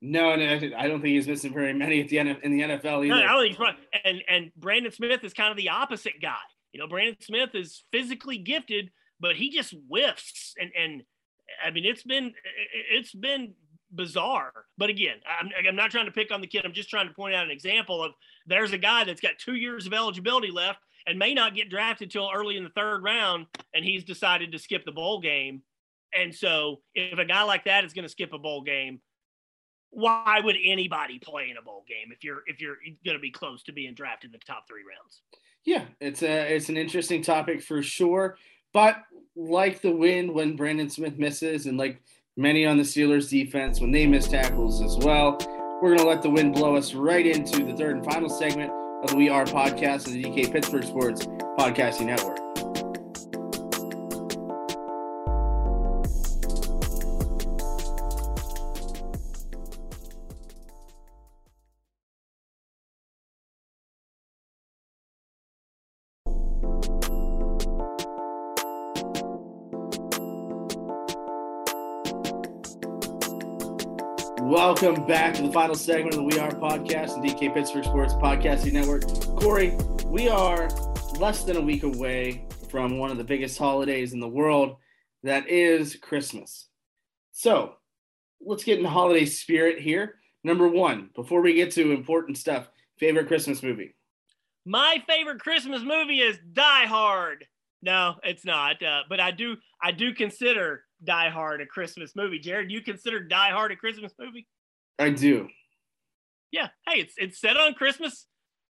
No, 0.00 0.32
and 0.32 0.74
I 0.74 0.88
don't 0.88 1.00
think 1.00 1.14
he's 1.14 1.28
missing 1.28 1.54
very 1.54 1.72
many 1.72 2.00
at 2.00 2.08
the 2.08 2.18
end 2.18 2.36
in 2.42 2.52
the 2.52 2.60
NFL 2.60 3.06
either. 3.06 3.06
No, 3.06 3.22
I 3.22 3.26
don't 3.26 3.42
think 3.42 3.56
he's 3.56 4.00
and 4.04 4.22
and 4.28 4.50
Brandon 4.56 4.92
Smith 4.92 5.24
is 5.24 5.32
kind 5.32 5.50
of 5.50 5.56
the 5.56 5.70
opposite 5.70 6.20
guy. 6.20 6.36
You 6.72 6.80
know, 6.80 6.88
Brandon 6.88 7.16
Smith 7.20 7.54
is 7.54 7.84
physically 7.92 8.36
gifted, 8.36 8.90
but 9.20 9.36
he 9.36 9.50
just 9.50 9.74
whiffs. 9.88 10.54
And 10.60 10.70
and 10.78 11.02
I 11.64 11.70
mean, 11.70 11.84
it's 11.84 12.02
been 12.02 12.34
it's 12.90 13.14
been 13.14 13.54
bizarre. 13.92 14.52
But 14.76 14.90
again, 14.90 15.16
I'm, 15.26 15.50
I'm 15.66 15.76
not 15.76 15.90
trying 15.90 16.06
to 16.06 16.12
pick 16.12 16.32
on 16.32 16.40
the 16.40 16.46
kid. 16.46 16.64
I'm 16.64 16.72
just 16.72 16.90
trying 16.90 17.08
to 17.08 17.14
point 17.14 17.34
out 17.34 17.44
an 17.44 17.50
example 17.50 18.02
of 18.02 18.12
there's 18.46 18.72
a 18.72 18.78
guy 18.78 19.04
that's 19.04 19.20
got 19.20 19.38
two 19.38 19.54
years 19.54 19.86
of 19.86 19.92
eligibility 19.92 20.50
left 20.50 20.80
and 21.06 21.18
may 21.18 21.34
not 21.34 21.54
get 21.54 21.68
drafted 21.68 22.10
till 22.10 22.30
early 22.34 22.56
in 22.56 22.64
the 22.64 22.70
third 22.70 23.02
round, 23.02 23.46
and 23.74 23.84
he's 23.84 24.04
decided 24.04 24.52
to 24.52 24.58
skip 24.58 24.84
the 24.84 24.92
bowl 24.92 25.20
game. 25.20 25.62
And 26.18 26.34
so, 26.34 26.80
if 26.94 27.18
a 27.18 27.24
guy 27.24 27.42
like 27.42 27.64
that 27.64 27.84
is 27.84 27.92
going 27.92 28.04
to 28.04 28.08
skip 28.08 28.32
a 28.32 28.38
bowl 28.38 28.62
game, 28.62 29.00
why 29.90 30.40
would 30.42 30.56
anybody 30.64 31.18
play 31.18 31.50
in 31.50 31.56
a 31.56 31.62
bowl 31.62 31.84
game 31.88 32.12
if 32.12 32.24
you're 32.24 32.42
if 32.46 32.60
you're 32.60 32.76
going 33.04 33.16
to 33.16 33.22
be 33.22 33.30
close 33.30 33.62
to 33.64 33.72
being 33.72 33.94
drafted 33.94 34.28
in 34.28 34.32
the 34.32 34.38
top 34.38 34.66
three 34.68 34.82
rounds? 34.82 35.22
Yeah, 35.64 35.84
it's 36.00 36.22
a 36.22 36.54
it's 36.54 36.68
an 36.68 36.76
interesting 36.76 37.22
topic 37.22 37.62
for 37.62 37.82
sure. 37.82 38.36
But 38.72 38.96
like 39.36 39.80
the 39.80 39.92
wind 39.92 40.32
when 40.32 40.56
Brandon 40.56 40.90
Smith 40.90 41.18
misses, 41.18 41.66
and 41.66 41.78
like 41.78 42.02
many 42.36 42.66
on 42.66 42.76
the 42.76 42.82
Steelers 42.82 43.28
defense 43.28 43.80
when 43.80 43.92
they 43.92 44.06
miss 44.06 44.28
tackles 44.28 44.82
as 44.82 44.96
well, 45.04 45.38
we're 45.84 45.90
going 45.90 45.98
to 45.98 46.06
let 46.06 46.22
the 46.22 46.30
wind 46.30 46.54
blow 46.54 46.76
us 46.76 46.94
right 46.94 47.26
into 47.26 47.62
the 47.62 47.74
third 47.74 47.96
and 47.96 48.04
final 48.06 48.30
segment 48.30 48.72
of 49.02 49.10
the 49.10 49.16
We 49.16 49.28
Are 49.28 49.44
podcast 49.44 50.06
of 50.06 50.14
the 50.14 50.24
DK 50.24 50.50
Pittsburgh 50.50 50.82
Sports 50.82 51.26
Podcasting 51.58 52.06
Network. 52.06 52.43
Welcome 74.44 75.06
back 75.06 75.32
to 75.36 75.42
the 75.42 75.50
final 75.50 75.74
segment 75.74 76.14
of 76.14 76.18
the 76.18 76.22
We 76.24 76.38
Are 76.38 76.50
podcast 76.50 77.14
and 77.14 77.24
DK 77.24 77.54
Pittsburgh 77.54 77.82
Sports 77.82 78.12
Podcasting 78.12 78.74
Network. 78.74 79.02
Corey, 79.40 79.74
we 80.04 80.28
are 80.28 80.68
less 81.18 81.44
than 81.44 81.56
a 81.56 81.60
week 81.62 81.82
away 81.82 82.46
from 82.68 82.98
one 82.98 83.10
of 83.10 83.16
the 83.16 83.24
biggest 83.24 83.58
holidays 83.58 84.12
in 84.12 84.20
the 84.20 84.28
world, 84.28 84.76
that 85.22 85.48
is 85.48 85.96
Christmas. 85.96 86.68
So 87.32 87.76
let's 88.38 88.64
get 88.64 88.78
in 88.78 88.84
holiday 88.84 89.24
spirit 89.24 89.80
here. 89.80 90.16
Number 90.44 90.68
one, 90.68 91.08
before 91.16 91.40
we 91.40 91.54
get 91.54 91.70
to 91.72 91.92
important 91.92 92.36
stuff, 92.36 92.68
favorite 92.98 93.28
Christmas 93.28 93.62
movie? 93.62 93.96
My 94.66 95.02
favorite 95.08 95.40
Christmas 95.40 95.82
movie 95.82 96.20
is 96.20 96.38
Die 96.52 96.84
Hard. 96.84 97.46
No, 97.80 98.16
it's 98.22 98.44
not. 98.44 98.82
Uh, 98.82 99.04
but 99.08 99.20
I 99.20 99.30
do 99.30 99.56
I 99.82 99.90
do 99.90 100.12
consider 100.12 100.83
Die 101.04 101.28
Hard 101.30 101.60
a 101.60 101.66
Christmas 101.66 102.14
movie. 102.16 102.38
Jared, 102.38 102.70
you 102.70 102.80
consider 102.80 103.20
Die 103.20 103.50
Hard 103.50 103.72
a 103.72 103.76
Christmas 103.76 104.12
movie? 104.18 104.46
I 104.98 105.10
do. 105.10 105.48
Yeah. 106.50 106.68
Hey, 106.86 107.00
it's 107.00 107.14
it's 107.16 107.40
set 107.40 107.56
on 107.56 107.74
Christmas 107.74 108.26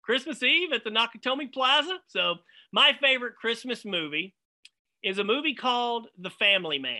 Christmas 0.03 0.41
Eve 0.43 0.71
at 0.73 0.83
the 0.83 0.89
Nakatomi 0.89 1.51
Plaza. 1.51 1.97
So 2.07 2.35
my 2.71 2.95
favorite 3.01 3.35
Christmas 3.35 3.85
movie 3.85 4.35
is 5.03 5.17
a 5.17 5.23
movie 5.23 5.55
called 5.55 6.07
The 6.17 6.29
Family 6.29 6.79
Man 6.79 6.97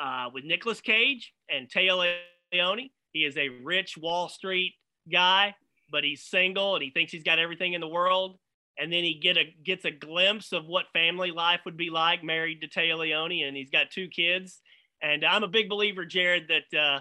uh, 0.00 0.30
with 0.32 0.44
Nicolas 0.44 0.80
Cage 0.80 1.32
and 1.50 1.68
Téa 1.68 2.16
Leoni. 2.52 2.92
He 3.12 3.24
is 3.24 3.36
a 3.36 3.48
rich 3.48 3.96
Wall 3.96 4.28
Street 4.28 4.74
guy, 5.10 5.54
but 5.90 6.04
he's 6.04 6.24
single 6.24 6.74
and 6.74 6.82
he 6.82 6.90
thinks 6.90 7.12
he's 7.12 7.24
got 7.24 7.38
everything 7.38 7.72
in 7.72 7.80
the 7.80 7.88
world. 7.88 8.38
And 8.80 8.92
then 8.92 9.02
he 9.02 9.14
get 9.14 9.36
a 9.36 9.44
gets 9.64 9.84
a 9.84 9.90
glimpse 9.90 10.52
of 10.52 10.66
what 10.66 10.86
family 10.92 11.32
life 11.32 11.60
would 11.64 11.76
be 11.76 11.90
like 11.90 12.22
married 12.22 12.60
to 12.60 12.68
Téa 12.68 12.96
Leoni, 12.96 13.42
and 13.42 13.56
he's 13.56 13.70
got 13.70 13.90
two 13.90 14.08
kids. 14.08 14.60
And 15.02 15.24
I'm 15.24 15.42
a 15.42 15.48
big 15.48 15.68
believer, 15.68 16.04
Jared, 16.04 16.48
that 16.48 16.78
uh, 16.78 17.00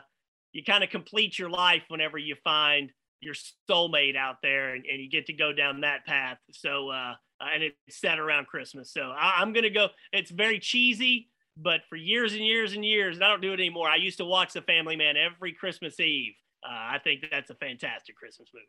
you 0.52 0.64
kind 0.64 0.84
of 0.84 0.90
complete 0.90 1.38
your 1.38 1.50
life 1.50 1.84
whenever 1.88 2.18
you 2.18 2.36
find 2.44 2.92
your 3.20 3.36
soulmate 3.70 4.16
out 4.16 4.38
there 4.44 4.76
and, 4.76 4.86
and 4.86 5.02
you 5.02 5.10
get 5.10 5.26
to 5.28 5.34
go 5.34 5.52
down 5.52 5.82
that 5.82 6.06
path. 6.06 6.38
So, 6.52 6.90
uh, 6.90 7.14
and 7.40 7.64
it's 7.64 7.78
set 7.90 8.20
around 8.20 8.48
Christmas. 8.48 8.92
So 8.92 9.14
I, 9.16 9.42
going 9.44 9.64
to 9.64 9.70
go, 9.70 9.88
it's 10.12 10.32
very 10.32 10.60
cheesy, 10.60 11.30
but 11.56 11.82
for 11.90 11.96
years 11.96 12.34
and 12.34 12.46
years 12.46 12.74
and 12.74 12.86
years, 12.86 13.16
and 13.16 13.24
I 13.24 13.30
don't 13.30 13.42
do 13.42 13.52
it 13.54 13.60
anymore. 13.60 13.90
I 13.90 13.96
used 13.96 14.18
to 14.20 14.26
watch 14.26 14.54
The 14.54 14.62
Family 14.62 14.96
Man 14.96 15.16
every 15.18 15.54
Christmas 15.54 16.00
Eve. 16.00 16.34
Uh, 16.64 16.72
I 16.72 17.00
think 17.04 17.26
that's 17.32 17.50
a 17.50 17.56
fantastic 17.56 18.16
Christmas 18.16 18.50
movie. 18.54 18.66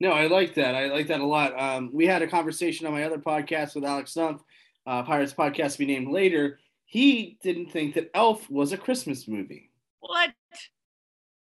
No, 0.00 0.12
I 0.12 0.26
like 0.26 0.54
that. 0.54 0.74
I 0.74 0.86
like 0.86 1.08
that 1.08 1.20
a 1.20 1.26
lot. 1.26 1.58
Um, 1.58 1.90
we 1.92 2.06
had 2.06 2.22
a 2.22 2.28
conversation 2.28 2.86
on 2.86 2.92
my 2.92 3.04
other 3.04 3.18
podcast 3.18 3.74
with 3.74 3.84
Alex 3.84 4.14
Stumpf, 4.14 4.40
uh, 4.86 5.02
Pirates 5.02 5.32
podcast 5.32 5.72
to 5.72 5.78
be 5.78 5.86
named 5.86 6.08
later. 6.08 6.60
He 6.84 7.38
didn't 7.42 7.70
think 7.70 7.94
that 7.94 8.10
Elf 8.14 8.48
was 8.48 8.72
a 8.72 8.76
Christmas 8.76 9.26
movie. 9.26 9.70
What? 10.00 10.32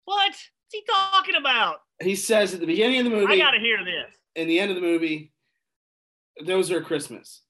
What? 0.04 0.34
What's 0.34 0.50
he 0.72 0.84
talking 0.86 1.36
about? 1.36 1.82
He 2.00 2.14
says 2.14 2.54
at 2.54 2.60
the 2.60 2.66
beginning 2.66 2.98
of 2.98 3.04
the 3.04 3.10
movie. 3.10 3.32
I 3.32 3.38
gotta 3.38 3.58
hear 3.58 3.84
this. 3.84 4.14
In 4.36 4.46
the 4.46 4.60
end 4.60 4.70
of 4.70 4.76
the 4.76 4.82
movie, 4.82 5.32
those 6.44 6.70
are 6.70 6.80
Christmas. 6.80 7.42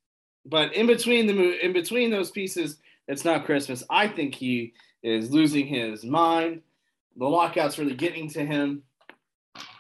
But 0.47 0.75
in 0.75 0.87
between 0.87 1.27
the 1.27 1.35
mo- 1.35 1.57
in 1.63 1.73
between 1.73 2.11
those 2.11 2.31
pieces, 2.31 2.79
it's 3.09 3.25
not 3.25 3.45
Christmas. 3.45 3.83
I 3.91 4.09
think 4.09 4.35
he 4.35 4.73
is 5.03 5.31
losing 5.31 5.67
his 5.67 6.05
mind. 6.05 6.63
The 7.17 7.27
lockout's 7.27 7.79
really 7.79 7.95
getting 7.95 8.31
to 8.31 8.45
him. 8.45 8.83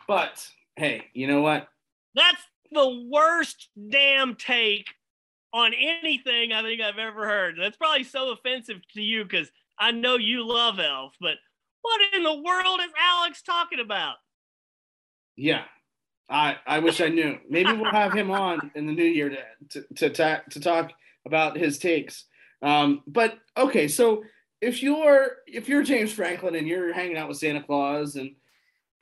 But 0.07 0.47
hey, 0.81 1.05
you 1.12 1.27
know 1.27 1.43
what? 1.43 1.69
That's 2.14 2.43
the 2.73 3.07
worst 3.12 3.69
damn 3.90 4.35
take 4.35 4.87
on 5.53 5.73
anything 5.75 6.53
I 6.53 6.62
think 6.62 6.81
I've 6.81 6.99
ever 6.99 7.27
heard. 7.27 7.57
That's 7.61 7.77
probably 7.77 8.05
so 8.05 8.33
offensive 8.33 8.81
to 8.95 9.03
you 9.03 9.25
because 9.25 9.51
I 9.79 9.90
know 9.90 10.16
you 10.16 10.47
love 10.47 10.81
Elf, 10.81 11.12
but 11.21 11.35
what 11.83 12.01
in 12.14 12.23
the 12.23 12.35
world 12.35 12.81
is 12.81 12.90
Alex 12.99 13.43
talking 13.43 13.79
about? 13.79 14.14
Yeah, 15.37 15.64
I 16.31 16.57
I 16.66 16.79
wish 16.79 17.03
I 17.03 17.09
knew. 17.09 17.38
Maybe 17.49 17.73
we'll 17.73 17.90
have 17.90 18.14
him 18.14 18.31
on 18.31 18.71
in 18.75 18.87
the 18.87 18.93
new 18.93 19.05
year 19.05 19.29
to 19.71 19.85
to 19.99 20.11
to, 20.11 20.43
to 20.51 20.61
talk 20.61 20.93
about 21.27 21.59
his 21.59 21.79
takes. 21.79 22.25
Um, 22.62 23.03
but 23.07 23.38
okay, 23.57 23.87
so 23.87 24.23
if 24.62 24.83
you're 24.83 25.37
if 25.47 25.69
you're 25.69 25.83
James 25.83 26.12
Franklin 26.12 26.55
and 26.55 26.66
you're 26.66 26.93
hanging 26.95 27.19
out 27.19 27.29
with 27.29 27.38
Santa 27.38 27.62
Claus, 27.62 28.16
and 28.16 28.35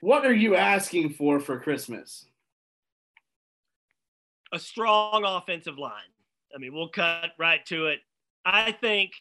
what 0.01 0.25
are 0.25 0.35
you 0.35 0.57
asking 0.57 1.11
for 1.11 1.41
for 1.41 1.59
Christmas? 1.59 2.27
A 4.53 4.59
strong 4.59 5.25
offensive 5.25 5.79
line. 5.79 5.93
I 6.55 6.59
mean, 6.59 6.75
we'll 6.75 6.89
cut 6.89 7.31
right 7.39 7.65
to 7.67 7.89
it. 7.89 8.01
I 8.45 8.73
think 8.73 9.13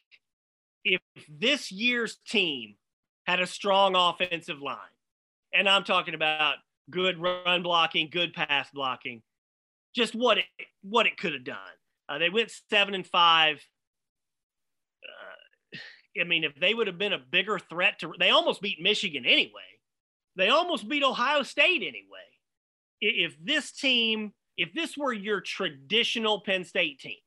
if 0.86 1.02
this 1.28 1.72
year's 1.72 2.18
team 2.28 2.76
had 3.28 3.42
a 3.42 3.48
strong 3.48 3.96
offensive 3.96 4.62
line. 4.62 4.78
And 5.54 5.68
I'm 5.68 5.84
talking 5.84 6.14
about 6.14 6.56
good 6.90 7.20
run 7.20 7.62
blocking, 7.62 8.10
good 8.10 8.34
pass 8.34 8.70
blocking, 8.74 9.22
just 9.94 10.16
what 10.16 10.38
it 10.38 10.46
what 10.82 11.06
it 11.06 11.18
could 11.18 11.34
have 11.34 11.44
done. 11.44 11.58
Uh, 12.10 12.18
they 12.18 12.30
went 12.30 12.52
seven 12.70 12.94
and 12.94 13.06
five. 13.06 13.58
Uh, 15.04 16.22
I 16.22 16.24
mean, 16.24 16.46
if 16.46 16.56
they 16.60 16.74
would 16.74 16.88
have 16.88 16.98
been 16.98 17.14
a 17.14 17.20
bigger 17.20 17.60
threat 17.60 18.00
to, 18.00 18.14
they 18.18 18.30
almost 18.30 18.62
beat 18.62 18.82
Michigan 18.82 19.26
anyway. 19.26 19.52
They 20.38 20.50
almost 20.50 20.88
beat 20.88 21.04
Ohio 21.04 21.44
State 21.44 21.82
anyway. 21.82 22.28
If 23.02 23.36
this 23.44 23.72
team, 23.72 24.34
if 24.56 24.74
this 24.74 24.96
were 24.96 25.14
your 25.14 25.42
traditional 25.42 26.42
Penn 26.42 26.64
State 26.64 27.00
team 27.00 27.18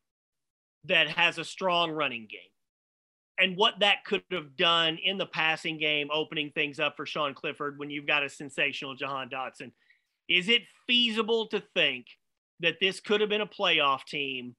that 0.85 1.09
has 1.09 1.37
a 1.37 1.45
strong 1.45 1.91
running 1.91 2.27
game, 2.31 2.41
and 3.39 3.57
what 3.57 3.75
that 3.81 4.05
could 4.05 4.23
have 4.33 4.57
done 4.57 4.99
in 5.03 5.17
the 5.17 5.27
passing 5.27 5.79
game, 5.79 6.09
opening 6.13 6.51
things 6.51 6.79
up 6.79 6.95
for 6.97 7.07
Sean 7.07 7.35
Clifford 7.35 7.79
when 7.79 7.89
you've 7.91 8.07
got 8.07 8.23
a 8.23 8.29
sensational 8.29 8.95
Jahan 8.95 9.31
Dotson. 9.31 9.73
Is 10.29 10.49
it 10.49 10.63
feasible 10.87 11.47
to 11.49 11.63
think 11.75 12.07
that 12.61 12.77
this 12.81 13.01
could 13.01 13.21
have 13.21 13.31
been 13.31 13.41
a 13.41 13.47
playoff 13.47 14.05
team 14.05 14.55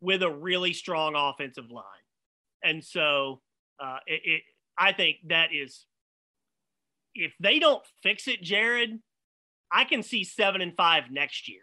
with 0.00 0.22
a 0.22 0.30
really 0.30 0.72
strong 0.72 1.14
offensive 1.14 1.70
line? 1.70 1.84
And 2.64 2.84
so 2.84 3.40
uh, 3.80 3.98
it, 4.06 4.20
it, 4.24 4.42
I 4.76 4.92
think 4.92 5.18
that 5.28 5.50
is, 5.54 5.86
if 7.14 7.32
they 7.40 7.58
don't 7.58 7.82
fix 8.02 8.28
it, 8.28 8.42
Jared, 8.42 8.98
I 9.72 9.84
can 9.84 10.02
see 10.02 10.24
seven 10.24 10.60
and 10.60 10.74
five 10.76 11.04
next 11.10 11.48
year. 11.48 11.60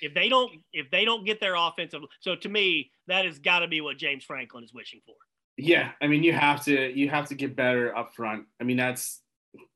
If 0.00 0.14
they 0.14 0.28
don't, 0.28 0.50
if 0.72 0.90
they 0.90 1.04
don't 1.04 1.24
get 1.24 1.40
their 1.40 1.54
offensive, 1.56 2.02
so 2.20 2.34
to 2.36 2.48
me, 2.48 2.90
that 3.06 3.26
has 3.26 3.38
got 3.38 3.60
to 3.60 3.68
be 3.68 3.80
what 3.80 3.98
James 3.98 4.24
Franklin 4.24 4.64
is 4.64 4.72
wishing 4.72 5.00
for. 5.04 5.14
Yeah, 5.56 5.92
I 6.00 6.08
mean 6.08 6.22
you 6.22 6.32
have 6.32 6.64
to 6.64 6.92
you 6.98 7.08
have 7.10 7.28
to 7.28 7.34
get 7.34 7.54
better 7.54 7.96
up 7.96 8.14
front. 8.14 8.46
I 8.60 8.64
mean 8.64 8.76
that's 8.76 9.20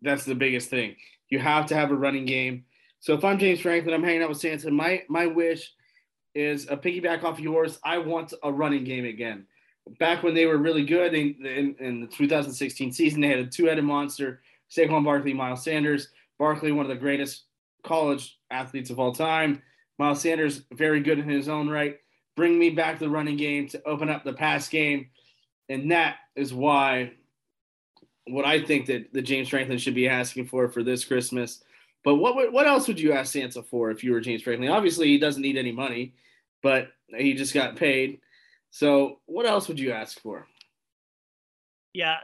that's 0.02 0.24
the 0.24 0.34
biggest 0.34 0.70
thing. 0.70 0.96
You 1.28 1.38
have 1.38 1.66
to 1.66 1.74
have 1.74 1.90
a 1.90 1.94
running 1.94 2.24
game. 2.24 2.64
So 3.00 3.14
if 3.14 3.24
I'm 3.24 3.38
James 3.38 3.60
Franklin, 3.60 3.94
I'm 3.94 4.02
hanging 4.02 4.22
out 4.22 4.30
with 4.30 4.40
Santa. 4.40 4.70
My 4.70 5.02
my 5.08 5.26
wish 5.26 5.72
is 6.34 6.68
a 6.68 6.76
piggyback 6.76 7.22
off 7.22 7.38
yours. 7.38 7.78
I 7.84 7.98
want 7.98 8.34
a 8.42 8.52
running 8.52 8.84
game 8.84 9.04
again. 9.04 9.46
Back 9.98 10.22
when 10.22 10.34
they 10.34 10.46
were 10.46 10.58
really 10.58 10.84
good 10.84 11.14
in, 11.14 11.34
in, 11.46 11.74
in 11.78 12.00
the 12.02 12.06
2016 12.06 12.92
season, 12.92 13.22
they 13.22 13.28
had 13.28 13.38
a 13.38 13.46
two-headed 13.46 13.84
monster: 13.84 14.42
Saquon 14.70 15.04
Barkley, 15.04 15.32
Miles 15.32 15.64
Sanders. 15.64 16.08
Barkley, 16.38 16.72
one 16.72 16.84
of 16.84 16.90
the 16.90 16.96
greatest 16.96 17.44
college 17.84 18.38
athletes 18.50 18.90
of 18.90 18.98
all 18.98 19.12
time. 19.12 19.62
Miles 19.98 20.20
Sanders, 20.20 20.62
very 20.72 21.00
good 21.00 21.18
in 21.18 21.28
his 21.28 21.48
own 21.48 21.68
right. 21.68 21.98
Bring 22.36 22.58
me 22.58 22.70
back 22.70 22.98
the 22.98 23.08
running 23.08 23.36
game 23.36 23.68
to 23.68 23.82
open 23.84 24.08
up 24.08 24.24
the 24.24 24.32
pass 24.32 24.68
game 24.68 25.08
and 25.68 25.90
that 25.90 26.16
is 26.34 26.52
why 26.54 27.12
what 28.26 28.44
I 28.44 28.62
think 28.62 28.86
that 28.86 29.12
the 29.12 29.22
James 29.22 29.48
Franklin 29.48 29.78
should 29.78 29.94
be 29.94 30.08
asking 30.08 30.46
for 30.46 30.68
for 30.68 30.82
this 30.82 31.04
Christmas. 31.04 31.62
But 32.04 32.16
what 32.16 32.52
what 32.52 32.66
else 32.66 32.86
would 32.88 33.00
you 33.00 33.12
ask 33.12 33.32
Santa 33.32 33.62
for 33.62 33.90
if 33.90 34.04
you 34.04 34.12
were 34.12 34.20
James 34.20 34.42
Franklin? 34.42 34.70
Obviously, 34.70 35.08
he 35.08 35.18
doesn't 35.18 35.42
need 35.42 35.56
any 35.56 35.72
money, 35.72 36.14
but 36.62 36.88
he 37.16 37.34
just 37.34 37.54
got 37.54 37.76
paid. 37.76 38.20
So, 38.70 39.20
what 39.26 39.46
else 39.46 39.68
would 39.68 39.80
you 39.80 39.92
ask 39.92 40.20
for? 40.20 40.46
Yeah, 41.94 42.16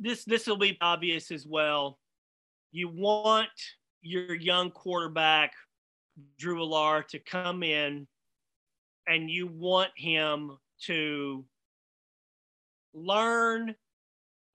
this 0.00 0.24
this 0.24 0.46
will 0.46 0.56
be 0.56 0.78
obvious 0.80 1.30
as 1.30 1.46
well. 1.46 1.98
You 2.72 2.88
want 2.88 3.48
your 4.00 4.34
young 4.34 4.70
quarterback 4.70 5.52
Drew 6.38 6.60
Allar 6.60 7.06
to 7.08 7.18
come 7.18 7.62
in, 7.62 8.06
and 9.06 9.30
you 9.30 9.46
want 9.46 9.90
him 9.96 10.58
to 10.86 11.44
learn 12.94 13.74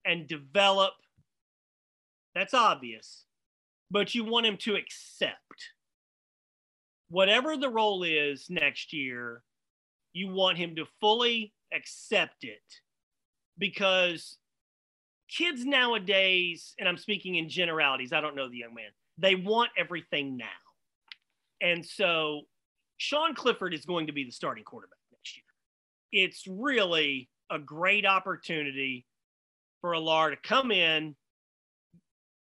and 0.05 0.27
develop. 0.27 0.93
That's 2.35 2.53
obvious, 2.53 3.25
but 3.89 4.13
you 4.13 4.23
want 4.23 4.45
him 4.45 4.57
to 4.57 4.75
accept 4.75 5.71
whatever 7.09 7.57
the 7.57 7.69
role 7.69 8.03
is 8.03 8.47
next 8.49 8.93
year. 8.93 9.43
You 10.13 10.29
want 10.29 10.57
him 10.57 10.75
to 10.75 10.85
fully 10.99 11.53
accept 11.73 12.43
it 12.43 12.61
because 13.57 14.37
kids 15.29 15.65
nowadays, 15.65 16.73
and 16.79 16.87
I'm 16.87 16.97
speaking 16.97 17.35
in 17.35 17.49
generalities, 17.49 18.13
I 18.13 18.21
don't 18.21 18.35
know 18.35 18.49
the 18.49 18.57
young 18.57 18.73
man, 18.73 18.89
they 19.17 19.35
want 19.35 19.71
everything 19.77 20.37
now. 20.37 20.45
And 21.61 21.85
so 21.85 22.41
Sean 22.97 23.35
Clifford 23.35 23.73
is 23.73 23.85
going 23.85 24.07
to 24.07 24.13
be 24.13 24.23
the 24.23 24.31
starting 24.31 24.63
quarterback 24.63 24.97
next 25.11 25.37
year. 25.37 26.25
It's 26.25 26.45
really 26.47 27.29
a 27.49 27.59
great 27.59 28.05
opportunity 28.05 29.05
for 29.81 29.91
Allar 29.91 30.31
to 30.31 30.37
come 30.37 30.71
in, 30.71 31.15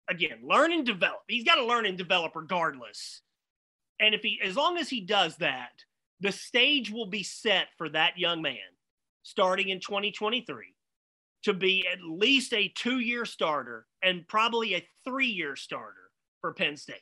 again, 0.10 0.40
learn 0.44 0.72
and 0.72 0.86
develop. 0.86 1.22
He's 1.28 1.44
got 1.44 1.56
to 1.56 1.66
learn 1.66 1.86
and 1.86 1.98
develop 1.98 2.36
regardless. 2.36 3.22
And 4.00 4.14
if 4.14 4.22
he, 4.22 4.40
as 4.44 4.56
long 4.56 4.78
as 4.78 4.90
he 4.90 5.02
does 5.02 5.38
that, 5.38 5.72
the 6.20 6.32
stage 6.32 6.92
will 6.92 7.06
be 7.06 7.24
set 7.24 7.68
for 7.78 7.90
that 7.90 8.18
young 8.18 8.42
man 8.42 8.56
starting 9.24 9.70
in 9.70 9.80
2023 9.80 10.74
to 11.44 11.54
be 11.54 11.86
at 11.92 12.00
least 12.02 12.54
a 12.54 12.72
two 12.76 13.00
year 13.00 13.26
starter 13.26 13.86
and 14.02 14.28
probably 14.28 14.76
a 14.76 14.88
three 15.04 15.28
year 15.28 15.56
starter 15.56 16.10
for 16.42 16.54
Penn 16.54 16.78
State. 16.78 17.02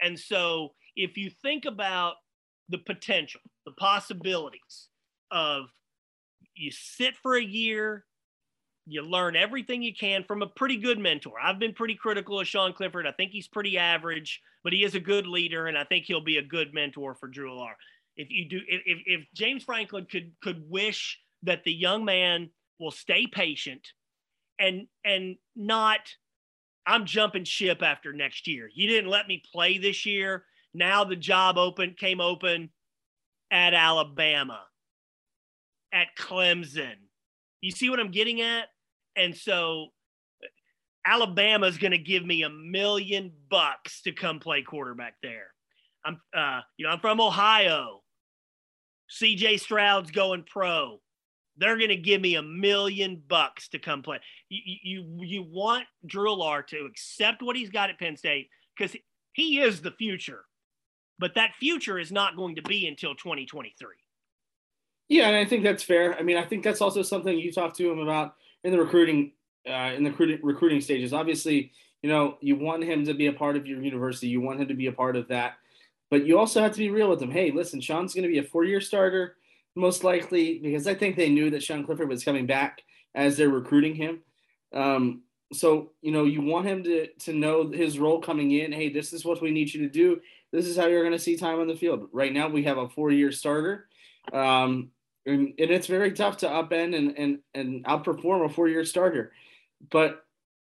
And 0.00 0.18
so 0.18 0.74
if 0.96 1.16
you 1.16 1.30
think 1.30 1.64
about 1.64 2.14
the 2.68 2.78
potential, 2.78 3.40
the 3.66 3.72
possibilities 3.72 4.88
of 5.30 5.66
you 6.54 6.70
sit 6.70 7.16
for 7.16 7.36
a 7.36 7.42
year, 7.42 8.04
you 8.86 9.02
learn 9.02 9.36
everything 9.36 9.82
you 9.82 9.94
can 9.94 10.24
from 10.24 10.42
a 10.42 10.46
pretty 10.46 10.76
good 10.76 10.98
mentor. 10.98 11.34
I've 11.40 11.58
been 11.58 11.72
pretty 11.72 11.94
critical 11.94 12.40
of 12.40 12.48
Sean 12.48 12.72
Clifford. 12.72 13.06
I 13.06 13.12
think 13.12 13.30
he's 13.30 13.46
pretty 13.46 13.78
average, 13.78 14.40
but 14.64 14.72
he 14.72 14.82
is 14.82 14.94
a 14.94 15.00
good 15.00 15.26
leader, 15.26 15.66
and 15.66 15.78
I 15.78 15.84
think 15.84 16.04
he'll 16.04 16.20
be 16.24 16.38
a 16.38 16.42
good 16.42 16.74
mentor 16.74 17.14
for 17.14 17.28
Drew 17.28 17.50
Allar. 17.50 17.74
If 18.16 18.28
you 18.30 18.48
do, 18.48 18.60
if, 18.66 18.82
if 19.06 19.20
James 19.34 19.62
Franklin 19.62 20.06
could 20.10 20.32
could 20.42 20.68
wish 20.68 21.18
that 21.44 21.64
the 21.64 21.72
young 21.72 22.04
man 22.04 22.50
will 22.82 22.90
stay 22.90 23.26
patient 23.26 23.88
and 24.58 24.86
and 25.04 25.36
not 25.56 26.00
I'm 26.84 27.06
jumping 27.06 27.44
ship 27.44 27.80
after 27.80 28.12
next 28.12 28.48
year. 28.48 28.68
You 28.74 28.88
didn't 28.88 29.08
let 29.08 29.28
me 29.28 29.42
play 29.52 29.78
this 29.78 30.04
year. 30.04 30.44
Now 30.74 31.04
the 31.04 31.16
job 31.16 31.56
open 31.56 31.94
came 31.96 32.20
open 32.20 32.70
at 33.52 33.72
Alabama, 33.72 34.60
at 35.92 36.08
Clemson. 36.18 36.94
You 37.60 37.70
see 37.70 37.88
what 37.88 38.00
I'm 38.00 38.10
getting 38.10 38.40
at? 38.40 38.66
And 39.14 39.36
so 39.36 39.88
Alabama's 41.06 41.78
going 41.78 41.92
to 41.92 41.98
give 41.98 42.24
me 42.24 42.42
a 42.42 42.48
million 42.50 43.32
bucks 43.48 44.02
to 44.02 44.12
come 44.12 44.40
play 44.40 44.62
quarterback 44.62 45.14
there. 45.22 45.52
I'm, 46.04 46.20
uh, 46.36 46.60
you 46.76 46.86
know, 46.86 46.92
I'm 46.92 47.00
from 47.00 47.20
Ohio. 47.20 48.02
CJ 49.22 49.60
Stroud's 49.60 50.10
going 50.10 50.44
pro. 50.44 51.00
They're 51.56 51.76
going 51.76 51.90
to 51.90 51.96
give 51.96 52.20
me 52.20 52.36
a 52.36 52.42
million 52.42 53.22
bucks 53.28 53.68
to 53.70 53.78
come 53.78 54.02
play. 54.02 54.20
You, 54.48 54.76
you, 54.82 55.18
you 55.20 55.42
want 55.42 55.84
Drew 56.06 56.30
Allar 56.30 56.66
to 56.68 56.86
accept 56.86 57.42
what 57.42 57.56
he's 57.56 57.70
got 57.70 57.90
at 57.90 57.98
Penn 57.98 58.16
State 58.16 58.48
because 58.76 58.96
he 59.32 59.60
is 59.60 59.82
the 59.82 59.90
future 59.92 60.44
but 61.22 61.36
that 61.36 61.54
future 61.54 62.00
is 62.00 62.10
not 62.10 62.34
going 62.34 62.56
to 62.56 62.62
be 62.62 62.88
until 62.88 63.14
2023. 63.14 63.88
Yeah, 65.08 65.28
and 65.28 65.36
I 65.36 65.44
think 65.44 65.62
that's 65.62 65.84
fair. 65.84 66.18
I 66.18 66.22
mean, 66.22 66.36
I 66.36 66.42
think 66.42 66.64
that's 66.64 66.80
also 66.80 67.02
something 67.02 67.38
you 67.38 67.52
talk 67.52 67.74
to 67.76 67.92
him 67.92 68.00
about 68.00 68.34
in 68.64 68.72
the 68.72 68.78
recruiting 68.78 69.30
uh, 69.68 69.92
in 69.94 70.02
the 70.02 70.10
recruiting, 70.10 70.40
recruiting 70.42 70.80
stages. 70.80 71.12
Obviously, 71.12 71.70
you 72.02 72.10
know, 72.10 72.38
you 72.40 72.56
want 72.56 72.82
him 72.82 73.04
to 73.04 73.14
be 73.14 73.28
a 73.28 73.32
part 73.32 73.56
of 73.56 73.68
your 73.68 73.80
university. 73.80 74.26
You 74.26 74.40
want 74.40 74.60
him 74.60 74.66
to 74.66 74.74
be 74.74 74.88
a 74.88 74.92
part 74.92 75.14
of 75.14 75.28
that, 75.28 75.58
but 76.10 76.26
you 76.26 76.40
also 76.40 76.60
have 76.60 76.72
to 76.72 76.78
be 76.78 76.90
real 76.90 77.08
with 77.08 77.22
him. 77.22 77.30
Hey, 77.30 77.52
listen, 77.52 77.80
Sean's 77.80 78.14
going 78.14 78.24
to 78.24 78.28
be 78.28 78.38
a 78.38 78.42
four-year 78.42 78.80
starter 78.80 79.36
most 79.74 80.04
likely 80.04 80.58
because 80.58 80.86
I 80.86 80.94
think 80.94 81.16
they 81.16 81.30
knew 81.30 81.50
that 81.50 81.62
Sean 81.62 81.84
Clifford 81.84 82.08
was 82.08 82.24
coming 82.24 82.46
back 82.46 82.82
as 83.14 83.36
they're 83.36 83.48
recruiting 83.48 83.94
him. 83.94 84.20
Um, 84.74 85.22
so 85.52 85.92
you 86.00 86.12
know, 86.12 86.24
you 86.24 86.40
want 86.40 86.66
him 86.66 86.82
to 86.84 87.06
to 87.06 87.32
know 87.32 87.70
his 87.70 87.98
role 87.98 88.20
coming 88.20 88.52
in. 88.52 88.72
Hey, 88.72 88.88
this 88.88 89.12
is 89.12 89.24
what 89.24 89.42
we 89.42 89.50
need 89.50 89.72
you 89.72 89.82
to 89.82 89.88
do 89.88 90.20
this 90.52 90.66
is 90.66 90.76
how 90.76 90.86
you're 90.86 91.02
going 91.02 91.12
to 91.12 91.18
see 91.18 91.36
time 91.36 91.60
on 91.60 91.66
the 91.66 91.74
field. 91.74 92.08
Right 92.12 92.32
now, 92.32 92.48
we 92.48 92.62
have 92.64 92.76
a 92.76 92.88
four-year 92.88 93.32
starter, 93.32 93.88
um, 94.32 94.90
and, 95.24 95.54
and, 95.58 95.70
it's 95.70 95.86
very 95.86 96.12
tough 96.12 96.36
to 96.38 96.46
upend 96.46 96.96
and 96.96 97.16
and 97.16 97.38
and 97.54 97.84
outperform 97.84 98.44
a 98.44 98.48
four-year 98.48 98.84
starter. 98.84 99.32
But 99.90 100.24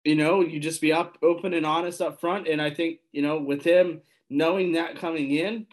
you 0.04 0.16
know, 0.16 0.40
you 0.40 0.58
just 0.58 0.80
be 0.80 0.92
up, 0.92 1.16
open, 1.22 1.54
and 1.54 1.64
honest 1.64 2.02
up 2.02 2.20
front. 2.20 2.48
And 2.48 2.60
I 2.60 2.70
think 2.70 2.98
you 3.12 3.22
know, 3.22 3.38
with 3.38 3.62
him 3.62 4.00
knowing 4.28 4.72
that 4.72 4.96
coming 4.96 5.30
in, 5.30 5.66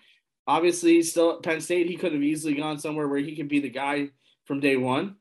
obviously 0.47 0.93
he's 0.93 1.11
still 1.11 1.33
at 1.33 1.43
Penn 1.43 1.61
State. 1.61 1.87
He 1.87 1.97
could 1.97 2.13
have 2.13 2.23
easily 2.23 2.53
gone 2.53 2.79
somewhere 2.79 3.07
where 3.07 3.19
he 3.19 3.35
could 3.35 3.47
be 3.47 3.59
the 3.59 3.69
guy 3.69 4.09
from 4.45 4.59
day 4.59 4.75
one. 4.75 5.15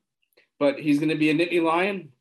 But 0.58 0.78
he's 0.78 0.98
going 0.98 1.10
to 1.10 1.16
be 1.16 1.30
a 1.30 1.34
Nittany 1.34 1.62
Lion. 1.62 2.12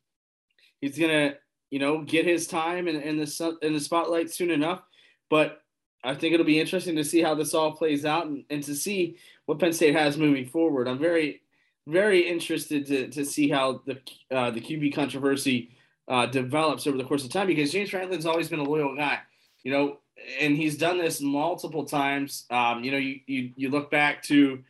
He's 0.80 0.98
going 0.98 1.10
to, 1.10 1.36
you 1.70 1.78
know, 1.78 2.02
get 2.02 2.26
his 2.26 2.46
time 2.46 2.88
in, 2.88 2.96
in 2.96 3.16
the 3.16 3.58
in 3.62 3.72
the 3.72 3.80
spotlight 3.80 4.30
soon 4.30 4.50
enough. 4.50 4.82
But 5.30 5.62
I 6.02 6.14
think 6.14 6.34
it'll 6.34 6.44
be 6.44 6.60
interesting 6.60 6.96
to 6.96 7.04
see 7.04 7.22
how 7.22 7.34
this 7.34 7.54
all 7.54 7.72
plays 7.72 8.04
out 8.04 8.26
and, 8.26 8.44
and 8.50 8.62
to 8.64 8.74
see 8.74 9.16
what 9.46 9.58
Penn 9.58 9.72
State 9.72 9.94
has 9.94 10.18
moving 10.18 10.46
forward. 10.46 10.86
I'm 10.86 10.98
very, 10.98 11.42
very 11.86 12.28
interested 12.28 12.86
to, 12.86 13.08
to 13.08 13.24
see 13.24 13.48
how 13.48 13.82
the 13.86 13.98
uh, 14.30 14.50
the 14.50 14.60
QB 14.60 14.94
controversy 14.94 15.70
uh, 16.08 16.26
develops 16.26 16.86
over 16.86 16.98
the 16.98 17.04
course 17.04 17.24
of 17.24 17.30
time 17.30 17.46
because 17.46 17.72
James 17.72 17.90
Franklin's 17.90 18.26
always 18.26 18.48
been 18.48 18.58
a 18.58 18.64
loyal 18.64 18.96
guy, 18.96 19.20
you 19.62 19.72
know, 19.72 19.98
and 20.40 20.56
he's 20.56 20.76
done 20.76 20.98
this 20.98 21.20
multiple 21.20 21.84
times. 21.84 22.44
Um, 22.50 22.84
you 22.84 22.92
know, 22.92 22.98
you, 22.98 23.20
you, 23.26 23.50
you 23.56 23.70
look 23.70 23.90
back 23.90 24.22
to, 24.24 24.62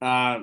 uh, 0.00 0.40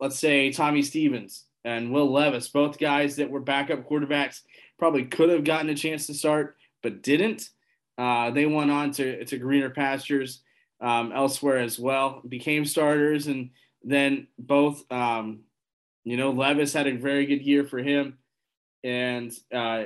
let's 0.00 0.18
say, 0.18 0.52
Tommy 0.52 0.82
Stevens 0.82 1.44
and 1.64 1.92
Will 1.92 2.12
Levis, 2.12 2.48
both 2.48 2.78
guys 2.78 3.16
that 3.16 3.30
were 3.30 3.40
backup 3.40 3.88
quarterbacks, 3.88 4.40
probably 4.78 5.04
could 5.04 5.30
have 5.30 5.44
gotten 5.44 5.70
a 5.70 5.74
chance 5.74 6.06
to 6.06 6.14
start, 6.14 6.56
but 6.82 7.02
didn't. 7.02 7.50
Uh, 7.96 8.30
they 8.30 8.46
went 8.46 8.70
on 8.70 8.90
to, 8.92 9.24
to 9.24 9.38
greener 9.38 9.70
pastures 9.70 10.42
um, 10.80 11.12
elsewhere 11.12 11.58
as 11.58 11.78
well, 11.78 12.20
became 12.28 12.64
starters, 12.64 13.26
and 13.26 13.50
then 13.82 14.26
both, 14.38 14.84
um, 14.90 15.40
you 16.04 16.16
know, 16.16 16.30
Levis 16.30 16.72
had 16.72 16.86
a 16.86 16.96
very 16.96 17.26
good 17.26 17.42
year 17.42 17.64
for 17.64 17.78
him, 17.78 18.18
and 18.82 19.32
uh, 19.52 19.84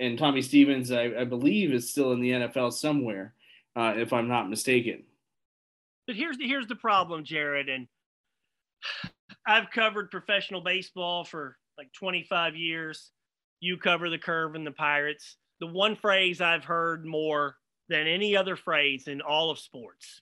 and 0.00 0.18
Tommy 0.18 0.42
Stevens, 0.42 0.90
I, 0.90 1.12
I, 1.20 1.24
believe, 1.24 1.72
is 1.72 1.90
still 1.90 2.12
in 2.12 2.20
the 2.20 2.30
NFL 2.30 2.72
somewhere, 2.72 3.34
uh, 3.76 3.94
if 3.96 4.12
I'm 4.12 4.28
not 4.28 4.50
mistaken. 4.50 5.04
But 6.06 6.16
here's 6.16 6.38
the 6.38 6.46
here's 6.46 6.66
the 6.66 6.76
problem, 6.76 7.24
Jared, 7.24 7.68
and 7.68 7.86
I've 9.46 9.70
covered 9.70 10.10
professional 10.10 10.60
baseball 10.60 11.24
for 11.24 11.56
like 11.78 11.92
25 11.92 12.56
years. 12.56 13.10
You 13.60 13.76
cover 13.76 14.10
the 14.10 14.18
curve 14.18 14.54
and 14.54 14.66
the 14.66 14.72
Pirates 14.72 15.36
the 15.62 15.66
one 15.68 15.94
phrase 15.94 16.40
I've 16.40 16.64
heard 16.64 17.06
more 17.06 17.54
than 17.88 18.08
any 18.08 18.36
other 18.36 18.56
phrase 18.56 19.06
in 19.06 19.20
all 19.20 19.48
of 19.48 19.60
sports 19.60 20.20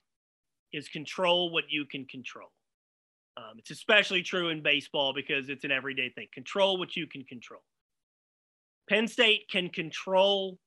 is 0.71 0.87
control 0.87 1.51
what 1.51 1.63
you 1.67 1.83
can 1.83 2.05
control. 2.05 2.49
Um, 3.37 3.53
it's 3.57 3.71
especially 3.71 4.21
true 4.21 4.49
in 4.49 4.61
baseball 4.61 5.15
because 5.15 5.49
it's 5.49 5.63
an 5.63 5.71
everyday 5.71 6.09
thing. 6.09 6.27
Control 6.31 6.77
what 6.77 6.95
you 6.95 7.07
can 7.07 7.23
control. 7.23 7.63
Penn 8.87 9.07
State 9.07 9.49
can 9.49 9.69
control 9.69 10.59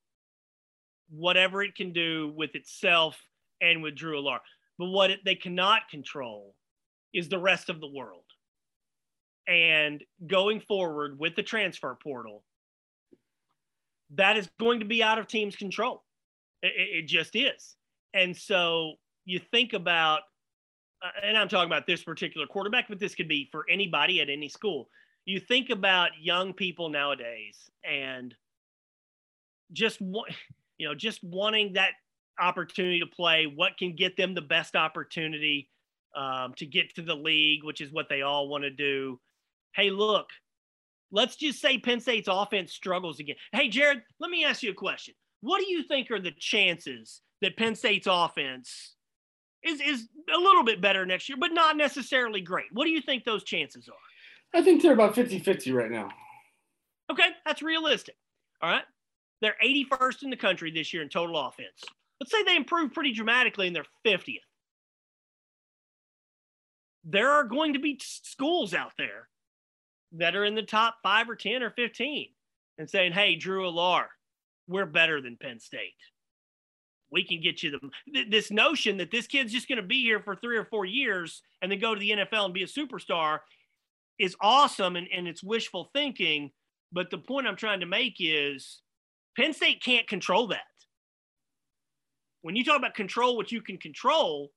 whatever 1.10 1.62
it 1.62 1.74
can 1.74 1.92
do 1.92 2.32
with 2.36 2.54
itself 2.54 3.20
and 3.60 3.82
with 3.82 3.94
Drew 3.94 4.20
Allar. 4.20 4.38
But 4.78 4.88
what 4.88 5.10
it, 5.10 5.20
they 5.24 5.34
cannot 5.34 5.88
control 5.90 6.54
is 7.12 7.28
the 7.28 7.38
rest 7.38 7.70
of 7.70 7.80
the 7.80 7.88
world. 7.88 8.24
And 9.46 10.02
going 10.26 10.60
forward 10.60 11.18
with 11.18 11.36
the 11.36 11.42
transfer 11.42 11.96
portal, 12.02 12.42
that 14.14 14.36
is 14.36 14.48
going 14.58 14.80
to 14.80 14.86
be 14.86 15.02
out 15.02 15.18
of 15.18 15.26
teams' 15.26 15.56
control. 15.56 16.02
It, 16.62 16.72
it 16.76 17.06
just 17.06 17.36
is. 17.36 17.76
And 18.14 18.36
so 18.36 18.94
you 19.24 19.38
think 19.38 19.72
about, 19.72 20.20
uh, 21.02 21.10
and 21.22 21.36
I'm 21.36 21.48
talking 21.48 21.70
about 21.70 21.86
this 21.86 22.02
particular 22.02 22.46
quarterback, 22.46 22.88
but 22.88 22.98
this 22.98 23.14
could 23.14 23.28
be 23.28 23.48
for 23.52 23.64
anybody 23.70 24.20
at 24.20 24.30
any 24.30 24.48
school. 24.48 24.88
You 25.26 25.40
think 25.40 25.70
about 25.70 26.10
young 26.20 26.52
people 26.52 26.88
nowadays, 26.88 27.70
and 27.82 28.34
just 29.72 30.00
you 30.78 30.88
know, 30.88 30.94
just 30.94 31.22
wanting 31.22 31.74
that 31.74 31.92
opportunity 32.40 33.00
to 33.00 33.06
play, 33.06 33.46
what 33.52 33.76
can 33.78 33.94
get 33.94 34.16
them 34.16 34.34
the 34.34 34.42
best 34.42 34.74
opportunity 34.74 35.68
um, 36.16 36.54
to 36.56 36.66
get 36.66 36.94
to 36.94 37.02
the 37.02 37.14
league, 37.14 37.64
which 37.64 37.80
is 37.80 37.92
what 37.92 38.08
they 38.08 38.22
all 38.22 38.48
want 38.48 38.64
to 38.64 38.70
do. 38.70 39.20
Hey, 39.74 39.90
look, 39.90 40.26
let's 41.10 41.36
just 41.36 41.60
say 41.60 41.78
Penn 41.78 42.00
State's 42.00 42.28
offense 42.30 42.72
struggles 42.72 43.20
again. 43.20 43.36
Hey, 43.52 43.68
Jared, 43.68 44.02
let 44.20 44.30
me 44.30 44.44
ask 44.44 44.62
you 44.62 44.70
a 44.70 44.74
question. 44.74 45.14
What 45.40 45.60
do 45.60 45.70
you 45.70 45.82
think 45.82 46.10
are 46.10 46.20
the 46.20 46.32
chances 46.38 47.20
that 47.42 47.56
Penn 47.56 47.74
State's 47.74 48.06
offense 48.10 48.94
is 49.62 49.80
is 49.80 50.08
a 50.34 50.38
little 50.38 50.64
bit 50.64 50.80
better 50.80 51.04
next 51.04 51.28
year, 51.28 51.36
but 51.38 51.52
not 51.52 51.76
necessarily 51.76 52.40
great? 52.40 52.66
What 52.72 52.84
do 52.84 52.90
you 52.90 53.00
think 53.00 53.24
those 53.24 53.44
chances 53.44 53.88
are? 53.88 54.58
I 54.58 54.62
think 54.62 54.82
they're 54.82 54.92
about 54.92 55.14
50-50 55.14 55.74
right 55.74 55.90
now. 55.90 56.10
Okay, 57.10 57.28
that's 57.44 57.60
realistic. 57.60 58.14
All 58.62 58.70
right. 58.70 58.84
They're 59.40 59.56
81st 59.64 60.22
in 60.22 60.30
the 60.30 60.36
country 60.36 60.70
this 60.70 60.92
year 60.92 61.02
in 61.02 61.08
total 61.08 61.38
offense. 61.38 61.84
Let's 62.20 62.32
say 62.32 62.42
they 62.44 62.56
improve 62.56 62.92
pretty 62.92 63.12
dramatically 63.12 63.66
and 63.66 63.76
they're 63.76 63.84
50th. 64.06 64.38
There 67.04 67.30
are 67.30 67.44
going 67.44 67.74
to 67.74 67.78
be 67.78 68.00
schools 68.00 68.72
out 68.72 68.92
there 68.96 69.28
that 70.12 70.36
are 70.36 70.44
in 70.44 70.54
the 70.54 70.62
top 70.62 70.96
five 71.02 71.28
or 71.28 71.36
10 71.36 71.62
or 71.62 71.70
15 71.70 72.28
and 72.78 72.88
saying, 72.88 73.12
hey, 73.12 73.36
Drew 73.36 73.64
Allar, 73.64 74.06
we're 74.68 74.86
better 74.86 75.20
than 75.20 75.36
Penn 75.36 75.60
State. 75.60 75.92
We 77.10 77.24
can 77.24 77.40
get 77.40 77.62
you 77.62 77.78
the 78.06 78.24
this 78.28 78.50
notion 78.50 78.96
that 78.96 79.10
this 79.10 79.26
kid's 79.26 79.52
just 79.52 79.68
going 79.68 79.80
to 79.80 79.86
be 79.86 80.02
here 80.02 80.20
for 80.20 80.34
three 80.34 80.56
or 80.56 80.64
four 80.64 80.84
years 80.84 81.42
and 81.62 81.70
then 81.70 81.78
go 81.78 81.94
to 81.94 82.00
the 82.00 82.10
NFL 82.10 82.46
and 82.46 82.54
be 82.54 82.64
a 82.64 82.66
superstar 82.66 83.40
is 84.18 84.36
awesome 84.40 84.96
and, 84.96 85.06
and 85.14 85.28
it's 85.28 85.42
wishful 85.42 85.90
thinking. 85.92 86.50
But 86.92 87.10
the 87.10 87.18
point 87.18 87.46
I'm 87.46 87.56
trying 87.56 87.80
to 87.80 87.86
make 87.86 88.16
is 88.18 88.80
Penn 89.36 89.52
State 89.52 89.82
can't 89.82 90.06
control 90.06 90.48
that. 90.48 90.60
When 92.42 92.56
you 92.56 92.64
talk 92.64 92.78
about 92.78 92.94
control 92.94 93.36
what 93.36 93.52
you 93.52 93.62
can 93.62 93.78
control, 93.78 94.50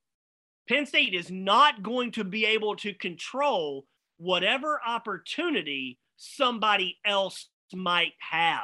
Penn 0.68 0.86
State 0.86 1.14
is 1.14 1.32
not 1.32 1.82
going 1.82 2.12
to 2.14 2.24
be 2.24 2.46
able 2.46 2.76
to 2.78 2.94
control 2.94 3.86
whatever 4.18 4.80
opportunity 4.86 5.98
somebody 6.18 6.98
else 7.06 7.48
might 7.74 8.14
have. 8.20 8.60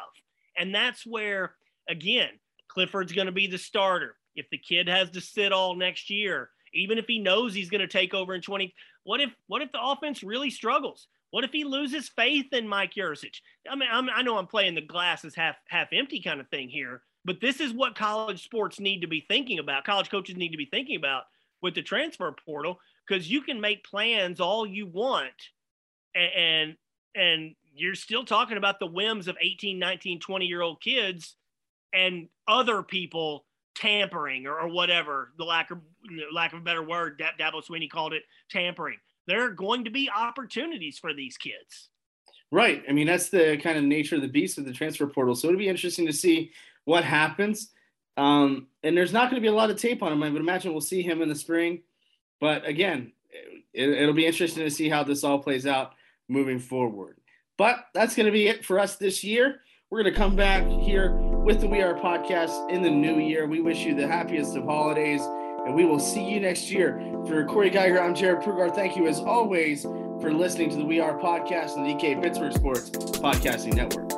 And 0.57 0.74
that's 0.74 1.05
where, 1.05 1.55
again, 1.89 2.30
Clifford's 2.68 3.14
going 3.14 3.28
to 3.28 3.32
be 3.32 3.47
the 3.47 3.57
starter. 3.57 4.16
If 4.36 4.47
the 4.51 4.57
kid 4.57 4.88
has 4.88 5.11
to 5.11 5.22
sit 5.22 5.51
all 5.51 5.76
next 5.76 6.09
year, 6.09 6.49
even 6.74 6.97
if 6.97 7.05
he 7.07 7.20
knows 7.20 7.53
he's 7.53 7.70
going 7.70 7.82
to 7.82 7.88
take 7.88 8.14
over 8.14 8.34
in 8.34 8.41
20, 8.41 8.74
what 9.03 9.22
if 9.22 9.30
what 9.47 9.61
if 9.61 9.72
the 9.72 9.82
offense 9.82 10.24
really 10.24 10.49
struggles? 10.49 11.07
What 11.34 11.43
if 11.43 11.51
he 11.51 11.63
loses 11.63 12.09
faith 12.09 12.53
in 12.53 12.67
Mike 12.67 12.93
Yurcich? 12.93 13.41
I 13.67 13.75
mean, 13.75 13.89
I'm, 13.91 14.07
i 14.07 14.21
know 14.21 14.38
I'm 14.38 14.45
playing 14.45 14.75
the 14.75 14.81
glass 14.81 15.25
is 15.25 15.34
half 15.34 15.55
half 15.67 15.88
empty 15.91 16.21
kind 16.21 16.39
of 16.39 16.47
thing 16.49 16.69
here, 16.69 17.01
but 17.25 17.41
this 17.41 17.59
is 17.59 17.73
what 17.73 17.95
college 17.95 18.43
sports 18.43 18.79
need 18.79 19.01
to 19.01 19.07
be 19.07 19.25
thinking 19.27 19.57
about. 19.57 19.84
College 19.84 20.11
coaches 20.11 20.36
need 20.36 20.51
to 20.51 20.59
be 20.59 20.67
thinking 20.67 20.95
about 20.95 21.23
with 21.59 21.73
the 21.73 21.81
transfer 21.81 22.31
portal 22.45 22.77
because 23.07 23.31
you 23.31 23.41
can 23.41 23.59
make 23.59 23.84
plans 23.84 24.39
all 24.39 24.63
you 24.63 24.86
want 24.86 25.49
and, 26.13 26.75
and 27.15 27.55
you're 27.73 27.95
still 27.95 28.25
talking 28.25 28.57
about 28.57 28.79
the 28.79 28.86
whims 28.86 29.27
of 29.27 29.36
18 29.41 29.79
19 29.79 30.19
20 30.19 30.45
year 30.45 30.61
old 30.61 30.84
kids 30.84 31.36
and 31.95 32.27
other 32.47 32.84
people 32.84 33.45
tampering 33.75 34.45
or, 34.45 34.59
or 34.59 34.67
whatever 34.67 35.31
the 35.39 35.43
lack 35.43 35.71
of 35.71 35.79
lack 36.31 36.53
of 36.53 36.59
a 36.59 36.63
better 36.63 36.84
word 36.84 37.19
Dabo 37.39 37.65
Swinney 37.67 37.89
called 37.89 38.13
it 38.13 38.21
tampering 38.51 38.99
there 39.28 39.45
are 39.45 39.51
going 39.51 39.84
to 39.84 39.89
be 39.89 40.09
opportunities 40.09 40.97
for 40.97 41.13
these 41.13 41.38
kids 41.38 41.89
right 42.51 42.84
i 42.88 42.91
mean 42.91 43.07
that's 43.07 43.30
the 43.30 43.57
kind 43.57 43.78
of 43.78 43.84
nature 43.84 44.15
of 44.15 44.21
the 44.21 44.28
beast 44.28 44.57
of 44.57 44.65
the 44.65 44.74
transfer 44.74 45.07
portal 45.07 45.36
so 45.36 45.47
it'll 45.47 45.57
be 45.57 45.69
interesting 45.69 46.05
to 46.05 46.13
see 46.13 46.51
what 46.86 47.03
happens 47.03 47.69
um, 48.15 48.67
and 48.84 48.95
there's 48.95 49.11
not 49.11 49.32
going 49.32 49.41
to 49.41 49.45
be 49.45 49.47
a 49.47 49.53
lot 49.53 49.69
of 49.69 49.78
tape 49.78 50.03
on 50.03 50.11
him 50.11 50.24
i 50.24 50.30
would 50.30 50.41
imagine 50.41 50.71
we'll 50.71 50.82
see 50.82 51.01
him 51.01 51.21
in 51.21 51.30
the 51.30 51.36
spring 51.36 51.82
but 52.39 52.67
again 52.67 53.11
it, 53.74 53.89
it'll 53.89 54.13
be 54.13 54.26
interesting 54.26 54.63
to 54.63 54.71
see 54.71 54.89
how 54.89 55.03
this 55.03 55.24
all 55.24 55.39
plays 55.39 55.65
out 55.65 55.93
moving 56.30 56.59
forward. 56.59 57.17
But 57.57 57.86
that's 57.93 58.15
going 58.15 58.26
to 58.26 58.32
be 58.32 58.47
it 58.47 58.65
for 58.65 58.80
us 58.80 58.95
this 58.95 59.24
year. 59.24 59.61
We're 59.89 60.01
going 60.01 60.13
to 60.13 60.19
come 60.19 60.36
back 60.36 60.65
here 60.67 61.11
with 61.11 61.61
the 61.61 61.67
We 61.67 61.82
Are 61.82 61.93
podcast 61.93 62.71
in 62.71 62.82
the 62.82 62.89
new 62.89 63.19
year. 63.19 63.47
We 63.47 63.61
wish 63.61 63.80
you 63.80 63.95
the 63.95 64.07
happiest 64.07 64.55
of 64.55 64.63
holidays, 64.63 65.21
and 65.66 65.76
we 65.76 65.86
will 65.86 65.99
see 65.99 66.24
you 66.24 66.39
next 66.39 66.70
year. 66.70 67.01
For 67.28 67.43
Corey 67.45 67.72
Giger, 67.72 68.01
I'm 68.01 68.16
Jared 68.16 68.43
Prugar. 68.43 68.74
Thank 68.74 68.95
you, 68.95 69.07
as 69.07 69.20
always, 69.20 69.84
for 69.84 70.32
listening 70.32 70.70
to 70.72 70.76
the 70.78 70.86
We 70.86 70.99
Are 70.99 71.18
podcast 71.18 71.78
on 71.78 71.84
the 71.84 71.93
DK 71.93 72.22
Pittsburgh 72.22 72.53
Sports 72.53 72.89
Podcasting 72.89 73.76
Network. 73.76 74.12